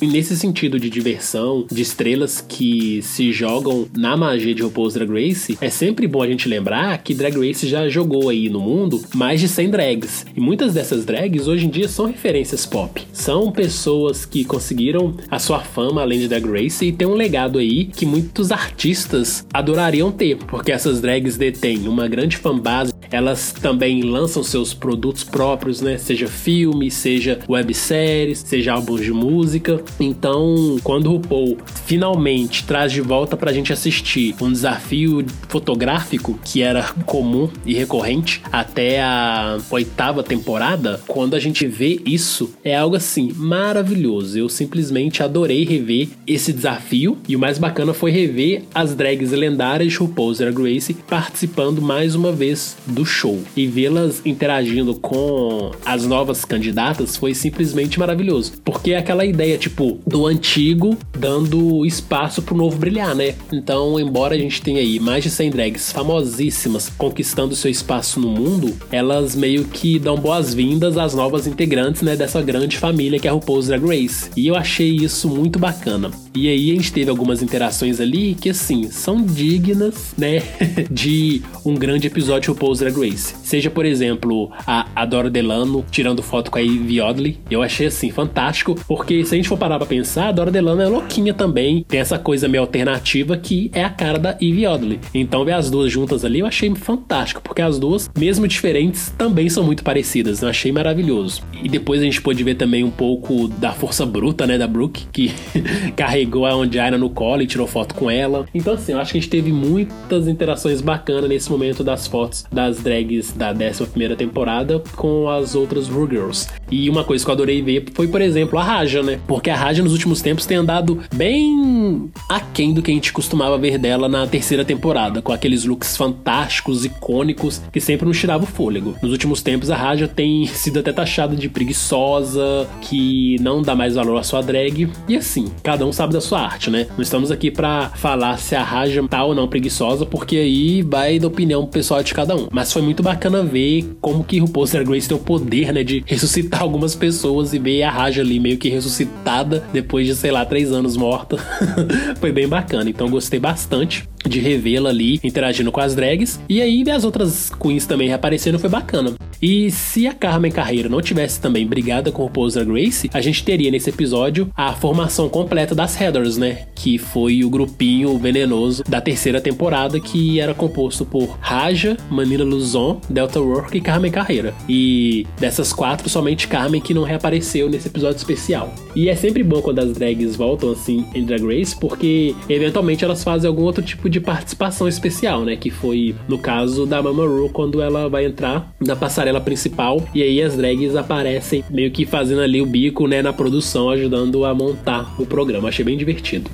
Nesse 0.00 0.36
sentido 0.36 0.78
de 0.78 0.90
diversão, 0.90 1.66
de 1.70 1.82
estrelas 1.82 2.40
que 2.40 3.00
se 3.02 3.32
jogam 3.32 3.86
na 3.96 4.16
magia 4.16 4.54
de 4.54 4.62
RuPaul's 4.62 4.94
Drag 4.94 5.10
Race, 5.10 5.58
é 5.60 5.70
sempre 5.70 6.06
bom 6.06 6.22
a 6.22 6.26
gente 6.26 6.48
lembrar 6.48 6.98
que 6.98 7.14
Drag 7.14 7.36
Race 7.36 7.66
já 7.66 7.88
jogou 7.88 8.28
aí 8.28 8.48
no 8.48 8.60
mundo 8.60 9.02
mais 9.14 9.40
de 9.40 9.48
100 9.48 9.70
drags. 9.70 10.26
E 10.36 10.40
muitas 10.40 10.74
dessas 10.74 11.04
drags 11.04 11.46
hoje 11.46 11.66
em 11.66 11.70
dia 11.70 11.88
são 11.88 12.06
referências 12.06 12.66
pop. 12.66 13.02
São 13.12 13.50
pessoas 13.50 14.24
que 14.24 14.44
conseguiram 14.44 15.14
a 15.30 15.38
sua 15.38 15.60
fama 15.60 16.02
além 16.02 16.20
de 16.20 16.28
Drag 16.28 16.44
Race 16.46 16.84
e 16.84 16.92
tem 16.92 17.06
um 17.06 17.14
legado 17.14 17.58
aí 17.58 17.86
que 17.86 18.06
muitos 18.06 18.50
artistas 18.52 19.46
adorariam 19.52 20.10
ter, 20.10 20.36
porque 20.36 20.72
essas 20.72 21.00
drags 21.00 21.36
detêm 21.36 21.88
uma 21.88 22.08
grande 22.08 22.36
fanbase, 22.36 22.92
elas 23.10 23.52
também 23.52 24.02
lançam 24.02 24.42
seus 24.42 24.74
produtos 24.74 25.24
próprios, 25.24 25.80
né? 25.80 25.96
Seja 25.98 26.26
filme, 26.26 26.90
seja 26.90 27.38
webséries, 27.48 28.38
seja 28.38 28.72
álbuns 28.72 29.02
de 29.02 29.12
música. 29.12 29.83
Então, 29.98 30.76
quando 30.82 31.06
o 31.06 31.12
RuPaul 31.12 31.58
finalmente 31.86 32.64
traz 32.64 32.92
de 32.92 33.00
volta 33.00 33.36
pra 33.36 33.52
gente 33.52 33.72
assistir 33.72 34.34
um 34.40 34.50
desafio 34.50 35.24
fotográfico 35.48 36.38
que 36.44 36.62
era 36.62 36.82
comum 37.06 37.48
e 37.64 37.74
recorrente 37.74 38.42
até 38.52 39.02
a 39.02 39.58
oitava 39.70 40.22
temporada, 40.22 41.00
quando 41.06 41.34
a 41.34 41.40
gente 41.40 41.66
vê 41.66 42.00
isso, 42.04 42.54
é 42.62 42.76
algo 42.76 42.96
assim 42.96 43.32
maravilhoso. 43.34 44.38
Eu 44.38 44.48
simplesmente 44.48 45.22
adorei 45.22 45.64
rever 45.64 46.08
esse 46.26 46.52
desafio 46.52 47.18
e 47.28 47.36
o 47.36 47.38
mais 47.38 47.58
bacana 47.58 47.92
foi 47.92 48.10
rever 48.10 48.62
as 48.74 48.94
drags 48.94 49.30
lendárias 49.32 49.92
de 49.92 49.98
RuPaul's 49.98 50.38
Drag 50.38 50.56
Race 50.56 50.94
participando 51.08 51.80
mais 51.82 52.14
uma 52.14 52.32
vez 52.32 52.76
do 52.86 53.04
show 53.04 53.40
e 53.56 53.66
vê-las 53.66 54.22
interagindo 54.24 54.94
com 54.94 55.72
as 55.84 56.06
novas 56.06 56.44
candidatas 56.44 57.16
foi 57.16 57.34
simplesmente 57.34 57.98
maravilhoso, 57.98 58.52
porque 58.64 58.92
é 58.92 58.98
aquela 58.98 59.24
ideia 59.24 59.58
tipo 59.58 59.73
do 60.06 60.26
antigo 60.26 60.96
dando 61.18 61.84
espaço 61.84 62.42
pro 62.42 62.56
novo 62.56 62.76
brilhar, 62.76 63.14
né? 63.14 63.34
Então, 63.52 63.98
embora 63.98 64.34
a 64.34 64.38
gente 64.38 64.62
tenha 64.62 64.80
aí 64.80 64.98
mais 64.98 65.24
de 65.24 65.30
100 65.30 65.50
drags 65.50 65.92
famosíssimas 65.92 66.90
conquistando 66.96 67.56
seu 67.56 67.70
espaço 67.70 68.20
no 68.20 68.28
mundo, 68.28 68.74
elas 68.90 69.34
meio 69.34 69.64
que 69.64 69.98
dão 69.98 70.16
boas-vindas 70.16 70.96
às 70.96 71.14
novas 71.14 71.46
integrantes, 71.46 72.02
né, 72.02 72.16
dessa 72.16 72.40
grande 72.42 72.78
família 72.78 73.18
que 73.18 73.26
é 73.26 73.30
a 73.30 73.34
RuPaul's 73.34 73.68
Drag 73.68 73.84
Race. 73.84 74.30
E 74.36 74.46
eu 74.46 74.54
achei 74.54 74.90
isso 74.90 75.28
muito 75.28 75.58
bacana. 75.58 76.10
E 76.36 76.48
aí 76.48 76.72
a 76.72 76.74
gente 76.74 76.92
teve 76.92 77.08
algumas 77.08 77.42
interações 77.42 78.00
ali 78.00 78.34
que 78.34 78.50
assim, 78.50 78.90
são 78.90 79.24
dignas, 79.24 80.12
né, 80.18 80.42
de 80.90 81.40
um 81.64 81.76
grande 81.76 82.08
episódio 82.08 82.42
de 82.42 82.48
RuPaul's 82.48 82.80
Drag 82.80 82.96
Race. 82.98 83.36
Seja, 83.44 83.70
por 83.70 83.86
exemplo, 83.86 84.50
a 84.66 84.88
Adora 84.96 85.30
Delano 85.30 85.84
tirando 85.92 86.24
foto 86.24 86.50
com 86.50 86.58
a 86.58 86.60
Ivy 86.60 87.00
Odley. 87.00 87.38
Eu 87.48 87.62
achei 87.62 87.86
assim 87.86 88.10
fantástico, 88.10 88.74
porque 88.88 89.24
se 89.24 89.32
a 89.32 89.36
gente 89.36 89.48
for 89.48 89.56
parar 89.56 89.78
pra 89.78 89.86
pensar, 89.86 90.28
a 90.28 90.32
Dora 90.32 90.50
Delano 90.50 90.82
é 90.82 90.88
louquinha 90.88 91.32
também. 91.32 91.84
Tem 91.86 92.00
essa 92.00 92.18
coisa 92.18 92.48
meio 92.48 92.62
alternativa 92.62 93.36
que 93.36 93.70
é 93.72 93.84
a 93.84 93.90
cara 93.90 94.18
da 94.18 94.36
Ivy 94.40 94.66
Odley. 94.66 95.00
Então 95.14 95.44
ver 95.44 95.52
as 95.52 95.70
duas 95.70 95.92
juntas 95.92 96.24
ali 96.24 96.40
eu 96.40 96.46
achei 96.46 96.74
fantástico, 96.74 97.40
porque 97.42 97.62
as 97.62 97.78
duas, 97.78 98.10
mesmo 98.18 98.48
diferentes, 98.48 99.14
também 99.16 99.48
são 99.48 99.62
muito 99.62 99.84
parecidas. 99.84 100.42
Eu 100.42 100.48
achei 100.48 100.72
maravilhoso. 100.72 101.42
E 101.62 101.68
depois 101.68 102.00
a 102.00 102.04
gente 102.04 102.20
pôde 102.20 102.42
ver 102.42 102.56
também 102.56 102.82
um 102.82 102.90
pouco 102.90 103.46
da 103.46 103.70
força 103.70 104.04
bruta, 104.04 104.48
né, 104.48 104.58
da 104.58 104.66
Brooke, 104.66 105.06
que 105.12 105.32
carregou 105.94 106.23
a 106.24 106.56
Ondiana 106.56 106.98
no 106.98 107.10
colo 107.10 107.42
e 107.42 107.46
tirou 107.46 107.66
foto 107.66 107.94
com 107.94 108.10
ela. 108.10 108.46
Então 108.54 108.74
assim, 108.74 108.92
eu 108.92 108.98
acho 108.98 109.12
que 109.12 109.18
a 109.18 109.20
gente 109.20 109.30
teve 109.30 109.52
muitas 109.52 110.28
interações 110.28 110.80
bacanas 110.80 111.28
nesse 111.28 111.50
momento 111.50 111.82
das 111.82 112.06
fotos 112.06 112.44
das 112.52 112.78
drags 112.78 113.32
da 113.32 113.52
11 113.52 113.86
primeira 113.86 114.16
temporada 114.16 114.82
com 114.96 115.28
as 115.28 115.54
outras 115.54 115.88
Ru 115.88 116.08
Girls. 116.08 116.48
E 116.70 116.88
uma 116.88 117.04
coisa 117.04 117.24
que 117.24 117.30
eu 117.30 117.34
adorei 117.34 117.62
ver 117.62 117.84
foi, 117.94 118.08
por 118.08 118.20
exemplo, 118.20 118.58
a 118.58 118.62
Raja, 118.62 119.02
né? 119.02 119.20
Porque 119.26 119.50
a 119.50 119.56
Raja 119.56 119.82
nos 119.82 119.92
últimos 119.92 120.20
tempos 120.20 120.46
tem 120.46 120.56
andado 120.56 121.00
bem 121.14 122.10
aquém 122.28 122.72
do 122.72 122.82
que 122.82 122.90
a 122.90 122.94
gente 122.94 123.12
costumava 123.12 123.58
ver 123.58 123.78
dela 123.78 124.08
na 124.08 124.26
terceira 124.26 124.64
temporada, 124.64 125.20
com 125.22 125.32
aqueles 125.32 125.64
looks 125.64 125.96
fantásticos, 125.96 126.84
icônicos, 126.84 127.60
que 127.72 127.80
sempre 127.80 128.06
nos 128.06 128.18
tirava 128.18 128.44
o 128.44 128.46
fôlego. 128.46 128.94
Nos 129.02 129.12
últimos 129.12 129.42
tempos, 129.42 129.70
a 129.70 129.76
Raja 129.76 130.08
tem 130.08 130.46
sido 130.48 130.80
até 130.80 130.92
taxada 130.92 131.36
de 131.36 131.48
preguiçosa, 131.48 132.68
que 132.80 133.36
não 133.40 133.62
dá 133.62 133.74
mais 133.74 133.94
valor 133.94 134.18
à 134.18 134.22
sua 134.22 134.42
drag. 134.42 134.88
E 135.08 135.16
assim, 135.16 135.46
cada 135.62 135.84
um 135.86 135.92
sabe 135.92 136.13
da 136.14 136.20
sua 136.20 136.40
arte, 136.40 136.70
né? 136.70 136.86
Não 136.96 137.02
estamos 137.02 137.30
aqui 137.30 137.50
para 137.50 137.90
falar 137.90 138.38
se 138.38 138.54
a 138.54 138.62
Raja 138.62 139.06
tá 139.08 139.24
ou 139.24 139.34
não 139.34 139.48
preguiçosa, 139.48 140.06
porque 140.06 140.36
aí 140.36 140.82
vai 140.82 141.18
da 141.18 141.26
opinião 141.26 141.66
pessoal 141.66 142.02
de 142.02 142.14
cada 142.14 142.34
um. 142.34 142.48
Mas 142.50 142.72
foi 142.72 142.80
muito 142.80 143.02
bacana 143.02 143.42
ver 143.42 143.84
como 144.00 144.24
que 144.24 144.38
RuPaul's 144.38 144.70
Drag 144.70 144.88
Race 144.88 145.08
tem 145.08 145.16
o 145.16 145.20
poder, 145.20 145.72
né, 145.72 145.84
de 145.84 146.02
ressuscitar 146.06 146.62
algumas 146.64 146.94
pessoas 146.94 147.52
e 147.52 147.58
ver 147.58 147.82
a 147.82 147.90
Raja 147.90 148.22
ali 148.22 148.40
meio 148.40 148.56
que 148.56 148.68
ressuscitada 148.68 149.64
depois 149.72 150.06
de, 150.06 150.14
sei 150.14 150.30
lá, 150.30 150.44
três 150.44 150.72
anos 150.72 150.96
morta. 150.96 151.36
Foi 152.20 152.32
bem 152.32 152.48
bacana, 152.48 152.88
então 152.88 153.10
gostei 153.10 153.40
bastante 153.40 154.08
de 154.28 154.40
revê-la 154.40 154.90
ali 154.90 155.20
interagindo 155.22 155.70
com 155.70 155.80
as 155.80 155.94
drags. 155.94 156.40
E 156.48 156.62
aí 156.62 156.84
as 156.90 157.04
outras 157.04 157.50
queens 157.50 157.86
também 157.86 158.08
reaparecendo 158.08 158.58
foi 158.58 158.70
bacana. 158.70 159.14
E 159.44 159.70
se 159.70 160.06
a 160.06 160.14
Carmen 160.14 160.50
Carreira 160.50 160.88
não 160.88 161.02
tivesse 161.02 161.38
também 161.38 161.66
brigada 161.66 162.10
com 162.10 162.22
o 162.22 162.24
RuPaul's 162.24 162.54
Drag 162.54 162.66
Race, 162.66 163.10
a 163.12 163.20
gente 163.20 163.44
teria 163.44 163.70
nesse 163.70 163.90
episódio 163.90 164.48
a 164.56 164.72
formação 164.72 165.28
completa 165.28 165.74
das 165.74 165.94
Headers, 165.96 166.38
né? 166.38 166.66
Que 166.74 166.96
foi 166.96 167.44
o 167.44 167.50
grupinho 167.50 168.16
venenoso 168.16 168.82
da 168.88 169.02
terceira 169.02 169.42
temporada 169.42 170.00
que 170.00 170.40
era 170.40 170.54
composto 170.54 171.04
por 171.04 171.36
Raja, 171.42 171.94
Manila 172.08 172.42
Luzon, 172.42 173.02
Delta 173.10 173.38
Work 173.38 173.76
e 173.76 173.82
Carmen 173.82 174.10
Carreira. 174.10 174.54
E 174.66 175.26
dessas 175.38 175.74
quatro, 175.74 176.08
somente 176.08 176.48
Carmen 176.48 176.80
que 176.80 176.94
não 176.94 177.02
reapareceu 177.02 177.68
nesse 177.68 177.88
episódio 177.88 178.16
especial. 178.16 178.72
E 178.96 179.10
é 179.10 179.14
sempre 179.14 179.42
bom 179.42 179.60
quando 179.60 179.80
as 179.80 179.92
drags 179.92 180.36
voltam 180.36 180.70
assim 180.70 181.04
em 181.14 181.22
Drag 181.22 181.44
Race, 181.44 181.78
porque 181.78 182.34
eventualmente 182.48 183.04
elas 183.04 183.22
fazem 183.22 183.46
algum 183.46 183.64
outro 183.64 183.84
tipo 183.84 184.08
de 184.08 184.20
participação 184.20 184.88
especial, 184.88 185.44
né? 185.44 185.54
Que 185.54 185.68
foi 185.68 186.14
no 186.26 186.38
caso 186.38 186.86
da 186.86 187.02
Mama 187.02 187.26
Ru 187.26 187.50
quando 187.50 187.82
ela 187.82 188.08
vai 188.08 188.24
entrar 188.24 188.72
na 188.80 188.96
passarela 188.96 189.33
principal 189.40 190.02
e 190.14 190.22
aí 190.22 190.42
as 190.42 190.56
drags 190.56 190.96
aparecem 190.96 191.64
meio 191.70 191.90
que 191.90 192.04
fazendo 192.04 192.40
ali 192.40 192.60
o 192.60 192.66
bico, 192.66 193.06
né, 193.06 193.22
na 193.22 193.32
produção, 193.32 193.90
ajudando 193.90 194.44
a 194.44 194.54
montar 194.54 195.14
o 195.20 195.26
programa. 195.26 195.68
Achei 195.68 195.84
bem 195.84 195.96
divertido. 195.96 196.50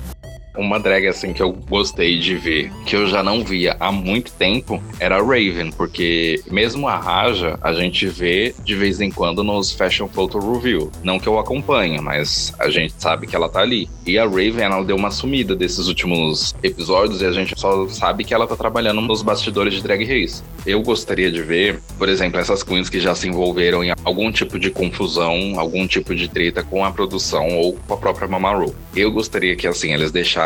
Uma 0.57 0.79
drag 0.79 1.07
assim 1.07 1.31
que 1.31 1.41
eu 1.41 1.53
gostei 1.53 2.19
de 2.19 2.35
ver, 2.35 2.71
que 2.85 2.93
eu 2.93 3.07
já 3.07 3.23
não 3.23 3.43
via 3.43 3.77
há 3.79 3.89
muito 3.89 4.33
tempo, 4.33 4.83
era 4.99 5.15
a 5.15 5.21
Raven, 5.21 5.71
porque 5.71 6.41
mesmo 6.51 6.89
a 6.89 6.97
Raja 6.97 7.57
a 7.61 7.71
gente 7.71 8.05
vê 8.07 8.53
de 8.61 8.75
vez 8.75 8.99
em 8.99 9.09
quando 9.09 9.45
nos 9.45 9.71
Fashion 9.71 10.09
Photo 10.09 10.39
Review. 10.39 10.91
Não 11.03 11.19
que 11.19 11.27
eu 11.27 11.39
acompanhe, 11.39 12.01
mas 12.01 12.53
a 12.59 12.69
gente 12.69 12.93
sabe 12.97 13.27
que 13.27 13.35
ela 13.35 13.47
tá 13.47 13.61
ali. 13.61 13.89
E 14.05 14.19
a 14.19 14.25
Raven, 14.25 14.63
ela 14.63 14.83
deu 14.83 14.97
uma 14.97 15.09
sumida 15.09 15.55
desses 15.55 15.87
últimos 15.87 16.53
episódios 16.61 17.21
e 17.21 17.25
a 17.25 17.31
gente 17.31 17.57
só 17.57 17.87
sabe 17.87 18.25
que 18.25 18.33
ela 18.33 18.45
tá 18.45 18.57
trabalhando 18.57 18.99
nos 18.99 19.21
bastidores 19.21 19.75
de 19.75 19.81
Drag 19.81 20.03
Race. 20.03 20.43
Eu 20.65 20.81
gostaria 20.81 21.31
de 21.31 21.41
ver, 21.41 21.79
por 21.97 22.09
exemplo, 22.09 22.39
essas 22.39 22.61
queens 22.61 22.89
que 22.89 22.99
já 22.99 23.15
se 23.15 23.27
envolveram 23.27 23.85
em 23.85 23.93
algum 24.03 24.29
tipo 24.31 24.59
de 24.59 24.69
confusão, 24.69 25.57
algum 25.57 25.87
tipo 25.87 26.13
de 26.13 26.27
treta 26.27 26.61
com 26.61 26.83
a 26.83 26.91
produção 26.91 27.47
ou 27.57 27.73
com 27.87 27.93
a 27.93 27.97
própria 27.97 28.27
Mamaru. 28.27 28.75
Eu 28.93 29.11
gostaria 29.11 29.55
que, 29.55 29.65
assim, 29.65 29.93
eles 29.93 30.11
deixassem 30.11 30.40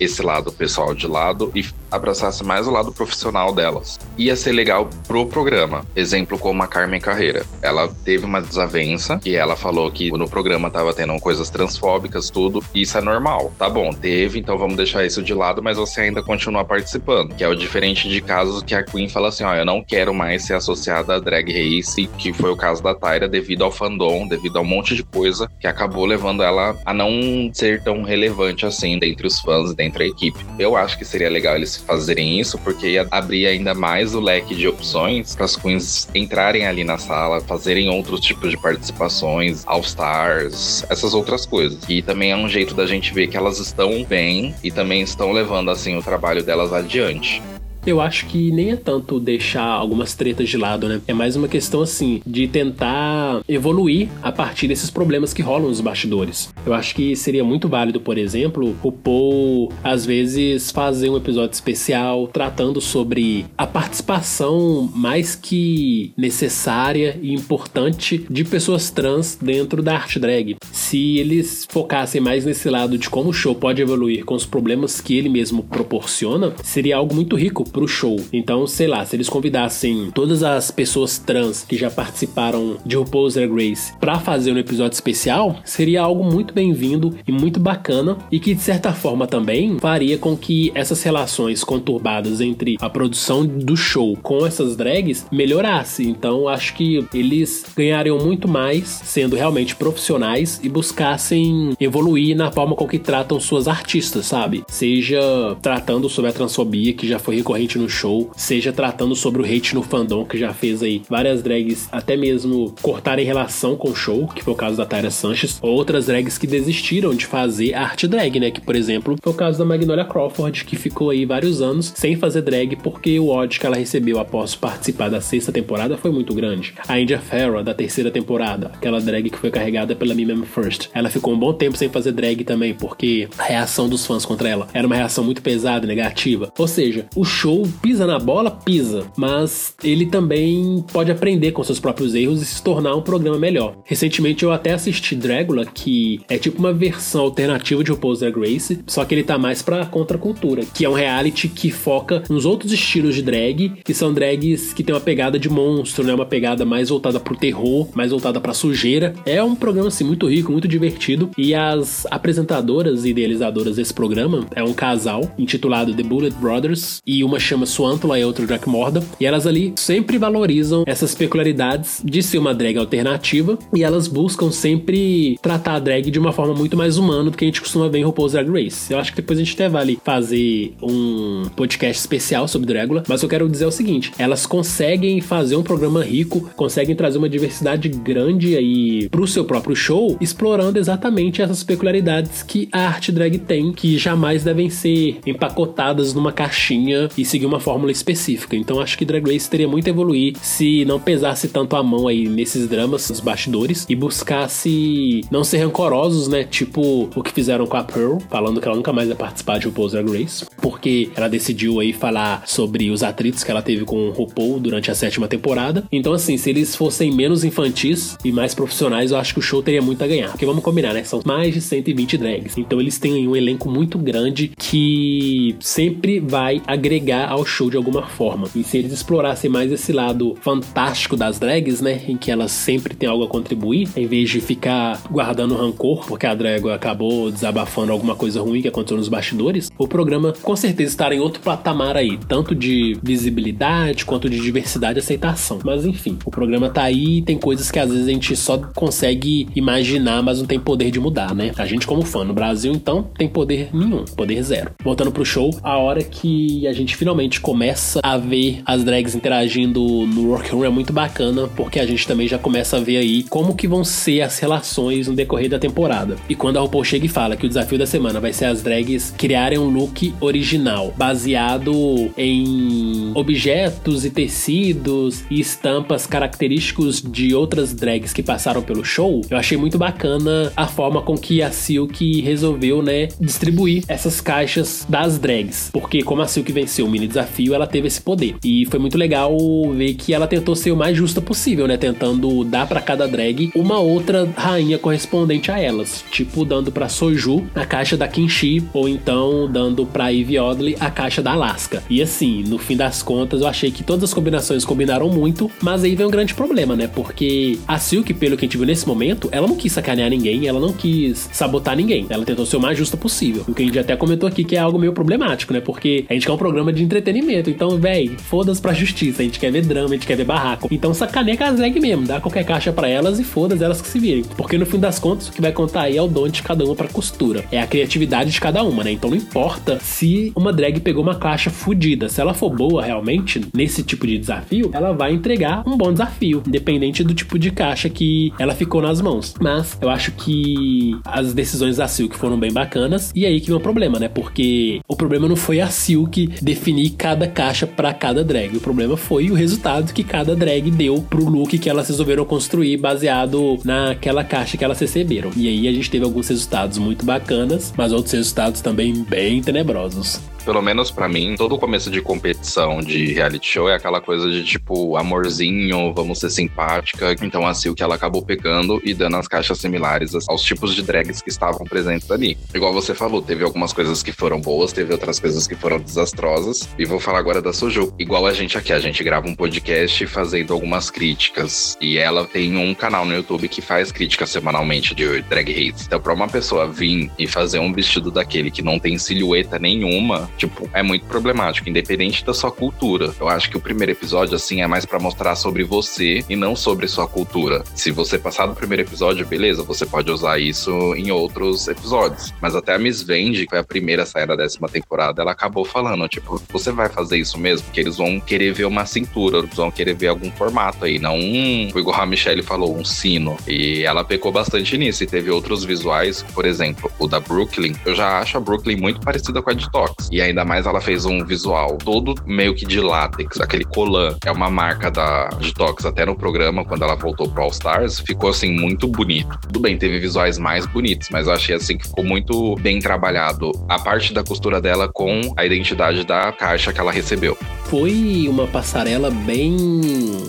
esse 0.00 0.22
lado 0.22 0.52
pessoal 0.52 0.94
de 0.94 1.06
lado 1.06 1.50
e 1.54 1.64
abraçassem 1.90 2.46
mais 2.46 2.66
o 2.66 2.70
lado 2.70 2.92
profissional 2.92 3.52
delas. 3.52 3.98
Ia 4.16 4.36
ser 4.36 4.52
legal 4.52 4.88
pro 5.06 5.26
programa. 5.26 5.84
Exemplo 5.96 6.38
como 6.38 6.62
a 6.62 6.66
Carmen 6.66 7.00
Carreira. 7.00 7.44
Ela 7.62 7.88
teve 8.04 8.24
uma 8.24 8.40
desavença 8.40 9.20
e 9.24 9.34
ela 9.34 9.56
falou 9.56 9.90
que 9.90 10.10
no 10.10 10.28
programa 10.28 10.70
tava 10.70 10.92
tendo 10.92 11.18
coisas 11.18 11.50
transfóbicas, 11.50 12.30
tudo. 12.30 12.62
E 12.74 12.82
isso 12.82 12.98
é 12.98 13.00
normal. 13.00 13.52
Tá 13.58 13.68
bom, 13.68 13.90
teve, 13.90 14.38
então 14.38 14.58
vamos 14.58 14.76
deixar 14.76 15.04
isso 15.04 15.22
de 15.22 15.34
lado, 15.34 15.62
mas 15.62 15.76
você 15.76 16.02
ainda 16.02 16.22
continua 16.22 16.64
participando. 16.64 17.34
Que 17.34 17.44
é 17.44 17.48
o 17.48 17.54
diferente 17.54 18.08
de 18.08 18.20
casos 18.20 18.62
que 18.62 18.74
a 18.74 18.82
Queen 18.82 19.08
fala 19.08 19.28
assim: 19.28 19.44
ó, 19.44 19.54
eu 19.54 19.64
não 19.64 19.82
quero 19.82 20.12
mais 20.12 20.44
ser 20.44 20.54
associada 20.54 21.14
a 21.14 21.18
Drag 21.18 21.50
Race, 21.50 22.08
que 22.18 22.32
foi 22.32 22.50
o 22.50 22.56
caso 22.56 22.82
da 22.82 22.94
Tyra 22.94 23.28
devido 23.28 23.64
ao 23.64 23.72
fandom, 23.72 24.26
devido 24.26 24.58
a 24.58 24.60
um 24.60 24.64
monte 24.64 24.94
de 24.94 25.02
coisa 25.02 25.48
que 25.60 25.66
acabou 25.66 26.04
levando 26.04 26.42
ela 26.42 26.76
a 26.84 26.92
não 26.92 27.50
ser 27.52 27.82
tão 27.82 28.02
relevante 28.02 28.66
assim 28.66 28.98
dentre 28.98 29.26
os 29.26 29.37
fãs, 29.40 29.74
dentro 29.74 29.98
da 29.98 30.06
equipe. 30.06 30.38
Eu 30.58 30.76
acho 30.76 30.98
que 30.98 31.04
seria 31.04 31.30
legal 31.30 31.56
eles 31.56 31.76
fazerem 31.76 32.38
isso, 32.38 32.58
porque 32.58 32.88
ia 32.88 33.06
abrir 33.10 33.46
ainda 33.46 33.74
mais 33.74 34.14
o 34.14 34.20
leque 34.20 34.54
de 34.54 34.66
opções 34.68 35.34
para 35.34 35.44
as 35.44 35.56
queens 35.56 36.08
entrarem 36.14 36.66
ali 36.66 36.84
na 36.84 36.98
sala, 36.98 37.40
fazerem 37.40 37.88
outros 37.88 38.20
tipos 38.20 38.50
de 38.50 38.56
participações, 38.56 39.64
All 39.66 39.80
Stars, 39.80 40.84
essas 40.88 41.14
outras 41.14 41.46
coisas. 41.46 41.80
E 41.88 42.02
também 42.02 42.32
é 42.32 42.36
um 42.36 42.48
jeito 42.48 42.74
da 42.74 42.86
gente 42.86 43.12
ver 43.12 43.28
que 43.28 43.36
elas 43.36 43.58
estão 43.58 44.04
bem 44.04 44.54
e 44.62 44.70
também 44.70 45.02
estão 45.02 45.32
levando 45.32 45.70
assim 45.70 45.96
o 45.96 46.02
trabalho 46.02 46.42
delas 46.42 46.72
adiante. 46.72 47.42
Eu 47.88 48.00
acho 48.00 48.26
que 48.26 48.50
nem 48.50 48.72
é 48.72 48.76
tanto 48.76 49.18
deixar 49.18 49.64
algumas 49.64 50.14
tretas 50.14 50.48
de 50.48 50.56
lado, 50.58 50.88
né? 50.88 51.00
É 51.06 51.14
mais 51.14 51.36
uma 51.36 51.48
questão 51.48 51.80
assim 51.80 52.20
de 52.26 52.46
tentar 52.46 53.42
evoluir 53.48 54.08
a 54.22 54.30
partir 54.30 54.68
desses 54.68 54.90
problemas 54.90 55.32
que 55.32 55.40
rolam 55.40 55.68
nos 55.68 55.80
bastidores. 55.80 56.52
Eu 56.66 56.74
acho 56.74 56.94
que 56.94 57.16
seria 57.16 57.42
muito 57.42 57.68
válido, 57.68 58.00
por 58.00 58.18
exemplo, 58.18 58.76
o 58.82 58.92
Paul 58.92 59.72
às 59.82 60.04
vezes 60.04 60.70
fazer 60.70 61.08
um 61.08 61.16
episódio 61.16 61.54
especial 61.54 62.28
tratando 62.28 62.80
sobre 62.80 63.46
a 63.56 63.66
participação 63.66 64.90
mais 64.94 65.34
que 65.34 66.12
necessária 66.16 67.18
e 67.22 67.32
importante 67.32 68.26
de 68.28 68.44
pessoas 68.44 68.90
trans 68.90 69.38
dentro 69.40 69.82
da 69.82 69.94
arte 69.94 70.18
drag. 70.18 70.56
Se 70.72 71.18
eles 71.18 71.66
focassem 71.70 72.20
mais 72.20 72.44
nesse 72.44 72.68
lado 72.68 72.98
de 72.98 73.08
como 73.08 73.30
o 73.30 73.32
show 73.32 73.54
pode 73.54 73.80
evoluir 73.80 74.24
com 74.24 74.34
os 74.34 74.44
problemas 74.44 75.00
que 75.00 75.16
ele 75.16 75.28
mesmo 75.28 75.62
proporciona, 75.62 76.52
seria 76.62 76.96
algo 76.96 77.14
muito 77.14 77.34
rico 77.34 77.64
pro 77.78 77.86
show. 77.86 78.16
Então, 78.32 78.66
sei 78.66 78.88
lá, 78.88 79.04
se 79.04 79.14
eles 79.14 79.28
convidassem 79.28 80.10
todas 80.12 80.42
as 80.42 80.68
pessoas 80.68 81.16
trans 81.16 81.62
que 81.62 81.76
já 81.76 81.88
participaram 81.88 82.76
de 82.84 82.96
RuPaul's 82.96 83.34
Drag 83.34 83.52
Race 83.52 83.92
para 84.00 84.18
fazer 84.18 84.52
um 84.52 84.58
episódio 84.58 84.96
especial, 84.96 85.60
seria 85.64 86.02
algo 86.02 86.24
muito 86.24 86.52
bem-vindo 86.52 87.16
e 87.26 87.30
muito 87.30 87.60
bacana 87.60 88.18
e 88.32 88.40
que 88.40 88.52
de 88.52 88.60
certa 88.60 88.92
forma 88.92 89.28
também 89.28 89.78
faria 89.78 90.18
com 90.18 90.36
que 90.36 90.72
essas 90.74 91.00
relações 91.04 91.62
conturbadas 91.62 92.40
entre 92.40 92.76
a 92.80 92.90
produção 92.90 93.46
do 93.46 93.76
show 93.76 94.16
com 94.20 94.44
essas 94.44 94.74
drags 94.74 95.24
melhorasse. 95.30 96.04
Então, 96.04 96.48
acho 96.48 96.74
que 96.74 97.06
eles 97.14 97.64
ganhariam 97.76 98.18
muito 98.18 98.48
mais 98.48 98.88
sendo 99.04 99.36
realmente 99.36 99.76
profissionais 99.76 100.58
e 100.64 100.68
buscassem 100.68 101.74
evoluir 101.80 102.36
na 102.36 102.50
forma 102.50 102.74
com 102.74 102.88
que 102.88 102.98
tratam 102.98 103.38
suas 103.38 103.68
artistas, 103.68 104.26
sabe? 104.26 104.64
Seja 104.66 105.20
tratando 105.62 106.08
sobre 106.08 106.30
a 106.30 106.34
transfobia 106.34 106.92
que 106.92 107.06
já 107.06 107.20
foi 107.20 107.36
recorrente 107.36 107.67
no 107.76 107.88
show, 107.88 108.30
seja 108.36 108.72
tratando 108.72 109.16
sobre 109.16 109.42
o 109.42 109.44
hate 109.44 109.74
no 109.74 109.82
fandom 109.82 110.24
que 110.24 110.38
já 110.38 110.54
fez 110.54 110.82
aí 110.82 111.02
várias 111.08 111.42
drags 111.42 111.88
até 111.90 112.16
mesmo 112.16 112.74
cortarem 112.80 113.26
relação 113.26 113.76
com 113.76 113.90
o 113.90 113.96
show, 113.96 114.28
que 114.28 114.44
foi 114.44 114.54
o 114.54 114.56
caso 114.56 114.76
da 114.76 114.86
Tyra 114.86 115.10
Sanches, 115.10 115.58
ou 115.60 115.72
outras 115.72 116.06
drags 116.06 116.38
que 116.38 116.46
desistiram 116.46 117.14
de 117.14 117.26
fazer 117.26 117.74
arte 117.74 118.06
drag, 118.06 118.38
né? 118.38 118.50
Que 118.50 118.60
por 118.60 118.76
exemplo 118.76 119.16
foi 119.20 119.32
o 119.32 119.36
caso 119.36 119.58
da 119.58 119.64
Magnolia 119.64 120.04
Crawford, 120.04 120.64
que 120.64 120.76
ficou 120.76 121.10
aí 121.10 121.26
vários 121.26 121.60
anos 121.60 121.92
sem 121.96 122.16
fazer 122.16 122.42
drag 122.42 122.76
porque 122.76 123.18
o 123.18 123.28
ódio 123.28 123.58
que 123.58 123.66
ela 123.66 123.76
recebeu 123.76 124.18
após 124.18 124.54
participar 124.54 125.10
da 125.10 125.20
sexta 125.20 125.50
temporada 125.50 125.96
foi 125.96 126.10
muito 126.10 126.34
grande. 126.34 126.74
A 126.86 127.00
India 127.00 127.18
Farrah 127.18 127.62
da 127.62 127.74
terceira 127.74 128.10
temporada, 128.10 128.70
aquela 128.74 129.00
drag 129.00 129.30
que 129.30 129.38
foi 129.38 129.50
carregada 129.50 129.96
pela 129.96 130.14
Mimem 130.14 130.44
First, 130.44 130.88
ela 130.94 131.10
ficou 131.10 131.34
um 131.34 131.38
bom 131.38 131.52
tempo 131.52 131.76
sem 131.76 131.88
fazer 131.88 132.12
drag 132.12 132.44
também, 132.44 132.74
porque 132.74 133.28
a 133.38 133.42
reação 133.42 133.88
dos 133.88 134.06
fãs 134.06 134.24
contra 134.24 134.48
ela 134.48 134.68
era 134.72 134.86
uma 134.86 134.96
reação 134.96 135.24
muito 135.24 135.42
pesada, 135.42 135.86
negativa. 135.86 136.52
Ou 136.58 136.68
seja, 136.68 137.06
o 137.16 137.24
show 137.24 137.47
pisa 137.82 138.06
na 138.06 138.18
bola, 138.18 138.50
pisa, 138.50 139.04
mas 139.16 139.74
ele 139.82 140.06
também 140.06 140.84
pode 140.92 141.10
aprender 141.10 141.52
com 141.52 141.64
seus 141.64 141.80
próprios 141.80 142.14
erros 142.14 142.42
e 142.42 142.46
se 142.46 142.62
tornar 142.62 142.94
um 142.94 143.02
programa 143.02 143.38
melhor. 143.38 143.76
Recentemente 143.84 144.44
eu 144.44 144.52
até 144.52 144.72
assisti 144.72 145.14
Dragula, 145.14 145.66
que 145.66 146.20
é 146.28 146.38
tipo 146.38 146.58
uma 146.58 146.72
versão 146.72 147.22
alternativa 147.22 147.82
de 147.82 147.90
RuPaul's 147.90 148.20
Drag 148.20 148.38
Race, 148.38 148.80
só 148.86 149.04
que 149.04 149.14
ele 149.14 149.22
tá 149.22 149.38
mais 149.38 149.62
pra 149.62 149.86
contracultura, 149.86 150.62
que 150.74 150.84
é 150.84 150.88
um 150.88 150.94
reality 150.94 151.48
que 151.48 151.70
foca 151.70 152.22
nos 152.28 152.44
outros 152.44 152.72
estilos 152.72 153.14
de 153.14 153.22
drag, 153.22 153.74
que 153.84 153.94
são 153.94 154.12
drags 154.12 154.72
que 154.72 154.82
tem 154.82 154.94
uma 154.94 155.00
pegada 155.00 155.38
de 155.38 155.48
monstro, 155.48 156.04
né? 156.04 156.14
Uma 156.14 156.26
pegada 156.26 156.64
mais 156.64 156.88
voltada 156.88 157.20
pro 157.20 157.36
terror, 157.36 157.88
mais 157.94 158.10
voltada 158.10 158.40
pra 158.40 158.54
sujeira. 158.54 159.14
É 159.24 159.42
um 159.42 159.54
programa 159.54 159.88
assim 159.88 160.04
muito 160.04 160.26
rico, 160.26 160.52
muito 160.52 160.68
divertido 160.68 161.30
e 161.36 161.54
as 161.54 162.06
apresentadoras 162.10 163.04
e 163.04 163.10
idealizadoras 163.10 163.76
desse 163.76 163.92
programa 163.92 164.46
é 164.54 164.62
um 164.62 164.72
casal 164.72 165.30
intitulado 165.38 165.94
The 165.94 166.02
Bullet 166.02 166.36
Brothers 166.36 167.00
e 167.06 167.24
uma 167.24 167.37
chama 167.38 167.66
Swantula 167.66 168.18
e 168.18 168.24
outra 168.24 168.46
Jack 168.46 168.68
Morda 168.68 169.02
e 169.20 169.26
elas 169.26 169.46
ali 169.46 169.72
sempre 169.76 170.18
valorizam 170.18 170.84
essas 170.86 171.14
peculiaridades 171.14 172.00
de 172.04 172.22
ser 172.22 172.38
uma 172.38 172.54
drag 172.54 172.78
alternativa 172.78 173.58
e 173.74 173.82
elas 173.82 174.08
buscam 174.08 174.50
sempre 174.50 175.38
tratar 175.42 175.74
a 175.74 175.78
drag 175.78 176.10
de 176.10 176.18
uma 176.18 176.32
forma 176.32 176.54
muito 176.54 176.76
mais 176.76 176.96
humana 176.96 177.30
do 177.30 177.36
que 177.36 177.44
a 177.44 177.48
gente 177.48 177.60
costuma 177.60 177.88
ver 177.88 177.98
em 177.98 178.04
RuPaul's 178.04 178.32
Drag 178.32 178.48
Race. 178.50 178.92
Eu 178.92 178.98
acho 178.98 179.12
que 179.12 179.16
depois 179.16 179.38
a 179.38 179.42
gente 179.42 179.54
até 179.54 179.68
vale 179.68 179.98
fazer 180.04 180.74
um 180.82 181.44
podcast 181.56 182.00
especial 182.00 182.48
sobre 182.48 182.66
Dragula, 182.66 183.02
mas 183.08 183.22
eu 183.22 183.28
quero 183.28 183.48
dizer 183.48 183.66
o 183.66 183.70
seguinte, 183.70 184.12
elas 184.18 184.46
conseguem 184.46 185.20
fazer 185.20 185.56
um 185.56 185.62
programa 185.62 186.02
rico, 186.02 186.50
conseguem 186.56 186.94
trazer 186.94 187.18
uma 187.18 187.28
diversidade 187.28 187.88
grande 187.88 188.56
aí 188.56 189.08
pro 189.08 189.26
seu 189.26 189.44
próprio 189.44 189.76
show, 189.76 190.16
explorando 190.20 190.78
exatamente 190.78 191.42
essas 191.42 191.62
peculiaridades 191.62 192.42
que 192.42 192.68
a 192.72 192.86
arte 192.86 193.12
drag 193.12 193.38
tem, 193.38 193.72
que 193.72 193.98
jamais 193.98 194.44
devem 194.44 194.70
ser 194.70 195.18
empacotadas 195.26 196.14
numa 196.14 196.32
caixinha 196.32 197.08
e 197.16 197.24
seguir 197.28 197.46
uma 197.46 197.60
fórmula 197.60 197.92
específica. 197.92 198.56
Então 198.56 198.80
acho 198.80 198.96
que 198.96 199.04
Drag 199.04 199.24
Race 199.30 199.48
teria 199.48 199.68
muito 199.68 199.86
a 199.86 199.90
evoluir 199.90 200.36
se 200.40 200.84
não 200.84 200.98
pesasse 200.98 201.48
tanto 201.48 201.76
a 201.76 201.82
mão 201.82 202.08
aí 202.08 202.28
nesses 202.28 202.68
dramas, 202.68 203.08
nos 203.08 203.20
bastidores, 203.20 203.86
e 203.88 203.94
buscasse 203.94 205.22
não 205.30 205.44
ser 205.44 205.58
rancorosos, 205.58 206.28
né? 206.28 206.44
Tipo 206.44 207.08
o 207.14 207.22
que 207.22 207.32
fizeram 207.32 207.66
com 207.66 207.76
a 207.76 207.84
Pearl, 207.84 208.18
falando 208.30 208.60
que 208.60 208.66
ela 208.66 208.76
nunca 208.76 208.92
mais 208.92 209.08
vai 209.08 209.16
participar 209.16 209.58
de 209.58 209.66
RuPaul's 209.66 209.92
Drag 209.92 210.10
Race, 210.10 210.46
porque 210.60 211.10
ela 211.14 211.28
decidiu 211.28 211.80
aí 211.80 211.92
falar 211.92 212.42
sobre 212.46 212.90
os 212.90 213.02
atritos 213.02 213.44
que 213.44 213.50
ela 213.50 213.62
teve 213.62 213.84
com 213.84 214.08
o 214.08 214.10
RuPaul 214.10 214.60
durante 214.60 214.90
a 214.90 214.94
sétima 214.94 215.28
temporada. 215.28 215.84
Então, 215.90 216.12
assim, 216.12 216.36
se 216.36 216.50
eles 216.50 216.74
fossem 216.74 217.12
menos 217.12 217.44
infantis 217.44 218.16
e 218.24 218.32
mais 218.32 218.54
profissionais, 218.54 219.10
eu 219.10 219.18
acho 219.18 219.34
que 219.34 219.40
o 219.40 219.42
show 219.42 219.62
teria 219.62 219.82
muito 219.82 220.02
a 220.02 220.06
ganhar. 220.06 220.30
Porque 220.30 220.46
vamos 220.46 220.62
combinar, 220.62 220.94
né? 220.94 221.04
São 221.04 221.20
mais 221.24 221.54
de 221.54 221.60
120 221.60 222.18
drags. 222.18 222.56
Então, 222.56 222.80
eles 222.80 222.98
têm 222.98 223.26
um 223.26 223.36
elenco 223.36 223.70
muito 223.70 223.98
grande 223.98 224.52
que 224.56 225.56
sempre 225.60 226.20
vai 226.20 226.62
agregar 226.66 227.17
ao 227.24 227.44
show 227.44 227.70
de 227.70 227.76
alguma 227.76 228.02
forma. 228.02 228.48
E 228.54 228.62
se 228.62 228.78
eles 228.78 228.92
explorassem 228.92 229.50
mais 229.50 229.70
esse 229.72 229.92
lado 229.92 230.36
fantástico 230.40 231.16
das 231.16 231.38
drags, 231.38 231.80
né? 231.80 232.02
Em 232.08 232.16
que 232.16 232.30
elas 232.30 232.52
sempre 232.52 232.94
têm 232.94 233.08
algo 233.08 233.24
a 233.24 233.28
contribuir, 233.28 233.88
em 233.96 234.06
vez 234.06 234.30
de 234.30 234.40
ficar 234.40 235.00
guardando 235.10 235.56
rancor, 235.56 236.06
porque 236.06 236.26
a 236.26 236.34
drag 236.34 236.68
acabou 236.70 237.30
desabafando 237.30 237.92
alguma 237.92 238.14
coisa 238.14 238.40
ruim 238.40 238.62
que 238.62 238.68
aconteceu 238.68 238.96
nos 238.96 239.08
bastidores, 239.08 239.70
o 239.76 239.86
programa 239.86 240.32
com 240.42 240.56
certeza 240.56 240.90
estará 240.90 241.14
em 241.14 241.20
outro 241.20 241.42
patamar 241.42 241.96
aí, 241.96 242.18
tanto 242.28 242.54
de 242.54 242.98
visibilidade 243.02 244.04
quanto 244.04 244.28
de 244.28 244.40
diversidade 244.40 244.98
e 244.98 245.00
aceitação. 245.00 245.58
Mas 245.64 245.84
enfim, 245.84 246.18
o 246.24 246.30
programa 246.30 246.70
tá 246.70 246.82
aí 246.82 247.18
e 247.18 247.22
tem 247.22 247.38
coisas 247.38 247.70
que 247.70 247.78
às 247.78 247.90
vezes 247.90 248.06
a 248.06 248.12
gente 248.12 248.36
só 248.36 248.58
consegue 248.74 249.48
imaginar, 249.54 250.22
mas 250.22 250.38
não 250.38 250.46
tem 250.46 250.58
poder 250.58 250.90
de 250.90 251.00
mudar, 251.00 251.34
né? 251.34 251.52
A 251.56 251.66
gente, 251.66 251.86
como 251.86 252.02
fã 252.02 252.24
no 252.24 252.34
Brasil, 252.34 252.72
então, 252.72 253.10
tem 253.16 253.28
poder 253.28 253.70
nenhum, 253.72 254.04
poder 254.04 254.42
zero. 254.42 254.70
Voltando 254.82 255.12
pro 255.12 255.24
show, 255.24 255.50
a 255.62 255.76
hora 255.76 256.02
que 256.02 256.66
a 256.66 256.72
gente 256.72 256.96
finalmente 256.96 257.07
começa 257.40 258.00
a 258.02 258.16
ver 258.16 258.60
as 258.64 258.84
drags 258.84 259.14
interagindo 259.14 259.80
no 260.06 260.28
workroom 260.28 260.64
é 260.64 260.68
muito 260.68 260.92
bacana, 260.92 261.48
porque 261.48 261.80
a 261.80 261.86
gente 261.86 262.06
também 262.06 262.28
já 262.28 262.38
começa 262.38 262.76
a 262.76 262.80
ver 262.80 262.98
aí 262.98 263.22
como 263.24 263.54
que 263.54 263.66
vão 263.66 263.84
ser 263.84 264.20
as 264.20 264.38
relações 264.38 265.08
no 265.08 265.14
decorrer 265.14 265.48
da 265.48 265.58
temporada. 265.58 266.16
E 266.28 266.34
quando 266.34 266.58
a 266.58 266.60
RuPaul 266.60 266.84
chega 266.84 267.06
e 267.06 267.08
fala 267.08 267.36
que 267.36 267.46
o 267.46 267.48
desafio 267.48 267.78
da 267.78 267.86
semana 267.86 268.20
vai 268.20 268.32
ser 268.32 268.44
as 268.46 268.62
drags 268.62 269.14
criarem 269.16 269.58
um 269.58 269.68
look 269.68 270.14
original, 270.20 270.92
baseado 270.96 272.10
em 272.16 273.12
objetos 273.14 274.04
e 274.04 274.10
tecidos 274.10 275.24
e 275.30 275.40
estampas 275.40 276.06
característicos 276.06 277.02
de 277.02 277.34
outras 277.34 277.72
drags 277.72 278.12
que 278.12 278.22
passaram 278.22 278.62
pelo 278.62 278.84
show, 278.84 279.22
eu 279.30 279.36
achei 279.36 279.56
muito 279.56 279.78
bacana 279.78 280.52
a 280.56 280.66
forma 280.66 281.02
com 281.02 281.16
que 281.16 281.42
a 281.42 281.50
Silk 281.50 282.20
resolveu, 282.20 282.82
né, 282.82 283.08
distribuir 283.20 283.84
essas 283.88 284.20
caixas 284.20 284.86
das 284.88 285.18
drags. 285.18 285.70
Porque 285.72 286.02
como 286.02 286.22
a 286.22 286.26
Silk 286.26 286.50
venceu 286.52 286.86
mini 286.98 287.08
desafio, 287.08 287.54
ela 287.54 287.66
teve 287.66 287.86
esse 287.86 288.00
poder. 288.00 288.36
E 288.44 288.66
foi 288.66 288.78
muito 288.78 288.98
legal 288.98 289.36
ver 289.74 289.94
que 289.94 290.12
ela 290.12 290.26
tentou 290.26 290.54
ser 290.54 290.72
o 290.72 290.76
mais 290.76 290.96
justa 290.96 291.20
possível, 291.20 291.66
né, 291.66 291.76
tentando 291.76 292.44
dar 292.44 292.66
para 292.66 292.80
cada 292.80 293.06
drag 293.06 293.50
uma 293.54 293.78
outra 293.78 294.28
rainha 294.36 294.78
correspondente 294.78 295.50
a 295.50 295.58
elas, 295.58 296.04
tipo 296.10 296.44
dando 296.44 296.72
para 296.72 296.88
Soju 296.88 297.46
a 297.54 297.64
caixa 297.64 297.96
da 297.96 298.08
Kinshi 298.08 298.62
ou 298.72 298.88
então 298.88 299.48
dando 299.50 299.86
para 299.86 300.10
Ivy 300.12 300.38
Oddly 300.38 300.76
a 300.80 300.90
caixa 300.90 301.22
da 301.22 301.32
Alaska. 301.32 301.82
E 301.88 302.02
assim, 302.02 302.42
no 302.46 302.58
fim 302.58 302.76
das 302.76 303.02
contas, 303.02 303.40
eu 303.40 303.46
achei 303.46 303.70
que 303.70 303.82
todas 303.82 304.04
as 304.04 304.14
combinações 304.14 304.64
combinaram 304.64 305.08
muito, 305.08 305.50
mas 305.60 305.84
aí 305.84 305.94
vem 305.94 306.06
um 306.06 306.10
grande 306.10 306.34
problema, 306.34 306.74
né? 306.76 306.86
Porque 306.86 307.58
a 307.66 307.78
Silk, 307.78 308.12
pelo 308.14 308.36
que 308.36 308.44
a 308.44 308.46
gente 308.46 308.56
viu 308.56 308.66
nesse 308.66 308.86
momento, 308.86 309.28
ela 309.32 309.46
não 309.46 309.56
quis 309.56 309.72
sacanear 309.72 310.10
ninguém, 310.10 310.46
ela 310.46 310.60
não 310.60 310.72
quis 310.72 311.28
sabotar 311.32 311.76
ninguém. 311.76 312.06
Ela 312.08 312.24
tentou 312.24 312.46
ser 312.46 312.56
o 312.56 312.60
mais 312.60 312.76
justa 312.76 312.96
possível. 312.96 313.44
O 313.46 313.54
que 313.54 313.62
a 313.62 313.66
gente 313.66 313.78
até 313.78 313.96
comentou 313.96 314.28
aqui 314.28 314.44
que 314.44 314.56
é 314.56 314.58
algo 314.58 314.78
meio 314.78 314.92
problemático, 314.92 315.52
né? 315.52 315.60
Porque 315.60 316.04
a 316.08 316.14
gente 316.14 316.26
quer 316.26 316.32
um 316.32 316.38
programa 316.38 316.72
de 316.72 316.82
entretenimento. 316.88 317.50
Então, 317.50 317.78
véi, 317.78 318.16
foda-se 318.18 318.60
pra 318.60 318.72
justiça. 318.72 319.22
A 319.22 319.24
gente 319.24 319.38
quer 319.38 319.52
ver 319.52 319.62
drama, 319.62 319.90
a 319.90 319.92
gente 319.92 320.06
quer 320.06 320.16
ver 320.16 320.24
barraco. 320.24 320.68
Então 320.70 320.92
sacaneia 320.92 321.38
as 321.40 321.56
drag 321.56 321.78
mesmo, 321.80 322.06
dá 322.06 322.20
qualquer 322.20 322.44
caixa 322.44 322.72
para 322.72 322.88
elas 322.88 323.18
e 323.18 323.24
foda-se 323.24 323.62
elas 323.62 323.80
que 323.80 323.88
se 323.88 323.98
virem. 323.98 324.24
Porque 324.36 324.58
no 324.58 324.66
fim 324.66 324.78
das 324.78 324.98
contas, 324.98 325.28
o 325.28 325.32
que 325.32 325.40
vai 325.40 325.52
contar 325.52 325.82
aí 325.82 325.96
é 325.96 326.02
o 326.02 326.08
dom 326.08 326.28
de 326.28 326.42
cada 326.42 326.64
uma 326.64 326.74
pra 326.74 326.88
costura. 326.88 327.44
É 327.52 327.60
a 327.60 327.66
criatividade 327.66 328.30
de 328.30 328.40
cada 328.40 328.62
uma, 328.62 328.82
né? 328.82 328.90
Então 328.92 329.10
não 329.10 329.16
importa 329.16 329.78
se 329.80 330.32
uma 330.34 330.52
drag 330.52 330.80
pegou 330.80 331.02
uma 331.02 331.14
caixa 331.14 331.50
fodida. 331.50 332.08
Se 332.08 332.20
ela 332.20 332.34
for 332.34 332.50
boa 332.50 332.82
realmente 332.82 333.40
nesse 333.54 333.82
tipo 333.82 334.06
de 334.06 334.18
desafio, 334.18 334.70
ela 334.72 334.92
vai 334.92 335.12
entregar 335.12 335.62
um 335.66 335.76
bom 335.76 335.92
desafio, 335.92 336.42
independente 336.46 337.04
do 337.04 337.14
tipo 337.14 337.38
de 337.38 337.50
caixa 337.50 337.88
que 337.88 338.32
ela 338.38 338.54
ficou 338.54 338.80
nas 338.82 339.00
mãos. 339.00 339.34
Mas 339.40 339.76
eu 339.80 339.88
acho 339.88 340.12
que 340.12 340.98
as 341.04 341.32
decisões 341.34 341.76
da 341.76 341.86
Silk 341.86 342.16
foram 342.16 342.38
bem 342.38 342.52
bacanas. 342.52 343.12
E 343.14 343.26
aí 343.26 343.40
que 343.40 343.48
vem 343.48 343.56
o 343.56 343.60
problema, 343.60 343.98
né? 343.98 344.08
Porque 344.08 344.80
o 344.88 344.96
problema 344.96 345.28
não 345.28 345.36
foi 345.36 345.60
a 345.60 345.68
Silk 345.68 346.28
definir 346.40 346.77
definir 346.78 346.90
cada 346.90 347.26
caixa 347.26 347.66
para 347.66 347.92
cada 347.92 348.24
drag. 348.24 348.56
O 348.56 348.60
problema 348.60 348.96
foi 348.96 349.30
o 349.30 349.34
resultado 349.34 349.92
que 349.92 350.04
cada 350.04 350.36
drag 350.36 350.70
deu 350.70 351.02
pro 351.02 351.28
look 351.28 351.58
que 351.58 351.68
elas 351.68 351.88
resolveram 351.88 352.24
construir 352.24 352.76
baseado 352.76 353.58
naquela 353.64 354.22
caixa 354.22 354.56
que 354.56 354.64
elas 354.64 354.78
receberam. 354.78 355.30
E 355.36 355.48
aí 355.48 355.68
a 355.68 355.72
gente 355.72 355.90
teve 355.90 356.04
alguns 356.04 356.28
resultados 356.28 356.78
muito 356.78 357.04
bacanas, 357.04 357.72
mas 357.76 357.92
outros 357.92 358.12
resultados 358.12 358.60
também 358.60 359.04
bem 359.04 359.42
tenebrosos 359.42 360.20
pelo 360.48 360.62
menos 360.62 360.90
para 360.90 361.06
mim, 361.06 361.34
todo 361.36 361.58
começo 361.58 361.90
de 361.90 362.00
competição 362.00 362.80
de 362.80 363.12
reality 363.12 363.46
show 363.46 363.68
é 363.68 363.74
aquela 363.74 364.00
coisa 364.00 364.30
de 364.30 364.42
tipo, 364.42 364.96
amorzinho, 364.96 365.92
vamos 365.92 366.20
ser 366.20 366.30
simpática. 366.30 367.14
Então 367.20 367.46
a 367.46 367.52
Silk 367.52 367.82
ela 367.82 367.96
acabou 367.96 368.22
pegando 368.22 368.80
e 368.82 368.94
dando 368.94 369.18
as 369.18 369.28
caixas 369.28 369.58
similares 369.58 370.14
aos 370.26 370.40
tipos 370.42 370.74
de 370.74 370.80
drags 370.80 371.20
que 371.20 371.28
estavam 371.28 371.66
presentes 371.66 372.10
ali. 372.10 372.38
Igual 372.54 372.72
você 372.72 372.94
falou, 372.94 373.20
teve 373.20 373.44
algumas 373.44 373.74
coisas 373.74 374.02
que 374.02 374.10
foram 374.10 374.40
boas, 374.40 374.72
teve 374.72 374.90
outras 374.90 375.20
coisas 375.20 375.46
que 375.46 375.54
foram 375.54 375.78
desastrosas. 375.78 376.66
E 376.78 376.86
vou 376.86 376.98
falar 376.98 377.18
agora 377.18 377.42
da 377.42 377.52
Soju. 377.52 377.92
Igual 377.98 378.24
a 378.24 378.32
gente 378.32 378.56
aqui, 378.56 378.72
a 378.72 378.80
gente 378.80 379.04
grava 379.04 379.28
um 379.28 379.34
podcast 379.34 380.06
fazendo 380.06 380.54
algumas 380.54 380.90
críticas. 380.90 381.76
E 381.78 381.98
ela 381.98 382.26
tem 382.26 382.56
um 382.56 382.72
canal 382.72 383.04
no 383.04 383.12
YouTube 383.14 383.50
que 383.50 383.60
faz 383.60 383.92
críticas 383.92 384.30
semanalmente 384.30 384.94
de 384.94 385.20
drag 385.20 385.52
race. 385.52 385.84
Então, 385.84 386.00
pra 386.00 386.14
uma 386.14 386.26
pessoa 386.26 386.66
vir 386.66 387.10
e 387.18 387.26
fazer 387.26 387.58
um 387.58 387.70
vestido 387.70 388.10
daquele 388.10 388.50
que 388.50 388.62
não 388.62 388.78
tem 388.78 388.96
silhueta 388.96 389.58
nenhuma, 389.58 390.30
tipo, 390.38 390.70
é 390.72 390.82
muito 390.82 391.04
problemático, 391.06 391.68
independente 391.68 392.24
da 392.24 392.32
sua 392.32 392.50
cultura. 392.50 393.12
Eu 393.20 393.28
acho 393.28 393.50
que 393.50 393.56
o 393.56 393.60
primeiro 393.60 393.92
episódio, 393.92 394.36
assim, 394.36 394.62
é 394.62 394.66
mais 394.66 394.86
para 394.86 394.98
mostrar 394.98 395.34
sobre 395.36 395.64
você 395.64 396.24
e 396.28 396.36
não 396.36 396.56
sobre 396.56 396.88
sua 396.88 397.06
cultura. 397.06 397.62
Se 397.74 397.90
você 397.90 398.18
passar 398.18 398.46
do 398.46 398.54
primeiro 398.54 398.82
episódio, 398.82 399.26
beleza, 399.26 399.62
você 399.62 399.84
pode 399.84 400.10
usar 400.10 400.38
isso 400.38 400.70
em 400.94 401.10
outros 401.10 401.68
episódios. 401.68 402.32
Mas 402.40 402.54
até 402.54 402.74
a 402.74 402.78
Miss 402.78 403.02
Vende, 403.02 403.44
que 403.44 403.50
foi 403.50 403.58
a 403.58 403.64
primeira 403.64 404.04
a 404.04 404.06
sair 404.06 404.26
da 404.26 404.36
décima 404.36 404.68
temporada, 404.68 405.22
ela 405.22 405.32
acabou 405.32 405.64
falando, 405.64 406.06
tipo, 406.08 406.40
você 406.50 406.70
vai 406.70 406.88
fazer 406.88 407.18
isso 407.18 407.38
mesmo? 407.38 407.66
Que 407.72 407.80
eles 407.80 407.96
vão 407.96 408.20
querer 408.20 408.52
ver 408.52 408.64
uma 408.64 408.86
cintura, 408.86 409.38
eles 409.38 409.54
vão 409.54 409.70
querer 409.70 409.94
ver 409.94 410.08
algum 410.08 410.30
formato 410.30 410.84
aí, 410.84 410.98
não 410.98 411.16
um, 411.16 411.68
igual 411.74 412.00
a 412.00 412.06
Michelle 412.06 412.42
falou, 412.42 412.76
um 412.76 412.84
sino. 412.84 413.36
E 413.46 413.82
ela 413.82 414.04
pecou 414.04 414.30
bastante 414.30 414.78
nisso. 414.78 415.02
E 415.02 415.06
teve 415.06 415.30
outros 415.30 415.64
visuais, 415.64 416.22
por 416.34 416.46
exemplo, 416.46 416.90
o 416.98 417.06
da 417.06 417.18
Brooklyn. 417.18 417.74
Eu 417.84 417.94
já 417.94 418.20
acho 418.20 418.36
a 418.36 418.40
Brooklyn 418.40 418.76
muito 418.76 419.00
parecida 419.00 419.42
com 419.42 419.50
a 419.50 419.52
Detox. 419.52 420.08
E 420.12 420.20
ainda 420.28 420.44
mais 420.44 420.66
ela 420.66 420.80
fez 420.80 421.04
um 421.04 421.24
visual 421.24 421.76
todo 421.78 422.14
meio 422.26 422.54
que 422.54 422.66
de 422.66 422.80
látex, 422.80 423.40
aquele 423.40 423.64
colan. 423.64 424.16
É 424.24 424.30
uma 424.30 424.50
marca 424.50 424.90
da 424.90 425.28
Detox, 425.40 425.84
até 425.84 426.04
no 426.04 426.16
programa, 426.16 426.64
quando 426.64 426.82
ela 426.82 426.94
voltou 426.94 427.28
pro 427.28 427.42
All 427.42 427.50
Stars, 427.50 428.00
ficou 428.00 428.30
assim 428.30 428.52
muito 428.52 428.86
bonito. 428.88 429.38
Tudo 429.42 429.60
bem, 429.60 429.76
teve 429.76 429.98
visuais 429.98 430.38
mais 430.38 430.66
bonitos, 430.66 431.08
mas 431.10 431.26
eu 431.26 431.32
achei 431.32 431.54
assim 431.54 431.76
que 431.76 431.86
ficou 431.86 432.04
muito 432.04 432.54
bem 432.56 432.78
trabalhado 432.78 433.52
a 433.68 433.78
parte 433.78 434.12
da 434.12 434.22
costura 434.22 434.60
dela 434.60 434.88
com 434.92 435.20
a 435.36 435.44
identidade 435.44 436.04
da 436.04 436.32
caixa 436.32 436.72
que 436.72 436.80
ela 436.80 436.92
recebeu. 436.92 437.36
Foi 437.68 438.26
uma 438.28 438.46
passarela 438.46 439.10
bem 439.10 439.56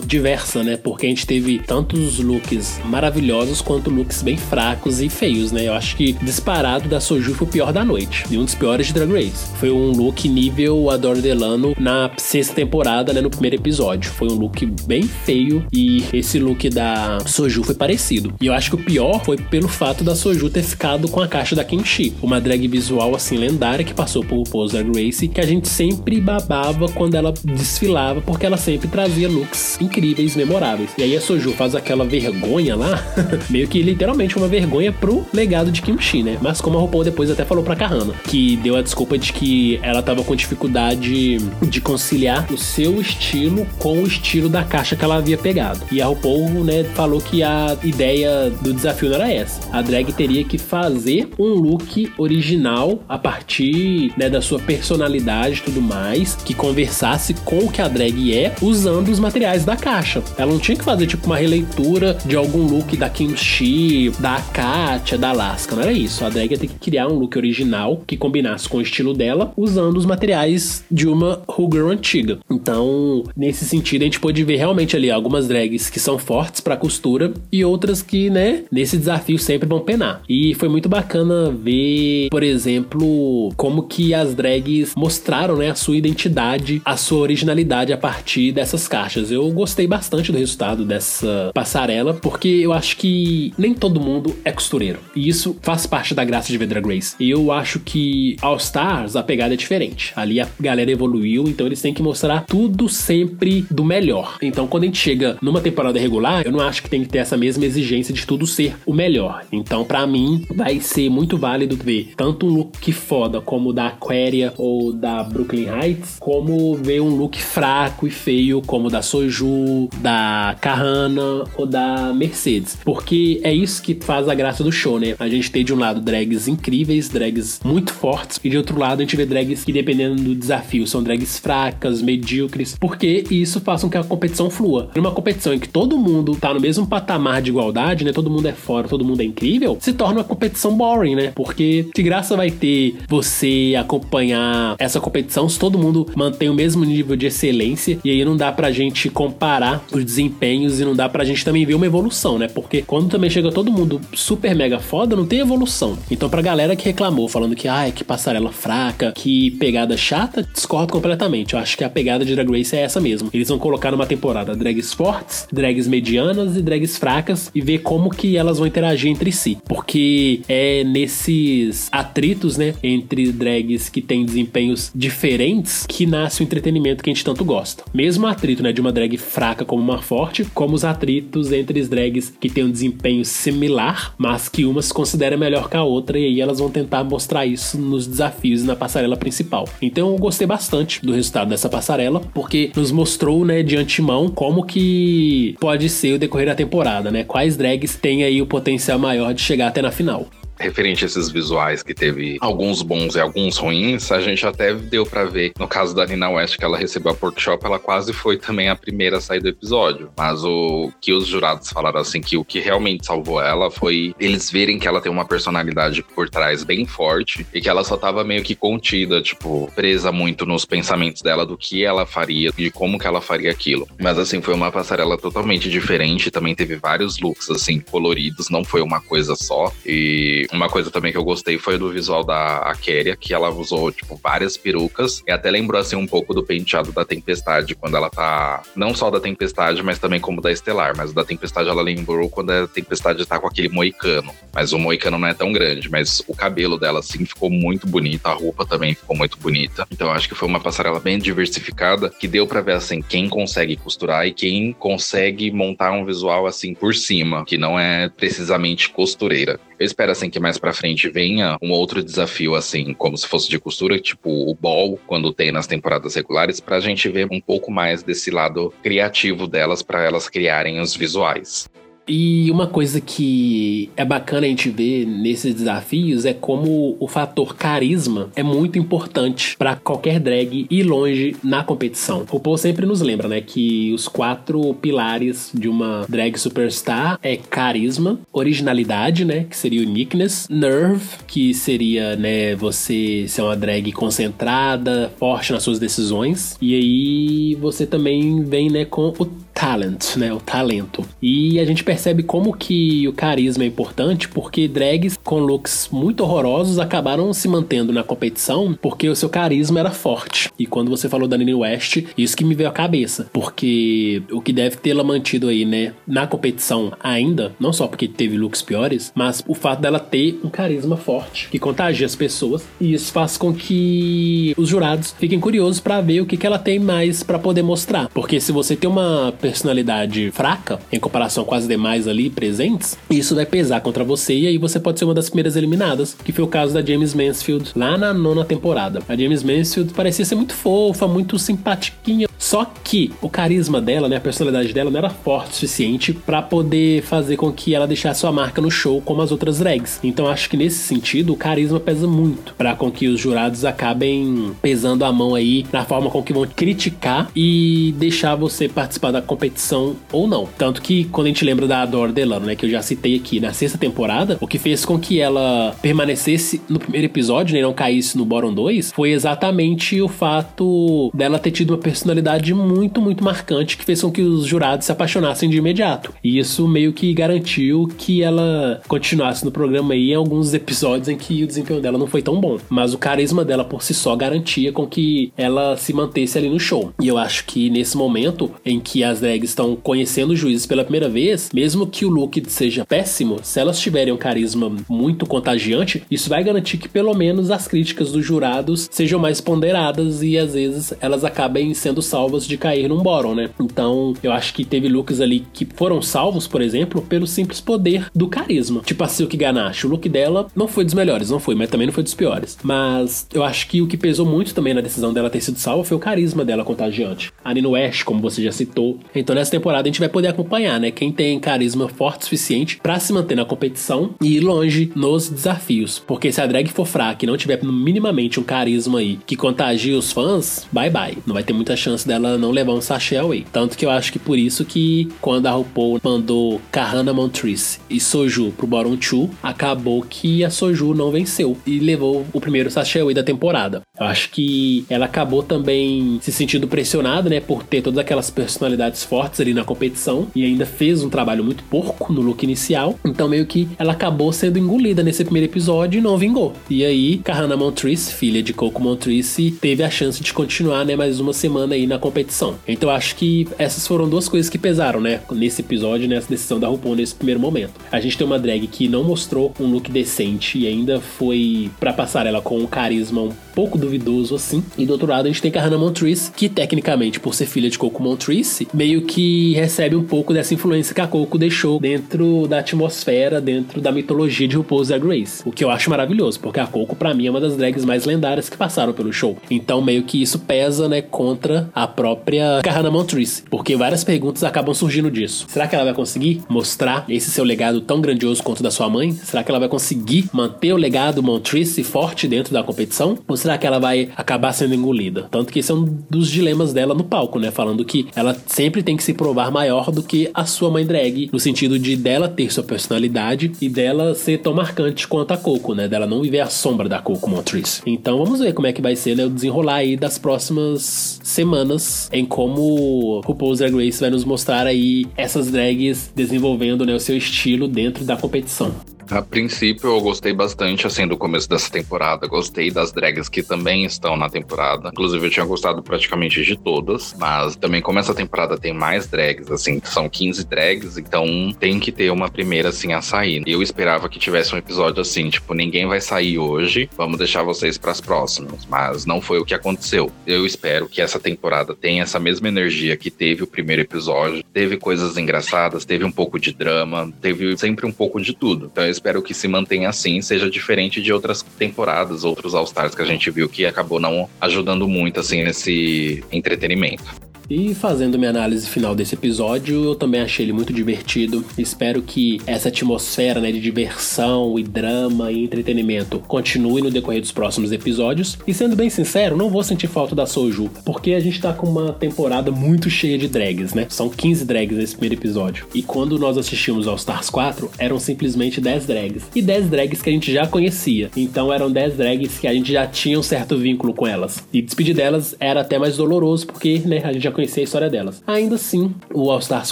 diversa, 0.05 0.61
né? 0.61 0.75
Porque 0.75 1.05
a 1.05 1.09
gente 1.09 1.25
teve 1.25 1.59
tantos 1.59 2.19
looks 2.19 2.81
maravilhosos 2.83 3.61
quanto 3.61 3.89
looks 3.89 4.21
bem 4.21 4.35
fracos 4.35 4.99
e 4.99 5.07
feios, 5.07 5.51
né? 5.51 5.67
Eu 5.67 5.73
acho 5.73 5.95
que 5.95 6.13
disparado 6.13 6.89
da 6.89 6.99
Soju 6.99 7.33
foi 7.33 7.47
o 7.47 7.49
pior 7.49 7.71
da 7.71 7.85
noite. 7.85 8.25
E 8.29 8.37
um 8.37 8.43
dos 8.43 8.55
piores 8.55 8.87
de 8.87 8.93
Drag 8.93 9.11
Race. 9.11 9.47
Foi 9.57 9.71
um 9.71 9.91
look 9.91 10.27
nível 10.27 10.89
Adore 10.89 11.21
Delano 11.21 11.73
na 11.79 12.11
sexta 12.17 12.53
temporada, 12.53 13.13
né? 13.13 13.21
No 13.21 13.29
primeiro 13.29 13.55
episódio. 13.55 14.11
Foi 14.11 14.27
um 14.27 14.35
look 14.35 14.65
bem 14.85 15.03
feio 15.03 15.65
e 15.71 16.03
esse 16.11 16.39
look 16.39 16.69
da 16.69 17.19
Soju 17.25 17.63
foi 17.63 17.75
parecido. 17.75 18.33
E 18.41 18.47
eu 18.47 18.53
acho 18.53 18.71
que 18.71 18.75
o 18.75 18.83
pior 18.83 19.23
foi 19.23 19.37
pelo 19.37 19.69
fato 19.69 20.03
da 20.03 20.13
Soju 20.13 20.49
ter 20.49 20.63
ficado 20.63 21.07
com 21.07 21.21
a 21.21 21.27
caixa 21.27 21.55
da 21.55 21.63
Kenshi. 21.63 22.13
Uma 22.21 22.41
drag 22.41 22.67
visual 22.67 23.15
assim 23.15 23.37
lendária 23.37 23.85
que 23.85 23.93
passou 23.93 24.25
por 24.25 24.43
Pose 24.43 24.73
Drag 24.73 24.87
Race 24.87 25.27
que 25.27 25.39
a 25.39 25.45
gente 25.45 25.69
sempre 25.69 26.19
babava 26.19 26.89
quando 26.89 27.15
ela 27.15 27.28
desfilava 27.43 28.21
porque 28.21 28.45
ela 28.45 28.57
sempre 28.57 28.87
trazia 28.87 29.27
looks 29.27 29.79
incríveis, 29.81 30.35
memoráveis. 30.35 30.91
E 30.97 31.03
aí 31.03 31.15
a 31.15 31.21
Soju 31.21 31.53
faz 31.53 31.75
aquela 31.75 32.05
vergonha 32.05 32.75
lá, 32.75 33.03
meio 33.49 33.67
que 33.67 33.81
literalmente 33.81 34.37
uma 34.37 34.47
vergonha 34.47 34.91
pro 34.91 35.25
legado 35.33 35.71
de 35.71 35.81
Kimchi, 35.81 36.23
né? 36.23 36.37
Mas 36.41 36.61
como 36.61 36.77
a 36.77 36.81
RuPaul 36.81 37.03
depois 37.03 37.29
até 37.29 37.45
falou 37.45 37.63
pra 37.63 37.75
Kahana, 37.75 38.13
que 38.25 38.57
deu 38.57 38.75
a 38.75 38.81
desculpa 38.81 39.17
de 39.17 39.33
que 39.33 39.79
ela 39.81 40.01
tava 40.01 40.23
com 40.23 40.35
dificuldade 40.35 41.37
de 41.37 41.81
conciliar 41.81 42.51
o 42.51 42.57
seu 42.57 42.99
estilo 42.99 43.65
com 43.77 44.03
o 44.03 44.07
estilo 44.07 44.49
da 44.49 44.63
caixa 44.63 44.95
que 44.95 45.03
ela 45.03 45.17
havia 45.17 45.37
pegado. 45.37 45.81
E 45.91 46.01
a 46.01 46.07
RuPaul, 46.07 46.63
né, 46.63 46.83
falou 46.95 47.21
que 47.21 47.43
a 47.43 47.77
ideia 47.83 48.51
do 48.61 48.73
desafio 48.73 49.09
não 49.09 49.15
era 49.15 49.31
essa. 49.31 49.59
A 49.71 49.81
drag 49.81 50.11
teria 50.13 50.43
que 50.43 50.57
fazer 50.57 51.29
um 51.37 51.53
look 51.53 52.11
original 52.17 52.99
a 53.07 53.17
partir, 53.17 54.11
né, 54.17 54.29
da 54.29 54.41
sua 54.41 54.59
personalidade 54.59 55.59
e 55.59 55.63
tudo 55.63 55.81
mais, 55.81 56.35
que 56.35 56.53
conversasse 56.53 57.18
com 57.45 57.59
o 57.59 57.71
que 57.71 57.81
a 57.81 57.87
drag 57.87 58.33
é, 58.33 58.55
usando 58.61 59.09
os 59.09 59.19
materiais 59.19 59.65
da 59.65 59.75
caixa. 59.75 60.23
Ela 60.37 60.51
não 60.51 60.59
tinha 60.59 60.77
que 60.77 60.83
fazer 60.83 61.07
tipo 61.07 61.25
uma 61.25 61.37
releitura 61.37 62.17
de 62.25 62.35
algum 62.35 62.65
look 62.65 62.95
da 62.95 63.09
Kimchi, 63.09 64.11
da 64.19 64.41
Katia, 64.53 65.17
da 65.17 65.29
Alaska, 65.29 65.75
não 65.75 65.83
era 65.83 65.91
isso. 65.91 66.23
A 66.23 66.29
drag 66.29 66.51
ia 66.51 66.57
ter 66.57 66.67
que 66.67 66.79
criar 66.79 67.07
um 67.07 67.17
look 67.17 67.37
original 67.37 68.01
que 68.07 68.17
combinasse 68.17 68.67
com 68.67 68.77
o 68.77 68.81
estilo 68.81 69.13
dela, 69.13 69.53
usando 69.57 69.97
os 69.97 70.05
materiais 70.05 70.83
de 70.89 71.07
uma 71.07 71.41
Hugger 71.47 71.85
antiga. 71.85 72.39
Então, 72.49 73.23
nesse 73.35 73.65
sentido, 73.65 74.01
a 74.01 74.05
gente 74.05 74.19
pode 74.19 74.43
ver 74.43 74.57
realmente 74.57 74.95
ali 74.95 75.11
algumas 75.11 75.47
drags 75.47 75.89
que 75.89 75.99
são 75.99 76.17
fortes 76.17 76.61
para 76.61 76.77
costura 76.77 77.33
e 77.51 77.63
outras 77.65 78.01
que, 78.01 78.29
né, 78.29 78.63
nesse 78.71 78.97
desafio 78.97 79.37
sempre 79.37 79.67
vão 79.67 79.79
penar. 79.79 80.21
E 80.27 80.53
foi 80.55 80.69
muito 80.69 80.87
bacana 80.87 81.51
ver, 81.51 82.29
por 82.29 82.43
exemplo, 82.43 83.51
como 83.57 83.83
que 83.83 84.13
as 84.13 84.33
drags 84.33 84.93
mostraram, 84.95 85.57
né, 85.57 85.71
a 85.71 85.75
sua 85.75 85.97
identidade, 85.97 86.81
a 86.85 86.95
sua 86.95 87.08
originalidade 87.17 87.93
a 87.93 87.97
partir 87.97 88.51
dessas 88.51 88.87
caixas. 88.87 89.31
Eu 89.31 89.49
gostei 89.51 89.87
bastante 89.87 90.31
do 90.31 90.37
resultado 90.37 90.85
dessa 90.85 91.51
passarela, 91.53 92.13
porque 92.13 92.47
eu 92.47 92.73
acho 92.73 92.97
que 92.97 93.53
nem 93.57 93.73
todo 93.73 93.99
mundo 93.99 94.35
é 94.43 94.51
costureiro. 94.51 94.99
E 95.15 95.27
isso 95.27 95.57
faz 95.61 95.85
parte 95.85 96.13
da 96.13 96.23
graça 96.23 96.51
de 96.51 96.57
ver 96.57 96.67
Drag 96.67 96.85
Race. 96.85 97.15
Eu 97.19 97.51
acho 97.51 97.79
que 97.79 98.35
All 98.41 98.57
Stars 98.57 99.15
a 99.15 99.23
pegada 99.23 99.53
é 99.53 99.57
diferente. 99.57 100.13
Ali 100.15 100.39
a 100.39 100.47
galera 100.59 100.91
evoluiu, 100.91 101.47
então 101.47 101.65
eles 101.65 101.81
têm 101.81 101.93
que 101.93 102.01
mostrar 102.01 102.45
tudo 102.45 102.87
sempre 102.89 103.65
do 103.69 103.83
melhor. 103.83 104.37
Então 104.41 104.67
quando 104.67 104.83
a 104.83 104.85
gente 104.87 104.99
chega 104.99 105.37
numa 105.41 105.61
temporada 105.61 105.99
regular, 105.99 106.45
eu 106.45 106.51
não 106.51 106.61
acho 106.61 106.83
que 106.83 106.89
tem 106.89 107.03
que 107.03 107.09
ter 107.09 107.19
essa 107.19 107.37
mesma 107.37 107.65
exigência 107.65 108.13
de 108.13 108.25
tudo 108.25 108.45
ser 108.45 108.75
o 108.85 108.93
melhor. 108.93 109.43
Então 109.51 109.83
para 109.83 110.05
mim 110.05 110.45
vai 110.53 110.79
ser 110.79 111.09
muito 111.09 111.37
válido 111.37 111.75
ver 111.75 112.13
tanto 112.15 112.45
um 112.45 112.49
look 112.49 112.91
foda 112.91 113.41
como 113.41 113.73
da 113.73 113.87
Aquaria 113.87 114.53
ou 114.57 114.91
da 114.93 115.23
Brooklyn 115.23 115.67
Heights, 115.67 116.17
como 116.19 116.75
ver 116.75 116.98
um 117.01 117.15
look 117.15 117.41
fraco 117.41 118.07
e 118.07 118.09
feio 118.09 118.61
como 118.61 118.87
o 118.87 118.91
da 118.91 119.01
Soju, 119.01 119.89
da 120.01 120.55
Kahana 120.61 121.45
ou 121.57 121.65
da 121.65 122.13
Mercedes. 122.13 122.77
Porque 122.83 123.39
é 123.43 123.53
isso 123.53 123.81
que 123.81 123.95
faz 123.95 124.27
a 124.27 124.35
graça 124.35 124.63
do 124.63 124.71
show, 124.71 124.99
né? 124.99 125.15
A 125.19 125.27
gente 125.27 125.51
tem 125.51 125.63
de 125.63 125.73
um 125.73 125.77
lado 125.77 126.01
drags 126.01 126.47
incríveis, 126.47 127.09
drags 127.09 127.59
muito 127.63 127.93
fortes, 127.93 128.39
e 128.43 128.49
de 128.49 128.57
outro 128.57 128.77
lado 128.77 128.99
a 128.99 129.03
gente 129.03 129.15
vê 129.15 129.25
drags 129.25 129.63
que, 129.63 129.71
dependendo 129.71 130.21
do 130.21 130.35
desafio, 130.35 130.85
são 130.87 131.03
drags 131.03 131.39
fracas, 131.39 132.01
medíocres, 132.01 132.75
porque 132.79 133.23
isso 133.29 133.59
faz 133.61 133.81
com 133.81 133.89
que 133.89 133.97
a 133.97 134.03
competição 134.03 134.49
flua. 134.49 134.89
Numa 134.95 135.11
competição 135.11 135.53
em 135.53 135.59
que 135.59 135.67
todo 135.67 135.97
mundo 135.97 136.35
tá 136.35 136.53
no 136.53 136.59
mesmo 136.59 136.85
patamar 136.87 137.41
de 137.41 137.49
igualdade, 137.49 138.05
né? 138.05 138.11
Todo 138.11 138.29
mundo 138.29 138.47
é 138.47 138.53
fora, 138.53 138.87
todo 138.87 139.05
mundo 139.05 139.21
é 139.21 139.25
incrível, 139.25 139.77
se 139.79 139.93
torna 139.93 140.19
uma 140.19 140.23
competição 140.23 140.75
boring, 140.75 141.15
né? 141.15 141.31
Porque 141.35 141.87
que 141.93 142.03
graça 142.03 142.35
vai 142.35 142.51
ter 142.51 142.97
você 143.07 143.75
acompanhar 143.77 144.75
essa 144.77 144.99
competição 144.99 145.47
se 145.47 145.59
todo 145.59 145.77
mundo 145.77 146.07
mantém 146.15 146.49
o 146.49 146.53
mesmo 146.53 146.78
nível 146.85 147.15
de 147.15 147.25
excelência 147.25 147.99
e 148.03 148.09
aí 148.09 148.23
não 148.25 148.35
dá 148.35 148.51
pra 148.51 148.71
gente 148.71 149.09
comparar 149.09 149.83
os 149.91 150.03
desempenhos 150.03 150.79
e 150.79 150.85
não 150.85 150.95
dá 150.95 151.07
pra 151.09 151.23
gente 151.23 151.43
também 151.43 151.65
ver 151.65 151.75
uma 151.75 151.85
evolução, 151.85 152.37
né? 152.37 152.47
Porque 152.47 152.81
quando 152.81 153.09
também 153.09 153.29
chega 153.29 153.51
todo 153.51 153.71
mundo 153.71 153.99
super 154.13 154.55
mega 154.55 154.79
foda, 154.79 155.15
não 155.15 155.25
tem 155.25 155.39
evolução. 155.39 155.97
Então 156.09 156.29
pra 156.29 156.41
galera 156.41 156.75
que 156.75 156.85
reclamou, 156.85 157.27
falando 157.27 157.55
que, 157.55 157.67
ai, 157.67 157.91
que 157.91 158.03
passarela 158.03 158.51
fraca, 158.51 159.11
que 159.15 159.51
pegada 159.51 159.95
chata, 159.97 160.47
discordo 160.53 160.93
completamente. 160.93 161.53
Eu 161.53 161.59
acho 161.59 161.77
que 161.77 161.83
a 161.83 161.89
pegada 161.89 162.25
de 162.25 162.35
Drag 162.35 162.49
Race 162.49 162.75
é 162.75 162.81
essa 162.81 162.99
mesmo. 162.99 163.29
Eles 163.33 163.49
vão 163.49 163.59
colocar 163.59 163.91
numa 163.91 164.05
temporada 164.05 164.55
drags 164.55 164.93
fortes, 164.93 165.47
drags 165.51 165.87
medianas 165.87 166.55
e 166.57 166.61
drags 166.61 166.97
fracas 166.97 167.51
e 167.53 167.61
ver 167.61 167.79
como 167.79 168.09
que 168.09 168.37
elas 168.37 168.57
vão 168.57 168.67
interagir 168.67 169.11
entre 169.11 169.31
si. 169.31 169.57
Porque 169.65 170.41
é 170.47 170.83
nesses 170.83 171.87
atritos, 171.91 172.57
né, 172.57 172.73
entre 172.83 173.31
drags 173.31 173.89
que 173.89 174.01
têm 174.01 174.25
desempenhos 174.25 174.91
diferentes 174.93 175.85
que 175.87 176.05
nasce 176.05 176.41
o 176.41 176.43
entretenimento 176.43 176.68
que 177.03 177.09
a 177.09 177.13
gente 177.13 177.23
tanto 177.23 177.43
gosta. 177.43 177.83
Mesmo 177.93 178.27
atrito, 178.27 178.63
né, 178.63 178.71
de 178.71 178.81
uma 178.81 178.91
drag 178.91 179.17
fraca 179.17 179.65
como 179.65 179.81
uma 179.81 180.01
forte, 180.01 180.45
como 180.53 180.75
os 180.75 180.83
atritos 180.83 181.51
entre 181.51 181.79
as 181.79 181.89
drags 181.89 182.33
que 182.39 182.49
têm 182.49 182.63
um 182.63 182.71
desempenho 182.71 183.23
similar, 183.25 184.13
mas 184.17 184.47
que 184.47 184.65
uma 184.65 184.81
se 184.81 184.93
considera 184.93 185.37
melhor 185.37 185.69
que 185.69 185.77
a 185.77 185.83
outra 185.83 186.17
e 186.17 186.25
aí 186.25 186.41
elas 186.41 186.59
vão 186.59 186.69
tentar 186.69 187.03
mostrar 187.03 187.45
isso 187.45 187.77
nos 187.77 188.07
desafios 188.07 188.63
e 188.63 188.65
na 188.65 188.75
passarela 188.75 189.17
principal. 189.17 189.67
Então 189.81 190.11
eu 190.11 190.17
gostei 190.17 190.47
bastante 190.47 191.05
do 191.05 191.13
resultado 191.13 191.49
dessa 191.49 191.69
passarela, 191.69 192.21
porque 192.33 192.71
nos 192.75 192.91
mostrou, 192.91 193.45
né, 193.45 193.63
de 193.63 193.75
antemão 193.75 194.29
como 194.29 194.63
que 194.63 195.55
pode 195.59 195.89
ser 195.89 196.13
o 196.13 196.19
decorrer 196.19 196.47
da 196.47 196.55
temporada, 196.55 197.11
né? 197.11 197.23
Quais 197.23 197.57
drags 197.57 197.95
têm 197.95 198.23
aí 198.23 198.41
o 198.41 198.45
potencial 198.45 198.99
maior 198.99 199.33
de 199.33 199.41
chegar 199.41 199.67
até 199.67 199.81
na 199.81 199.91
final. 199.91 200.27
Referente 200.59 201.03
a 201.03 201.07
esses 201.07 201.29
visuais 201.29 201.81
que 201.81 201.93
teve 201.93 202.37
alguns 202.41 202.81
bons 202.81 203.15
e 203.15 203.19
alguns 203.19 203.57
ruins, 203.57 204.11
a 204.11 204.19
gente 204.19 204.45
até 204.45 204.73
deu 204.73 205.05
para 205.05 205.25
ver, 205.25 205.53
no 205.57 205.67
caso 205.67 205.95
da 205.95 206.05
Nina 206.05 206.29
West, 206.29 206.57
que 206.57 206.65
ela 206.65 206.77
recebeu 206.77 207.11
a 207.11 207.17
workshop, 207.21 207.65
ela 207.65 207.79
quase 207.79 208.13
foi 208.13 208.37
também 208.37 208.69
a 208.69 208.75
primeira 208.75 209.17
a 209.17 209.21
sair 209.21 209.39
do 209.39 209.47
episódio. 209.47 210.09
Mas 210.17 210.43
o 210.43 210.91
que 210.99 211.13
os 211.13 211.27
jurados 211.27 211.69
falaram 211.69 211.99
assim, 211.99 212.21
que 212.21 212.37
o 212.37 212.43
que 212.43 212.59
realmente 212.59 213.05
salvou 213.05 213.41
ela 213.41 213.71
foi 213.71 214.13
eles 214.19 214.51
verem 214.51 214.79
que 214.79 214.87
ela 214.87 215.01
tem 215.01 215.11
uma 215.11 215.25
personalidade 215.25 216.03
por 216.03 216.29
trás 216.29 216.63
bem 216.63 216.85
forte 216.85 217.45
e 217.53 217.61
que 217.61 217.69
ela 217.69 217.83
só 217.83 217.97
tava 217.97 218.23
meio 218.23 218.43
que 218.43 218.55
contida, 218.55 219.21
tipo, 219.21 219.71
presa 219.75 220.11
muito 220.11 220.45
nos 220.45 220.65
pensamentos 220.65 221.21
dela 221.21 221.45
do 221.45 221.57
que 221.57 221.83
ela 221.83 222.05
faria, 222.05 222.51
de 222.51 222.69
como 222.71 222.99
que 222.99 223.07
ela 223.07 223.21
faria 223.21 223.51
aquilo. 223.51 223.87
Mas 223.99 224.17
assim, 224.17 224.41
foi 224.41 224.53
uma 224.53 224.71
passarela 224.71 225.17
totalmente 225.17 225.69
diferente, 225.69 226.31
também 226.31 226.55
teve 226.55 226.75
vários 226.75 227.19
looks 227.19 227.49
assim 227.49 227.79
coloridos, 227.79 228.49
não 228.49 228.63
foi 228.63 228.81
uma 228.81 228.99
coisa 228.99 229.35
só. 229.35 229.71
E 229.85 230.47
uma 230.51 230.69
coisa 230.69 230.89
também 230.89 231.11
que 231.11 231.17
eu 231.17 231.23
gostei 231.23 231.57
foi 231.57 231.77
do 231.77 231.91
visual 231.91 232.23
da 232.23 232.73
Keria, 232.81 233.15
que 233.15 233.33
ela 233.33 233.49
usou 233.49 233.91
tipo 233.91 234.19
várias 234.21 234.57
perucas 234.57 235.23
e 235.27 235.31
até 235.31 235.49
lembrou 235.49 235.79
assim 235.79 235.95
um 235.95 236.07
pouco 236.07 236.33
do 236.33 236.43
penteado 236.43 236.91
da 236.91 237.05
Tempestade 237.05 237.75
quando 237.75 237.95
ela 237.95 238.09
tá 238.09 238.61
não 238.75 238.93
só 238.93 239.09
da 239.09 239.19
Tempestade, 239.19 239.83
mas 239.83 239.99
também 239.99 240.19
como 240.19 240.41
da 240.41 240.51
Estelar, 240.51 240.95
mas 240.95 241.13
da 241.13 241.23
Tempestade 241.23 241.69
ela 241.69 241.81
lembrou 241.81 242.29
quando 242.29 242.51
a 242.51 242.67
Tempestade 242.67 243.25
tá 243.25 243.39
com 243.39 243.47
aquele 243.47 243.69
moicano. 243.69 244.33
Mas 244.53 244.73
o 244.73 244.79
moicano 244.79 245.17
não 245.17 245.27
é 245.27 245.33
tão 245.33 245.51
grande, 245.51 245.89
mas 245.89 246.23
o 246.27 246.35
cabelo 246.35 246.77
dela 246.77 246.99
assim 246.99 247.25
ficou 247.25 247.49
muito 247.49 247.87
bonito, 247.87 248.25
a 248.25 248.33
roupa 248.33 248.65
também 248.65 248.93
ficou 248.93 249.15
muito 249.15 249.37
bonita. 249.37 249.87
Então 249.91 250.11
acho 250.11 250.27
que 250.27 250.35
foi 250.35 250.47
uma 250.47 250.59
passarela 250.59 250.99
bem 250.99 251.17
diversificada 251.17 252.09
que 252.09 252.27
deu 252.27 252.47
para 252.47 252.61
ver 252.61 252.73
assim 252.73 253.01
quem 253.01 253.29
consegue 253.29 253.75
costurar 253.75 254.25
e 254.27 254.33
quem 254.33 254.73
consegue 254.73 255.51
montar 255.51 255.91
um 255.91 256.05
visual 256.05 256.45
assim 256.45 256.73
por 256.73 256.95
cima, 256.95 257.45
que 257.45 257.57
não 257.57 257.79
é 257.79 258.09
precisamente 258.09 258.89
costureira. 258.89 259.59
Eu 259.79 259.85
espero 259.85 260.11
assim 260.11 260.29
que 260.29 260.41
mais 260.41 260.57
para 260.57 260.73
frente 260.73 261.09
venha 261.09 261.57
um 261.61 261.71
outro 261.71 262.03
desafio 262.03 262.53
assim, 262.53 262.93
como 262.93 263.17
se 263.17 263.25
fosse 263.25 263.49
de 263.49 263.57
costura, 263.57 263.97
tipo 263.97 264.29
o 264.29 264.53
ball 264.53 264.99
quando 265.07 265.31
tem 265.31 265.53
nas 265.53 265.67
temporadas 265.67 266.15
regulares, 266.15 266.59
pra 266.59 266.81
gente 266.81 267.07
ver 267.07 267.29
um 267.31 267.39
pouco 267.39 267.71
mais 267.71 268.03
desse 268.03 268.29
lado 268.29 268.73
criativo 268.83 269.47
delas 269.47 269.81
para 269.81 270.03
elas 270.03 270.27
criarem 270.27 270.81
os 270.81 270.93
visuais. 270.93 271.69
E 272.09 272.49
uma 272.49 272.65
coisa 272.65 272.99
que 272.99 273.89
é 273.95 274.03
bacana 274.03 274.47
a 274.47 274.49
gente 274.49 274.69
ver 274.69 275.05
nesses 275.05 275.53
desafios 275.53 276.25
é 276.25 276.33
como 276.33 276.97
o 276.99 277.07
fator 277.07 277.55
carisma 277.55 278.29
é 278.35 278.41
muito 278.41 278.79
importante 278.79 279.55
para 279.57 279.75
qualquer 279.75 280.19
drag 280.19 280.65
ir 280.69 280.83
longe 280.83 281.35
na 281.43 281.63
competição. 281.63 282.25
O 282.31 282.39
Paul 282.39 282.57
sempre 282.57 282.85
nos 282.85 283.01
lembra, 283.01 283.27
né, 283.27 283.41
que 283.41 283.93
os 283.93 284.07
quatro 284.07 284.73
pilares 284.75 285.51
de 285.53 285.69
uma 285.69 286.05
drag 286.09 286.35
superstar 286.37 287.19
é 287.21 287.37
carisma, 287.37 288.19
originalidade, 288.33 289.23
né, 289.23 289.45
que 289.47 289.55
seria 289.55 289.81
uniqueness, 289.81 290.47
nerve, 290.49 291.05
que 291.27 291.53
seria, 291.53 292.15
né, 292.15 292.55
você 292.55 293.25
ser 293.27 293.43
uma 293.43 293.55
drag 293.55 293.91
concentrada, 293.91 295.11
forte 295.19 295.51
nas 295.53 295.61
suas 295.61 295.77
decisões, 295.77 296.57
e 296.59 296.75
aí 296.75 297.55
você 297.55 297.85
também 297.85 298.43
vem, 298.43 298.69
né, 298.69 298.85
com 298.85 299.13
o 299.17 299.27
talent, 299.59 300.15
né? 300.15 300.33
O 300.33 300.39
talento. 300.39 301.05
E 301.21 301.59
a 301.59 301.65
gente 301.65 301.83
percebe 301.83 302.23
como 302.23 302.55
que 302.55 303.05
o 303.09 303.13
carisma 303.13 303.65
é 303.65 303.67
importante, 303.67 304.29
porque 304.29 304.69
drags 304.69 305.19
com 305.21 305.39
looks 305.39 305.89
muito 305.91 306.23
horrorosos 306.23 306.79
acabaram 306.79 307.33
se 307.33 307.45
mantendo 307.49 307.91
na 307.91 308.01
competição 308.01 308.77
porque 308.81 309.09
o 309.09 309.15
seu 309.15 309.27
carisma 309.27 309.81
era 309.81 309.91
forte. 309.91 310.49
E 310.57 310.65
quando 310.65 310.89
você 310.89 311.09
falou 311.09 311.27
da 311.27 311.37
Nene 311.37 311.53
West, 311.53 312.05
isso 312.17 312.37
que 312.37 312.45
me 312.45 312.55
veio 312.55 312.69
à 312.69 312.71
cabeça, 312.71 313.29
porque 313.33 314.23
o 314.31 314.39
que 314.39 314.53
deve 314.53 314.77
tê-la 314.77 315.03
mantido 315.03 315.49
aí, 315.49 315.65
né, 315.65 315.91
na 316.07 316.25
competição 316.25 316.93
ainda, 316.97 317.51
não 317.59 317.73
só 317.73 317.85
porque 317.85 318.07
teve 318.07 318.37
looks 318.37 318.61
piores, 318.61 319.11
mas 319.13 319.43
o 319.45 319.53
fato 319.53 319.81
dela 319.81 319.99
ter 319.99 320.39
um 320.41 320.49
carisma 320.49 320.95
forte 320.95 321.49
que 321.49 321.59
contagia 321.59 322.05
as 322.05 322.15
pessoas 322.15 322.65
e 322.79 322.93
isso 322.93 323.11
faz 323.11 323.35
com 323.35 323.53
que 323.53 324.53
os 324.57 324.69
jurados 324.69 325.13
fiquem 325.19 325.39
curiosos 325.39 325.81
para 325.81 325.99
ver 325.99 326.21
o 326.21 326.25
que, 326.25 326.37
que 326.37 326.47
ela 326.47 326.59
tem 326.59 326.79
mais 326.79 327.23
para 327.23 327.37
poder 327.37 327.61
mostrar. 327.61 328.07
Porque 328.13 328.39
se 328.39 328.53
você 328.53 328.75
tem 328.75 328.89
uma 328.89 329.33
personalidade 329.49 330.29
fraca 330.31 330.79
em 330.91 330.99
comparação 330.99 331.43
com 331.43 331.55
as 331.55 331.67
demais 331.67 332.07
ali 332.07 332.29
presentes, 332.29 332.95
isso 333.09 333.33
vai 333.33 333.47
pesar 333.47 333.81
contra 333.81 334.03
você 334.03 334.37
e 334.37 334.47
aí 334.47 334.57
você 334.59 334.79
pode 334.79 334.99
ser 334.99 335.05
uma 335.05 335.13
das 335.13 335.27
primeiras 335.27 335.55
eliminadas, 335.55 336.15
que 336.23 336.31
foi 336.31 336.43
o 336.43 336.47
caso 336.47 336.73
da 336.73 336.85
James 336.85 337.15
Mansfield 337.15 337.71
lá 337.75 337.97
na 337.97 338.13
nona 338.13 338.45
temporada. 338.45 339.01
A 339.09 339.15
James 339.15 339.41
Mansfield 339.41 339.93
parecia 339.93 340.23
ser 340.23 340.35
muito 340.35 340.53
fofa, 340.53 341.07
muito 341.07 341.39
simpatiquinha, 341.39 342.28
só 342.49 342.65
que 342.83 343.11
o 343.21 343.29
carisma 343.29 343.79
dela, 343.79 344.09
né, 344.09 344.15
a 344.15 344.19
personalidade 344.19 344.73
dela 344.73 344.89
não 344.89 344.97
era 344.97 345.11
forte 345.11 345.51
o 345.51 345.53
suficiente 345.53 346.11
para 346.11 346.41
poder 346.41 347.03
fazer 347.03 347.37
com 347.37 347.51
que 347.51 347.75
ela 347.75 347.85
deixasse 347.85 348.21
sua 348.21 348.31
marca 348.31 348.59
no 348.59 348.71
show 348.71 348.99
como 349.01 349.21
as 349.21 349.31
outras 349.31 349.59
drags. 349.59 349.99
Então 350.03 350.27
acho 350.27 350.49
que 350.49 350.57
nesse 350.57 350.79
sentido 350.79 351.31
o 351.31 351.37
carisma 351.37 351.79
pesa 351.79 352.07
muito 352.07 352.55
para 352.55 352.73
com 352.73 352.89
que 352.89 353.07
os 353.07 353.19
jurados 353.19 353.65
acabem 353.65 354.51
pesando 354.63 355.05
a 355.05 355.13
mão 355.13 355.35
aí 355.35 355.63
na 355.71 355.85
forma 355.85 356.09
com 356.09 356.23
que 356.23 356.33
vão 356.33 356.43
criticar 356.47 357.29
e 357.35 357.93
deixar 357.99 358.33
você 358.33 358.67
participar 358.67 359.11
da 359.11 359.21
competição 359.21 359.95
ou 360.11 360.27
não. 360.27 360.49
Tanto 360.57 360.81
que 360.81 361.03
quando 361.03 361.27
a 361.27 361.29
gente 361.29 361.45
lembra 361.45 361.67
da 361.67 361.83
Adore 361.83 362.11
Delano, 362.11 362.47
né, 362.47 362.55
que 362.55 362.65
eu 362.65 362.69
já 362.71 362.81
citei 362.81 363.15
aqui 363.17 363.39
na 363.39 363.53
sexta 363.53 363.77
temporada, 363.77 364.39
o 364.41 364.47
que 364.47 364.57
fez 364.57 364.83
com 364.83 364.97
que 364.97 365.19
ela 365.19 365.75
permanecesse 365.83 366.59
no 366.67 366.79
primeiro 366.79 367.05
episódio 367.05 367.53
né, 367.53 367.59
e 367.59 367.61
não 367.61 367.73
caísse 367.73 368.17
no 368.17 368.25
Bottom 368.25 368.55
2 368.55 368.91
foi 368.91 369.11
exatamente 369.11 370.01
o 370.01 370.07
fato 370.07 371.11
dela 371.13 371.37
ter 371.37 371.51
tido 371.51 371.75
uma 371.75 371.77
personalidade 371.77 372.38
personalidade 372.39 372.53
muito, 372.53 373.01
muito 373.01 373.23
marcante 373.23 373.77
que 373.77 373.85
fez 373.85 374.01
com 374.01 374.11
que 374.11 374.21
os 374.21 374.45
jurados 374.45 374.85
se 374.85 374.91
apaixonassem 374.91 375.49
de 375.49 375.57
imediato. 375.57 376.13
E 376.23 376.39
isso 376.39 376.67
meio 376.67 376.93
que 376.93 377.13
garantiu 377.13 377.87
que 377.97 378.23
ela 378.23 378.81
continuasse 378.87 379.43
no 379.45 379.51
programa 379.51 379.93
aí 379.93 380.11
em 380.11 380.15
alguns 380.15 380.53
episódios 380.53 381.09
em 381.09 381.17
que 381.17 381.43
o 381.43 381.47
desempenho 381.47 381.81
dela 381.81 381.97
não 381.97 382.07
foi 382.07 382.21
tão 382.21 382.39
bom. 382.39 382.57
Mas 382.69 382.93
o 382.93 382.97
carisma 382.97 383.45
dela 383.45 383.63
por 383.63 383.83
si 383.83 383.93
só 383.93 384.15
garantia 384.15 384.71
com 384.71 384.87
que 384.87 385.31
ela 385.37 385.77
se 385.77 385.93
mantesse 385.93 386.37
ali 386.37 386.49
no 386.49 386.59
show. 386.59 386.93
E 387.01 387.07
eu 387.07 387.17
acho 387.17 387.45
que 387.45 387.69
nesse 387.69 387.97
momento 387.97 388.51
em 388.65 388.79
que 388.79 389.03
as 389.03 389.19
drags 389.19 389.49
estão 389.49 389.75
conhecendo 389.75 390.31
os 390.31 390.39
juízes 390.39 390.65
pela 390.65 390.83
primeira 390.83 391.09
vez, 391.09 391.51
mesmo 391.53 391.85
que 391.85 392.05
o 392.05 392.09
look 392.09 392.41
seja 392.47 392.85
péssimo, 392.85 393.39
se 393.43 393.59
elas 393.59 393.79
tiverem 393.79 394.13
um 394.13 394.17
carisma 394.17 394.71
muito 394.87 395.25
contagiante, 395.25 396.03
isso 396.09 396.29
vai 396.29 396.43
garantir 396.43 396.77
que 396.77 396.87
pelo 396.87 397.13
menos 397.13 397.51
as 397.51 397.67
críticas 397.67 398.11
dos 398.11 398.25
jurados 398.25 398.87
sejam 398.91 399.19
mais 399.19 399.41
ponderadas 399.41 400.21
e 400.23 400.37
às 400.37 400.53
vezes 400.53 400.93
elas 401.01 401.23
acabem 401.23 401.73
sendo 401.73 402.01
salvas 402.01 402.28
salvas 402.29 402.45
de 402.45 402.57
cair 402.57 402.87
num 402.87 403.01
bottom, 403.01 403.33
né? 403.33 403.49
Então, 403.59 404.13
eu 404.21 404.31
acho 404.31 404.53
que 404.53 404.63
teve 404.63 404.87
looks 404.87 405.19
ali 405.19 405.47
que 405.51 405.67
foram 405.75 405.99
salvos, 405.99 406.47
por 406.47 406.61
exemplo, 406.61 407.01
pelo 407.01 407.25
simples 407.25 407.59
poder 407.59 408.05
do 408.13 408.27
carisma. 408.27 408.81
Tipo 408.81 409.03
a 409.03 409.07
Silk 409.07 409.35
Ganache, 409.35 409.87
o 409.87 409.89
look 409.89 410.07
dela 410.07 410.47
não 410.55 410.67
foi 410.67 410.85
dos 410.85 410.93
melhores, 410.93 411.31
não 411.31 411.39
foi, 411.39 411.55
mas 411.55 411.69
também 411.69 411.87
não 411.87 411.93
foi 411.93 412.03
dos 412.03 412.13
piores. 412.13 412.57
Mas 412.61 413.27
eu 413.33 413.43
acho 413.43 413.67
que 413.67 413.81
o 413.81 413.87
que 413.87 413.97
pesou 413.97 414.25
muito 414.25 414.53
também 414.53 414.75
na 414.75 414.81
decisão 414.81 415.11
dela 415.11 415.29
ter 415.29 415.41
sido 415.41 415.57
salva 415.57 415.83
foi 415.83 415.97
o 415.97 415.99
carisma 415.99 416.45
dela 416.45 416.63
contagiante. 416.63 417.33
A 417.43 417.53
Nino 417.53 417.71
West, 417.71 418.03
como 418.03 418.21
você 418.21 418.43
já 418.43 418.51
citou. 418.51 418.99
Então, 419.15 419.35
nessa 419.35 419.51
temporada 419.51 419.87
a 419.87 419.91
gente 419.91 419.99
vai 419.99 420.09
poder 420.09 420.27
acompanhar, 420.27 420.79
né? 420.79 420.91
Quem 420.91 421.11
tem 421.11 421.39
carisma 421.39 421.89
forte 421.89 422.21
o 422.21 422.25
suficiente 422.25 422.77
para 422.77 422.99
se 422.99 423.11
manter 423.11 423.35
na 423.35 423.45
competição 423.45 424.11
e 424.21 424.37
ir 424.37 424.41
longe 424.41 424.91
nos 424.95 425.29
desafios. 425.29 425.97
Porque 425.97 426.31
se 426.31 426.39
a 426.41 426.45
drag 426.45 426.67
for 426.69 426.85
fraca 426.85 427.25
e 427.25 427.27
não 427.27 427.37
tiver 427.37 427.63
minimamente 427.63 428.39
um 428.39 428.43
carisma 428.43 428.99
aí 428.99 429.17
que 429.25 429.35
contagie 429.35 429.93
os 429.93 430.11
fãs, 430.11 430.67
bye 430.71 430.89
bye. 430.89 431.17
Não 431.25 431.33
vai 431.33 431.43
ter 431.43 431.53
muita 431.53 431.75
chance 431.75 432.07
dela 432.07 432.18
não 432.19 432.51
levar 432.51 432.73
um 432.73 432.81
sachê 432.81 433.17
away. 433.17 433.45
Tanto 433.51 433.77
que 433.77 433.85
eu 433.85 433.89
acho 433.89 434.11
que 434.11 434.19
por 434.19 434.37
isso 434.37 434.65
que 434.65 435.09
quando 435.21 435.47
a 435.47 435.51
RuPaul 435.51 435.99
mandou 436.03 436.61
Kahana 436.71 437.13
Montrese 437.13 437.79
e 437.89 437.99
Soju 437.99 438.51
pro 438.55 438.67
Bottom 438.67 438.95
2, 438.95 439.29
acabou 439.41 440.01
que 440.01 440.43
a 440.43 440.49
Soju 440.49 440.93
não 440.93 441.11
venceu 441.11 441.57
e 441.65 441.79
levou 441.79 442.25
o 442.33 442.41
primeiro 442.41 442.69
sachê 442.69 442.99
away 442.99 443.13
da 443.13 443.23
temporada. 443.23 443.81
Eu 443.99 444.05
acho 444.05 444.29
que 444.29 444.85
ela 444.89 445.05
acabou 445.05 445.43
também 445.43 446.19
se 446.21 446.31
sentindo 446.31 446.67
pressionada, 446.67 447.29
né, 447.29 447.39
por 447.39 447.63
ter 447.63 447.81
todas 447.81 447.99
aquelas 447.99 448.29
personalidades 448.29 449.03
fortes 449.03 449.41
ali 449.41 449.53
na 449.53 449.63
competição 449.63 450.27
e 450.35 450.43
ainda 450.43 450.65
fez 450.65 451.03
um 451.03 451.09
trabalho 451.09 451.43
muito 451.43 451.63
porco 451.63 452.11
no 452.13 452.21
look 452.21 452.43
inicial. 452.43 452.97
Então 453.05 453.27
meio 453.27 453.45
que 453.45 453.67
ela 453.77 453.93
acabou 453.93 454.31
sendo 454.31 454.57
engolida 454.57 455.03
nesse 455.03 455.23
primeiro 455.23 455.51
episódio 455.51 455.99
e 455.99 456.01
não 456.01 456.17
vingou. 456.17 456.53
E 456.69 456.83
aí, 456.85 457.17
Kahana 457.17 457.57
Montrese, 457.57 458.13
filha 458.13 458.41
de 458.41 458.53
Coco 458.53 458.81
Montrese, 458.81 459.51
teve 459.51 459.83
a 459.83 459.89
chance 459.89 460.23
de 460.23 460.33
continuar, 460.33 460.85
né, 460.85 460.95
mais 460.95 461.19
uma 461.19 461.33
semana 461.33 461.75
aí 461.75 461.85
na 461.85 461.98
competição. 461.99 462.55
Então 462.67 462.89
acho 462.89 463.15
que 463.15 463.47
essas 463.57 463.87
foram 463.87 464.09
duas 464.09 464.27
coisas 464.27 464.49
que 464.49 464.57
pesaram, 464.57 464.99
né? 465.01 465.21
Nesse 465.31 465.61
episódio, 465.61 466.07
nessa 466.07 466.29
decisão 466.29 466.59
da 466.59 466.67
RuPaul 466.67 466.95
nesse 466.95 467.15
primeiro 467.15 467.39
momento. 467.39 467.73
A 467.91 467.99
gente 467.99 468.17
tem 468.17 468.25
uma 468.25 468.39
drag 468.39 468.67
que 468.67 468.87
não 468.87 469.03
mostrou 469.03 469.53
um 469.59 469.65
look 469.65 469.91
decente 469.91 470.59
e 470.59 470.67
ainda 470.67 470.99
foi 470.99 471.69
para 471.79 471.93
passar 471.93 472.25
ela 472.25 472.41
com 472.41 472.57
um 472.57 472.65
carisma 472.65 473.21
um 473.21 473.31
pouco 473.53 473.77
duvidoso 473.77 474.35
assim. 474.35 474.63
E 474.77 474.85
do 474.85 474.93
outro 474.93 475.07
lado 475.07 475.25
a 475.25 475.29
gente 475.29 475.41
tem 475.41 475.51
a 475.55 475.61
Hannah 475.61 475.77
Montrese, 475.77 476.31
que 476.31 476.47
tecnicamente, 476.47 477.19
por 477.19 477.33
ser 477.33 477.45
filha 477.45 477.69
de 477.69 477.77
Coco 477.77 478.01
Montrese, 478.01 478.67
meio 478.73 479.01
que 479.01 479.53
recebe 479.53 479.95
um 479.95 480.03
pouco 480.03 480.33
dessa 480.33 480.53
influência 480.53 480.95
que 480.95 481.01
a 481.01 481.07
Coco 481.07 481.37
deixou 481.37 481.79
dentro 481.79 482.47
da 482.47 482.59
atmosfera, 482.59 483.41
dentro 483.41 483.81
da 483.81 483.91
mitologia 483.91 484.47
de 484.47 484.55
RuPaul's 484.55 484.87
Drag 484.87 485.05
Race. 485.05 485.41
O 485.45 485.51
que 485.51 485.63
eu 485.63 485.69
acho 485.69 485.89
maravilhoso, 485.89 486.39
porque 486.39 486.59
a 486.59 486.67
Coco 486.67 486.95
para 486.95 487.13
mim 487.13 487.27
é 487.27 487.29
uma 487.29 487.41
das 487.41 487.57
drags 487.57 487.83
mais 487.83 488.05
lendárias 488.05 488.49
que 488.49 488.57
passaram 488.57 488.93
pelo 488.93 489.11
show. 489.11 489.37
Então 489.49 489.81
meio 489.81 490.03
que 490.03 490.21
isso 490.21 490.39
pesa, 490.39 490.87
né, 490.87 491.01
contra 491.01 491.69
a 491.73 491.87
própria 491.89 492.61
Kahana 492.63 492.89
Montrese, 492.89 493.43
porque 493.49 493.75
várias 493.75 494.03
perguntas 494.03 494.43
acabam 494.43 494.73
surgindo 494.73 495.11
disso. 495.11 495.45
Será 495.49 495.67
que 495.67 495.75
ela 495.75 495.85
vai 495.85 495.93
conseguir 495.93 496.41
mostrar 496.47 497.05
esse 497.09 497.29
seu 497.29 497.43
legado 497.43 497.81
tão 497.81 497.99
grandioso 498.01 498.41
quanto 498.43 498.63
da 498.63 498.71
sua 498.71 498.89
mãe? 498.89 499.11
Será 499.11 499.43
que 499.43 499.51
ela 499.51 499.59
vai 499.59 499.69
conseguir 499.69 500.29
manter 500.31 500.73
o 500.73 500.77
legado 500.77 501.21
Montrese 501.21 501.83
forte 501.83 502.27
dentro 502.27 502.53
da 502.53 502.63
competição? 502.63 503.17
Ou 503.27 503.35
será 503.35 503.57
que 503.57 503.67
ela 503.67 503.79
vai 503.79 504.09
acabar 504.15 504.53
sendo 504.53 504.75
engolida? 504.75 505.27
Tanto 505.29 505.51
que 505.51 505.59
esse 505.59 505.71
é 505.71 505.75
um 505.75 505.85
dos 506.09 506.29
dilemas 506.29 506.73
dela 506.73 506.93
no 506.93 507.03
palco, 507.03 507.39
né? 507.39 507.51
Falando 507.51 507.83
que 507.83 508.07
ela 508.15 508.35
sempre 508.47 508.83
tem 508.83 508.95
que 508.95 509.03
se 509.03 509.13
provar 509.13 509.51
maior 509.51 509.91
do 509.91 510.03
que 510.03 510.29
a 510.33 510.45
sua 510.45 510.69
mãe 510.69 510.85
drag, 510.85 511.29
no 511.31 511.39
sentido 511.39 511.77
de 511.79 511.95
dela 511.95 512.27
ter 512.27 512.51
sua 512.51 512.63
personalidade 512.63 513.51
e 513.61 513.69
dela 513.69 514.15
ser 514.15 514.39
tão 514.39 514.53
marcante 514.53 515.07
quanto 515.07 515.33
a 515.33 515.37
Coco, 515.37 515.73
né? 515.73 515.87
Dela 515.87 516.05
não 516.05 516.21
viver 516.21 516.41
à 516.41 516.47
sombra 516.47 516.87
da 516.87 516.99
Coco 516.99 517.29
Montrese. 517.29 517.81
Então 517.85 518.17
vamos 518.17 518.39
ver 518.39 518.53
como 518.53 518.67
é 518.67 518.73
que 518.73 518.81
vai 518.81 518.95
ser 518.95 519.15
né, 519.15 519.25
o 519.25 519.29
desenrolar 519.29 519.75
aí 519.75 519.95
das 519.95 520.17
próximas 520.17 521.19
semanas 521.23 521.78
em 522.11 522.25
como 522.25 523.21
RuPaul's 523.21 523.59
Drag 523.59 523.73
Race 523.73 523.99
vai 523.99 524.09
nos 524.09 524.25
mostrar 524.25 524.67
aí 524.67 525.05
essas 525.15 525.51
drags 525.51 526.11
desenvolvendo 526.15 526.85
né, 526.85 526.93
o 526.93 526.99
seu 526.99 527.17
estilo 527.17 527.67
dentro 527.67 528.03
da 528.03 528.15
competição. 528.15 528.73
A 529.11 529.23
princípio, 529.23 529.89
eu 529.89 530.01
gostei 530.01 530.33
bastante, 530.33 530.85
assim, 530.85 531.07
do 531.07 531.17
começo 531.17 531.49
dessa 531.49 531.71
temporada. 531.71 532.27
Gostei 532.27 532.69
das 532.69 532.91
drags 532.91 533.27
que 533.27 533.41
também 533.41 533.83
estão 533.83 534.15
na 534.15 534.29
temporada. 534.29 534.89
Inclusive, 534.89 535.25
eu 535.25 535.31
tinha 535.31 535.45
gostado 535.45 535.81
praticamente 535.81 536.43
de 536.43 536.55
todas. 536.55 537.15
Mas 537.17 537.55
também, 537.55 537.81
como 537.81 537.97
essa 537.97 538.13
temporada 538.13 538.55
tem 538.55 538.71
mais 538.71 539.07
drags, 539.07 539.49
assim, 539.49 539.81
são 539.83 540.07
15 540.07 540.45
drags, 540.45 540.97
então 540.97 541.51
tem 541.59 541.79
que 541.79 541.91
ter 541.91 542.11
uma 542.11 542.29
primeira, 542.29 542.69
assim, 542.69 542.93
a 542.93 543.01
sair. 543.01 543.43
Eu 543.47 543.63
esperava 543.63 544.07
que 544.07 544.19
tivesse 544.19 544.53
um 544.53 544.59
episódio 544.59 545.01
assim, 545.01 545.29
tipo, 545.29 545.55
ninguém 545.55 545.87
vai 545.87 545.99
sair 545.99 546.37
hoje, 546.37 546.87
vamos 546.95 547.17
deixar 547.17 547.41
vocês 547.41 547.79
para 547.79 547.91
as 547.91 547.99
próximas. 547.99 548.67
Mas 548.67 549.07
não 549.07 549.21
foi 549.21 549.39
o 549.39 549.45
que 549.45 549.55
aconteceu. 549.55 550.11
Eu 550.27 550.45
espero 550.45 550.87
que 550.87 551.01
essa 551.01 551.19
temporada 551.19 551.73
tenha 551.73 552.03
essa 552.03 552.19
mesma 552.19 552.47
energia 552.47 552.95
que 552.95 553.09
teve 553.09 553.41
o 553.41 553.47
primeiro 553.47 553.81
episódio. 553.81 554.43
Teve 554.53 554.77
coisas 554.77 555.17
engraçadas, 555.17 555.83
teve 555.83 556.05
um 556.05 556.11
pouco 556.11 556.39
de 556.39 556.53
drama, 556.53 557.11
teve 557.19 557.57
sempre 557.57 557.87
um 557.87 557.91
pouco 557.91 558.21
de 558.21 558.33
tudo. 558.33 558.69
Então, 558.71 558.83
eu 558.83 558.98
espero 558.99 559.21
que 559.21 559.33
se 559.33 559.47
mantenha 559.47 559.89
assim, 559.89 560.21
seja 560.21 560.49
diferente 560.49 561.01
de 561.01 561.11
outras 561.13 561.41
temporadas, 561.41 562.25
outros 562.25 562.53
All-Stars 562.53 562.93
que 562.93 563.01
a 563.01 563.05
gente 563.05 563.31
viu 563.31 563.47
que 563.47 563.65
acabou 563.65 563.99
não 563.99 564.29
ajudando 564.41 564.87
muito 564.87 565.19
assim 565.21 565.43
nesse 565.43 566.23
entretenimento. 566.31 567.28
E 567.49 567.73
fazendo 567.73 568.19
minha 568.19 568.29
análise 568.29 568.69
final 568.69 568.93
desse 568.93 569.15
episódio, 569.15 569.83
eu 569.83 569.95
também 569.95 570.21
achei 570.21 570.45
ele 570.45 570.53
muito 570.53 570.71
divertido. 570.71 571.43
Espero 571.57 571.99
que 572.03 572.39
essa 572.45 572.69
atmosfera 572.69 573.41
né, 573.41 573.51
de 573.51 573.59
diversão 573.59 574.59
e 574.59 574.63
drama 574.63 575.31
e 575.31 575.45
entretenimento 575.45 576.19
continue 576.19 576.79
no 576.79 576.91
decorrer 576.91 577.21
dos 577.21 577.31
próximos 577.31 577.71
episódios. 577.71 578.37
E 578.45 578.53
sendo 578.53 578.75
bem 578.75 578.87
sincero, 578.87 579.35
não 579.35 579.49
vou 579.49 579.63
sentir 579.63 579.87
falta 579.87 580.13
da 580.13 580.27
Soju, 580.27 580.69
porque 580.85 581.13
a 581.13 581.19
gente 581.19 581.41
tá 581.41 581.51
com 581.51 581.67
uma 581.67 581.91
temporada 581.91 582.51
muito 582.51 582.87
cheia 582.87 583.17
de 583.17 583.27
drags, 583.27 583.73
né? 583.73 583.87
São 583.89 584.09
15 584.09 584.45
drags 584.45 584.77
nesse 584.77 584.93
primeiro 584.93 585.15
episódio. 585.15 585.65
E 585.73 585.81
quando 585.81 586.19
nós 586.19 586.37
assistimos 586.37 586.87
ao 586.87 586.97
Stars 586.97 587.31
4, 587.31 587.71
eram 587.79 587.97
simplesmente 587.97 588.61
10 588.61 588.85
drags. 588.85 589.23
E 589.35 589.41
10 589.41 589.69
drags 589.69 590.03
que 590.03 590.09
a 590.11 590.13
gente 590.13 590.31
já 590.31 590.45
conhecia. 590.45 591.09
Então 591.17 591.51
eram 591.51 591.71
10 591.71 591.97
drags 591.97 592.37
que 592.37 592.47
a 592.47 592.53
gente 592.53 592.71
já 592.71 592.85
tinha 592.85 593.17
um 593.17 593.23
certo 593.23 593.57
vínculo 593.57 593.91
com 593.91 594.05
elas. 594.05 594.47
E 594.53 594.61
despedir 594.61 594.93
delas 594.93 595.35
era 595.39 595.61
até 595.61 595.79
mais 595.79 595.97
doloroso, 595.97 596.45
porque 596.45 596.77
né, 596.85 597.01
a 597.03 597.11
gente 597.11 597.23
já 597.23 597.38
conhecer 597.39 597.61
a 597.61 597.63
história 597.63 597.89
delas. 597.89 598.21
Ainda 598.27 598.55
assim, 598.55 598.93
o 599.13 599.31
All 599.31 599.39
Stars 599.39 599.71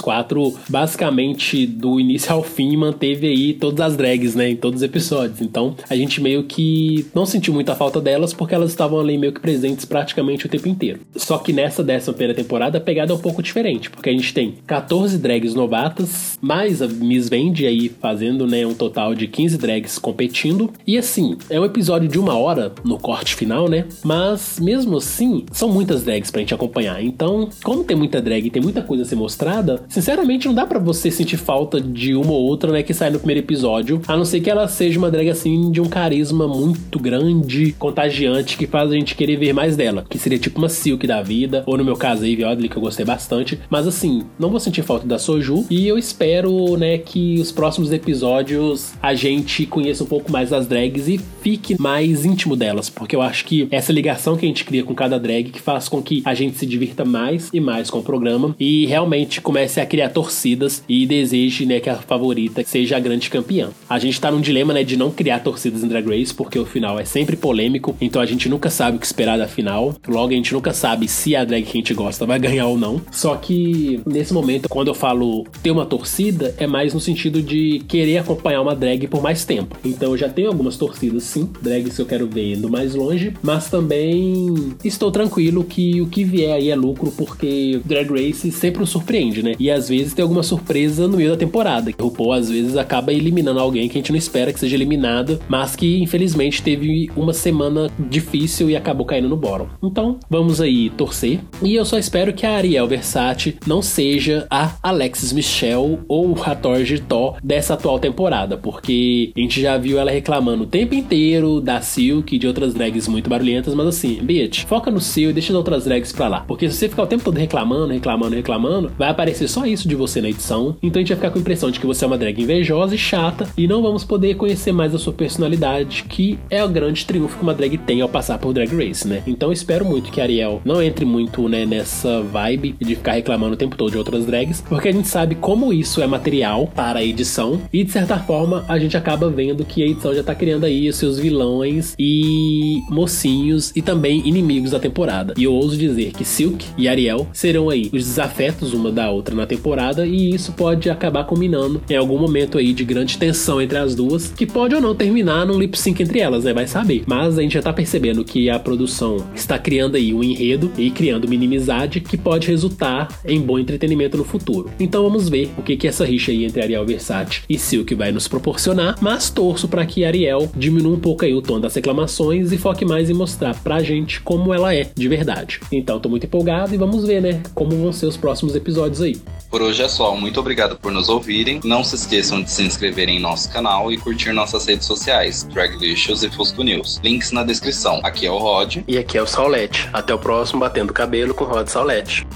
4, 0.00 0.54
basicamente, 0.68 1.66
do 1.66 2.00
início 2.00 2.32
ao 2.32 2.42
fim, 2.42 2.76
manteve 2.76 3.26
aí 3.26 3.52
todas 3.52 3.80
as 3.80 3.96
drags, 3.96 4.34
né, 4.34 4.50
em 4.50 4.56
todos 4.56 4.80
os 4.80 4.82
episódios. 4.82 5.42
Então, 5.42 5.74
a 5.88 5.94
gente 5.94 6.20
meio 6.20 6.44
que 6.44 7.06
não 7.14 7.26
sentiu 7.26 7.52
muita 7.52 7.74
falta 7.74 8.00
delas, 8.00 8.32
porque 8.32 8.54
elas 8.54 8.70
estavam 8.70 8.98
ali 8.98 9.18
meio 9.18 9.32
que 9.32 9.40
presentes 9.40 9.84
praticamente 9.84 10.46
o 10.46 10.48
tempo 10.48 10.68
inteiro. 10.68 11.00
Só 11.14 11.36
que 11.36 11.52
nessa 11.52 11.82
décima 11.82 12.14
primeira 12.14 12.34
temporada, 12.34 12.78
a 12.78 12.80
pegada 12.80 13.12
é 13.12 13.14
um 13.14 13.20
pouco 13.20 13.42
diferente, 13.42 13.90
porque 13.90 14.08
a 14.08 14.12
gente 14.12 14.32
tem 14.32 14.54
14 14.66 15.18
drags 15.18 15.54
novatas, 15.54 16.38
mais 16.40 16.80
a 16.80 16.88
Miss 16.88 17.28
Vendi 17.28 17.66
aí 17.66 17.90
fazendo, 18.00 18.46
né, 18.46 18.66
um 18.66 18.74
total 18.74 19.14
de 19.14 19.28
15 19.28 19.58
drags 19.58 19.98
competindo. 19.98 20.72
E 20.86 20.96
assim, 20.96 21.36
é 21.50 21.60
um 21.60 21.64
episódio 21.64 22.08
de 22.08 22.18
uma 22.18 22.36
hora 22.38 22.72
no 22.82 22.98
corte 22.98 23.34
final, 23.34 23.68
né, 23.68 23.84
mas 24.02 24.58
mesmo 24.58 24.96
assim, 24.96 25.44
são 25.52 25.68
muitas 25.68 26.02
drags 26.02 26.30
pra 26.30 26.40
gente 26.40 26.54
acompanhar. 26.54 27.02
Então, 27.02 27.50
como 27.62 27.84
tem 27.84 27.96
muita 27.96 28.20
drag 28.20 28.46
e 28.46 28.50
tem 28.50 28.62
muita 28.62 28.82
coisa 28.82 29.02
a 29.02 29.06
ser 29.06 29.16
mostrada, 29.16 29.82
sinceramente 29.88 30.46
não 30.46 30.54
dá 30.54 30.66
para 30.66 30.78
você 30.78 31.10
sentir 31.10 31.36
falta 31.36 31.80
de 31.80 32.14
uma 32.14 32.32
ou 32.32 32.42
outra, 32.42 32.72
né, 32.72 32.82
que 32.82 32.94
sai 32.94 33.10
no 33.10 33.18
primeiro 33.18 33.40
episódio, 33.40 34.00
a 34.06 34.16
não 34.16 34.24
ser 34.24 34.40
que 34.40 34.50
ela 34.50 34.68
seja 34.68 34.98
uma 34.98 35.10
drag 35.10 35.28
assim 35.28 35.70
de 35.70 35.80
um 35.80 35.86
carisma 35.86 36.46
muito 36.46 36.98
grande, 36.98 37.74
contagiante, 37.78 38.56
que 38.56 38.66
faz 38.66 38.90
a 38.90 38.94
gente 38.94 39.14
querer 39.14 39.36
ver 39.36 39.52
mais 39.52 39.76
dela, 39.76 40.04
que 40.08 40.18
seria 40.18 40.38
tipo 40.38 40.58
uma 40.58 40.68
Silk 40.68 41.06
da 41.06 41.22
vida, 41.22 41.62
ou 41.66 41.76
no 41.76 41.84
meu 41.84 41.96
caso 41.96 42.24
aí, 42.24 42.36
Viodli, 42.36 42.68
que 42.68 42.76
eu 42.76 42.82
gostei 42.82 43.04
bastante, 43.04 43.58
mas 43.68 43.86
assim, 43.86 44.22
não 44.38 44.50
vou 44.50 44.60
sentir 44.60 44.82
falta 44.82 45.06
da 45.06 45.18
Soju, 45.18 45.66
e 45.70 45.86
eu 45.86 45.98
espero, 45.98 46.76
né, 46.76 46.98
que 46.98 47.40
os 47.40 47.52
próximos 47.52 47.92
episódios 47.92 48.92
a 49.02 49.14
gente 49.14 49.66
conheça 49.66 50.04
um 50.04 50.06
pouco 50.06 50.30
mais 50.30 50.50
das 50.50 50.66
drags 50.66 51.08
e 51.08 51.18
fique 51.40 51.80
mais 51.80 52.24
íntimo 52.24 52.56
delas, 52.56 52.88
porque 52.90 53.16
eu 53.16 53.22
acho 53.22 53.44
que 53.44 53.68
essa 53.70 53.92
ligação 53.92 54.36
que 54.36 54.44
a 54.44 54.48
gente 54.48 54.64
cria 54.64 54.84
com 54.84 54.94
cada 54.94 55.18
drag 55.18 55.50
que 55.50 55.60
faz 55.60 55.88
com 55.88 56.02
que 56.02 56.22
a 56.24 56.34
gente 56.34 56.56
se 56.56 56.66
divirta 56.66 57.04
mais 57.04 57.37
e 57.52 57.60
mais 57.60 57.90
com 57.90 57.98
o 57.98 58.02
programa 58.02 58.54
e 58.58 58.86
realmente 58.86 59.40
comece 59.40 59.80
a 59.80 59.86
criar 59.86 60.10
torcidas 60.10 60.82
e 60.88 61.06
deseje, 61.06 61.66
né, 61.66 61.80
que 61.80 61.90
a 61.90 61.96
favorita 61.96 62.62
seja 62.64 62.96
a 62.96 63.00
grande 63.00 63.30
campeã. 63.30 63.70
A 63.88 63.98
gente 63.98 64.20
tá 64.20 64.30
num 64.30 64.40
dilema, 64.40 64.72
né, 64.72 64.84
de 64.84 64.96
não 64.96 65.10
criar 65.10 65.40
torcidas 65.40 65.82
em 65.82 65.88
Drag 65.88 66.06
Race, 66.06 66.34
porque 66.34 66.58
o 66.58 66.66
final 66.66 66.98
é 66.98 67.04
sempre 67.04 67.36
polêmico, 67.36 67.96
então 68.00 68.20
a 68.20 68.26
gente 68.26 68.48
nunca 68.48 68.70
sabe 68.70 68.96
o 68.96 69.00
que 69.00 69.06
esperar 69.06 69.38
da 69.38 69.48
final. 69.48 69.94
Logo, 70.06 70.32
a 70.32 70.36
gente 70.36 70.52
nunca 70.52 70.72
sabe 70.72 71.08
se 71.08 71.34
a 71.34 71.44
drag 71.44 71.64
que 71.64 71.70
a 71.70 71.80
gente 71.80 71.94
gosta 71.94 72.26
vai 72.26 72.38
ganhar 72.38 72.66
ou 72.66 72.78
não. 72.78 73.00
Só 73.10 73.34
que 73.36 74.00
nesse 74.06 74.32
momento, 74.32 74.68
quando 74.68 74.88
eu 74.88 74.94
falo 74.94 75.44
ter 75.62 75.70
uma 75.70 75.86
torcida, 75.86 76.54
é 76.58 76.66
mais 76.66 76.94
no 76.94 77.00
sentido 77.00 77.42
de 77.42 77.80
querer 77.88 78.18
acompanhar 78.18 78.60
uma 78.62 78.74
drag 78.74 79.06
por 79.08 79.22
mais 79.22 79.44
tempo. 79.44 79.76
Então 79.84 80.12
eu 80.12 80.16
já 80.16 80.28
tenho 80.28 80.48
algumas 80.48 80.76
torcidas, 80.76 81.24
sim, 81.24 81.48
drags 81.60 81.96
que 81.96 82.02
eu 82.02 82.06
quero 82.06 82.26
ver 82.26 82.54
indo 82.54 82.70
mais 82.70 82.94
longe, 82.94 83.34
mas 83.42 83.68
também 83.70 84.74
estou 84.84 85.10
tranquilo 85.10 85.64
que 85.64 86.00
o 86.00 86.06
que 86.06 86.24
vier 86.24 86.54
aí 86.54 86.70
é 86.70 86.76
lucro, 86.76 87.10
porque 87.28 87.80
Drag 87.84 88.10
Race 88.10 88.50
sempre 88.50 88.80
nos 88.80 88.90
surpreende, 88.90 89.42
né? 89.42 89.54
E 89.58 89.70
às 89.70 89.88
vezes 89.88 90.14
tem 90.14 90.22
alguma 90.22 90.42
surpresa 90.42 91.06
no 91.06 91.16
meio 91.16 91.30
da 91.30 91.36
temporada. 91.36 91.90
O 91.98 92.04
RuPaul 92.04 92.32
às 92.32 92.50
vezes 92.50 92.76
acaba 92.76 93.12
eliminando 93.12 93.60
alguém 93.60 93.88
que 93.88 93.98
a 93.98 94.00
gente 94.00 94.10
não 94.10 94.18
espera 94.18 94.52
que 94.52 94.58
seja 94.58 94.74
eliminada, 94.74 95.38
mas 95.48 95.76
que 95.76 96.02
infelizmente 96.02 96.62
teve 96.62 97.10
uma 97.14 97.32
semana 97.32 97.90
difícil 97.98 98.70
e 98.70 98.76
acabou 98.76 99.06
caindo 99.06 99.28
no 99.28 99.36
bottom. 99.36 99.68
Então, 99.82 100.18
vamos 100.30 100.60
aí 100.60 100.90
torcer. 100.90 101.40
E 101.62 101.74
eu 101.74 101.84
só 101.84 101.98
espero 101.98 102.32
que 102.32 102.46
a 102.46 102.56
Ariel 102.56 102.88
Versace 102.88 103.56
não 103.66 103.82
seja 103.82 104.46
a 104.50 104.76
Alexis 104.82 105.32
Michelle 105.32 105.98
ou 106.08 106.36
a 106.42 106.54
Torge 106.54 106.98
Tó 107.00 107.36
dessa 107.42 107.74
atual 107.74 107.98
temporada, 107.98 108.56
porque 108.56 109.32
a 109.36 109.40
gente 109.40 109.60
já 109.60 109.76
viu 109.76 109.98
ela 109.98 110.10
reclamando 110.10 110.64
o 110.64 110.66
tempo 110.66 110.94
inteiro 110.94 111.60
da 111.60 111.80
Silk 111.80 112.34
e 112.34 112.38
de 112.38 112.46
outras 112.46 112.74
drags 112.74 113.06
muito 113.06 113.28
barulhentas, 113.28 113.74
mas 113.74 113.86
assim, 113.86 114.18
bitch, 114.22 114.64
foca 114.64 114.90
no 114.90 115.00
seu 115.00 115.30
e 115.30 115.32
deixa 115.32 115.52
as 115.52 115.56
outras 115.56 115.84
drags 115.84 116.12
pra 116.12 116.28
lá. 116.28 116.40
Porque 116.40 116.68
se 116.70 116.76
você 116.76 116.88
ficar 116.88 117.02
o 117.02 117.06
tempo 117.06 117.17
todo 117.20 117.38
reclamando, 117.38 117.92
reclamando, 117.92 118.34
reclamando, 118.34 118.92
vai 118.98 119.10
aparecer 119.10 119.48
só 119.48 119.66
isso 119.66 119.88
de 119.88 119.94
você 119.94 120.20
na 120.20 120.28
edição. 120.28 120.76
Então 120.82 121.00
a 121.00 121.02
gente 121.02 121.08
vai 121.08 121.16
ficar 121.16 121.30
com 121.30 121.38
a 121.38 121.40
impressão 121.40 121.70
de 121.70 121.80
que 121.80 121.86
você 121.86 122.04
é 122.04 122.06
uma 122.06 122.18
drag 122.18 122.40
invejosa 122.40 122.94
e 122.94 122.98
chata 122.98 123.48
e 123.56 123.66
não 123.66 123.82
vamos 123.82 124.04
poder 124.04 124.34
conhecer 124.36 124.72
mais 124.72 124.94
a 124.94 124.98
sua 124.98 125.12
personalidade, 125.12 126.04
que 126.08 126.38
é 126.50 126.62
o 126.64 126.68
grande 126.68 127.04
triunfo 127.04 127.36
que 127.36 127.42
uma 127.42 127.54
drag 127.54 127.78
tem 127.78 128.00
ao 128.00 128.08
passar 128.08 128.38
por 128.38 128.52
Drag 128.52 128.74
Race, 128.74 129.06
né? 129.06 129.22
Então 129.26 129.52
espero 129.52 129.84
muito 129.84 130.10
que 130.10 130.20
a 130.20 130.24
Ariel 130.24 130.60
não 130.64 130.82
entre 130.82 131.04
muito, 131.04 131.48
né, 131.48 131.64
nessa 131.64 132.22
vibe 132.22 132.76
de 132.80 132.96
ficar 132.96 133.12
reclamando 133.12 133.54
o 133.54 133.56
tempo 133.56 133.76
todo 133.76 133.90
de 133.90 133.98
outras 133.98 134.26
drags, 134.26 134.62
porque 134.68 134.88
a 134.88 134.92
gente 134.92 135.08
sabe 135.08 135.34
como 135.34 135.72
isso 135.72 136.02
é 136.02 136.06
material 136.06 136.66
para 136.74 136.98
a 136.98 137.04
edição 137.04 137.60
e 137.72 137.84
de 137.84 137.90
certa 137.90 138.18
forma 138.18 138.64
a 138.68 138.78
gente 138.78 138.96
acaba 138.96 139.28
vendo 139.30 139.64
que 139.64 139.82
a 139.82 139.86
edição 139.86 140.14
já 140.14 140.22
tá 140.22 140.34
criando 140.34 140.64
aí 140.64 140.88
os 140.88 140.96
seus 140.96 141.18
vilões 141.18 141.94
e 141.98 142.82
mocinhos 142.90 143.72
e 143.74 143.82
também 143.82 144.26
inimigos 144.26 144.70
da 144.70 144.78
temporada. 144.78 145.34
E 145.36 145.44
eu 145.44 145.52
ouso 145.52 145.76
dizer 145.76 146.12
que 146.12 146.24
Silk 146.24 146.66
e 146.76 146.88
Ariel 146.88 147.07
serão 147.32 147.70
aí 147.70 147.90
os 147.92 148.04
desafetos 148.04 148.72
uma 148.72 148.90
da 148.90 149.10
outra 149.10 149.34
na 149.34 149.46
temporada 149.46 150.06
e 150.06 150.34
isso 150.34 150.52
pode 150.52 150.90
acabar 150.90 151.24
combinando 151.24 151.80
em 151.88 151.96
algum 151.96 152.18
momento 152.18 152.58
aí 152.58 152.72
de 152.72 152.84
grande 152.84 153.18
tensão 153.18 153.60
entre 153.60 153.78
as 153.78 153.94
duas, 153.94 154.28
que 154.28 154.46
pode 154.46 154.74
ou 154.74 154.80
não 154.80 154.94
terminar 154.94 155.46
num 155.46 155.58
lip 155.58 155.78
sync 155.78 156.02
entre 156.02 156.20
elas, 156.20 156.44
né? 156.44 156.52
Vai 156.52 156.66
saber. 156.66 157.04
Mas 157.06 157.38
a 157.38 157.42
gente 157.42 157.54
já 157.54 157.62
tá 157.62 157.72
percebendo 157.72 158.24
que 158.24 158.50
a 158.50 158.58
produção 158.58 159.26
está 159.34 159.58
criando 159.58 159.96
aí 159.96 160.12
um 160.12 160.22
enredo 160.22 160.70
e 160.76 160.90
criando 160.90 161.24
uma 161.24 161.34
inimizade 161.34 162.00
que 162.00 162.16
pode 162.16 162.48
resultar 162.48 163.08
em 163.24 163.40
bom 163.40 163.58
entretenimento 163.58 164.16
no 164.16 164.24
futuro. 164.24 164.70
Então 164.78 165.02
vamos 165.02 165.28
ver 165.28 165.50
o 165.56 165.62
que 165.62 165.76
que 165.76 165.88
essa 165.88 166.04
rixa 166.04 166.30
aí 166.30 166.44
entre 166.44 166.62
Ariel 166.62 166.86
Versace 166.86 167.42
e 167.48 167.58
Silk 167.58 167.94
vai 167.94 168.12
nos 168.12 168.28
proporcionar, 168.28 168.96
mas 169.00 169.30
torço 169.30 169.68
para 169.68 169.84
que 169.84 170.04
Ariel 170.04 170.50
diminua 170.56 170.94
um 170.94 171.00
pouco 171.00 171.24
aí 171.24 171.34
o 171.34 171.42
tom 171.42 171.60
das 171.60 171.74
reclamações 171.74 172.52
e 172.52 172.58
foque 172.58 172.84
mais 172.84 173.10
em 173.10 173.14
mostrar 173.14 173.54
pra 173.62 173.82
gente 173.82 174.20
como 174.20 174.54
ela 174.54 174.74
é 174.74 174.90
de 174.94 175.08
verdade. 175.08 175.60
Então 175.72 176.00
tô 176.00 176.08
muito 176.08 176.26
empolgado 176.26 176.74
e 176.74 176.78
vamos 176.78 176.97
vamos 176.98 177.06
ver, 177.06 177.22
né, 177.22 177.42
como 177.54 177.70
vão 177.70 177.92
ser 177.92 178.06
os 178.06 178.16
próximos 178.16 178.54
episódios 178.56 179.00
aí. 179.00 179.16
Por 179.50 179.62
hoje 179.62 179.82
é 179.82 179.88
só. 179.88 180.14
Muito 180.14 180.40
obrigado 180.40 180.76
por 180.76 180.92
nos 180.92 181.08
ouvirem. 181.08 181.60
Não 181.64 181.82
se 181.82 181.94
esqueçam 181.94 182.42
de 182.42 182.50
se 182.50 182.62
inscreverem 182.62 183.16
em 183.16 183.20
nosso 183.20 183.50
canal 183.50 183.90
e 183.92 183.96
curtir 183.96 184.32
nossas 184.32 184.66
redes 184.66 184.86
sociais, 184.86 185.44
Draglicious 185.44 186.22
e 186.22 186.30
Fusco 186.30 186.62
News. 186.62 187.00
Links 187.02 187.32
na 187.32 187.44
descrição. 187.44 188.00
Aqui 188.02 188.26
é 188.26 188.30
o 188.30 188.38
Rod. 188.38 188.78
E 188.86 188.98
aqui 188.98 189.16
é 189.16 189.22
o 189.22 189.26
Saulete. 189.26 189.88
Até 189.92 190.12
o 190.12 190.18
próximo 190.18 190.60
Batendo 190.60 190.92
Cabelo 190.92 191.32
com 191.32 191.44
Rod 191.44 191.68
Saulete. 191.68 192.26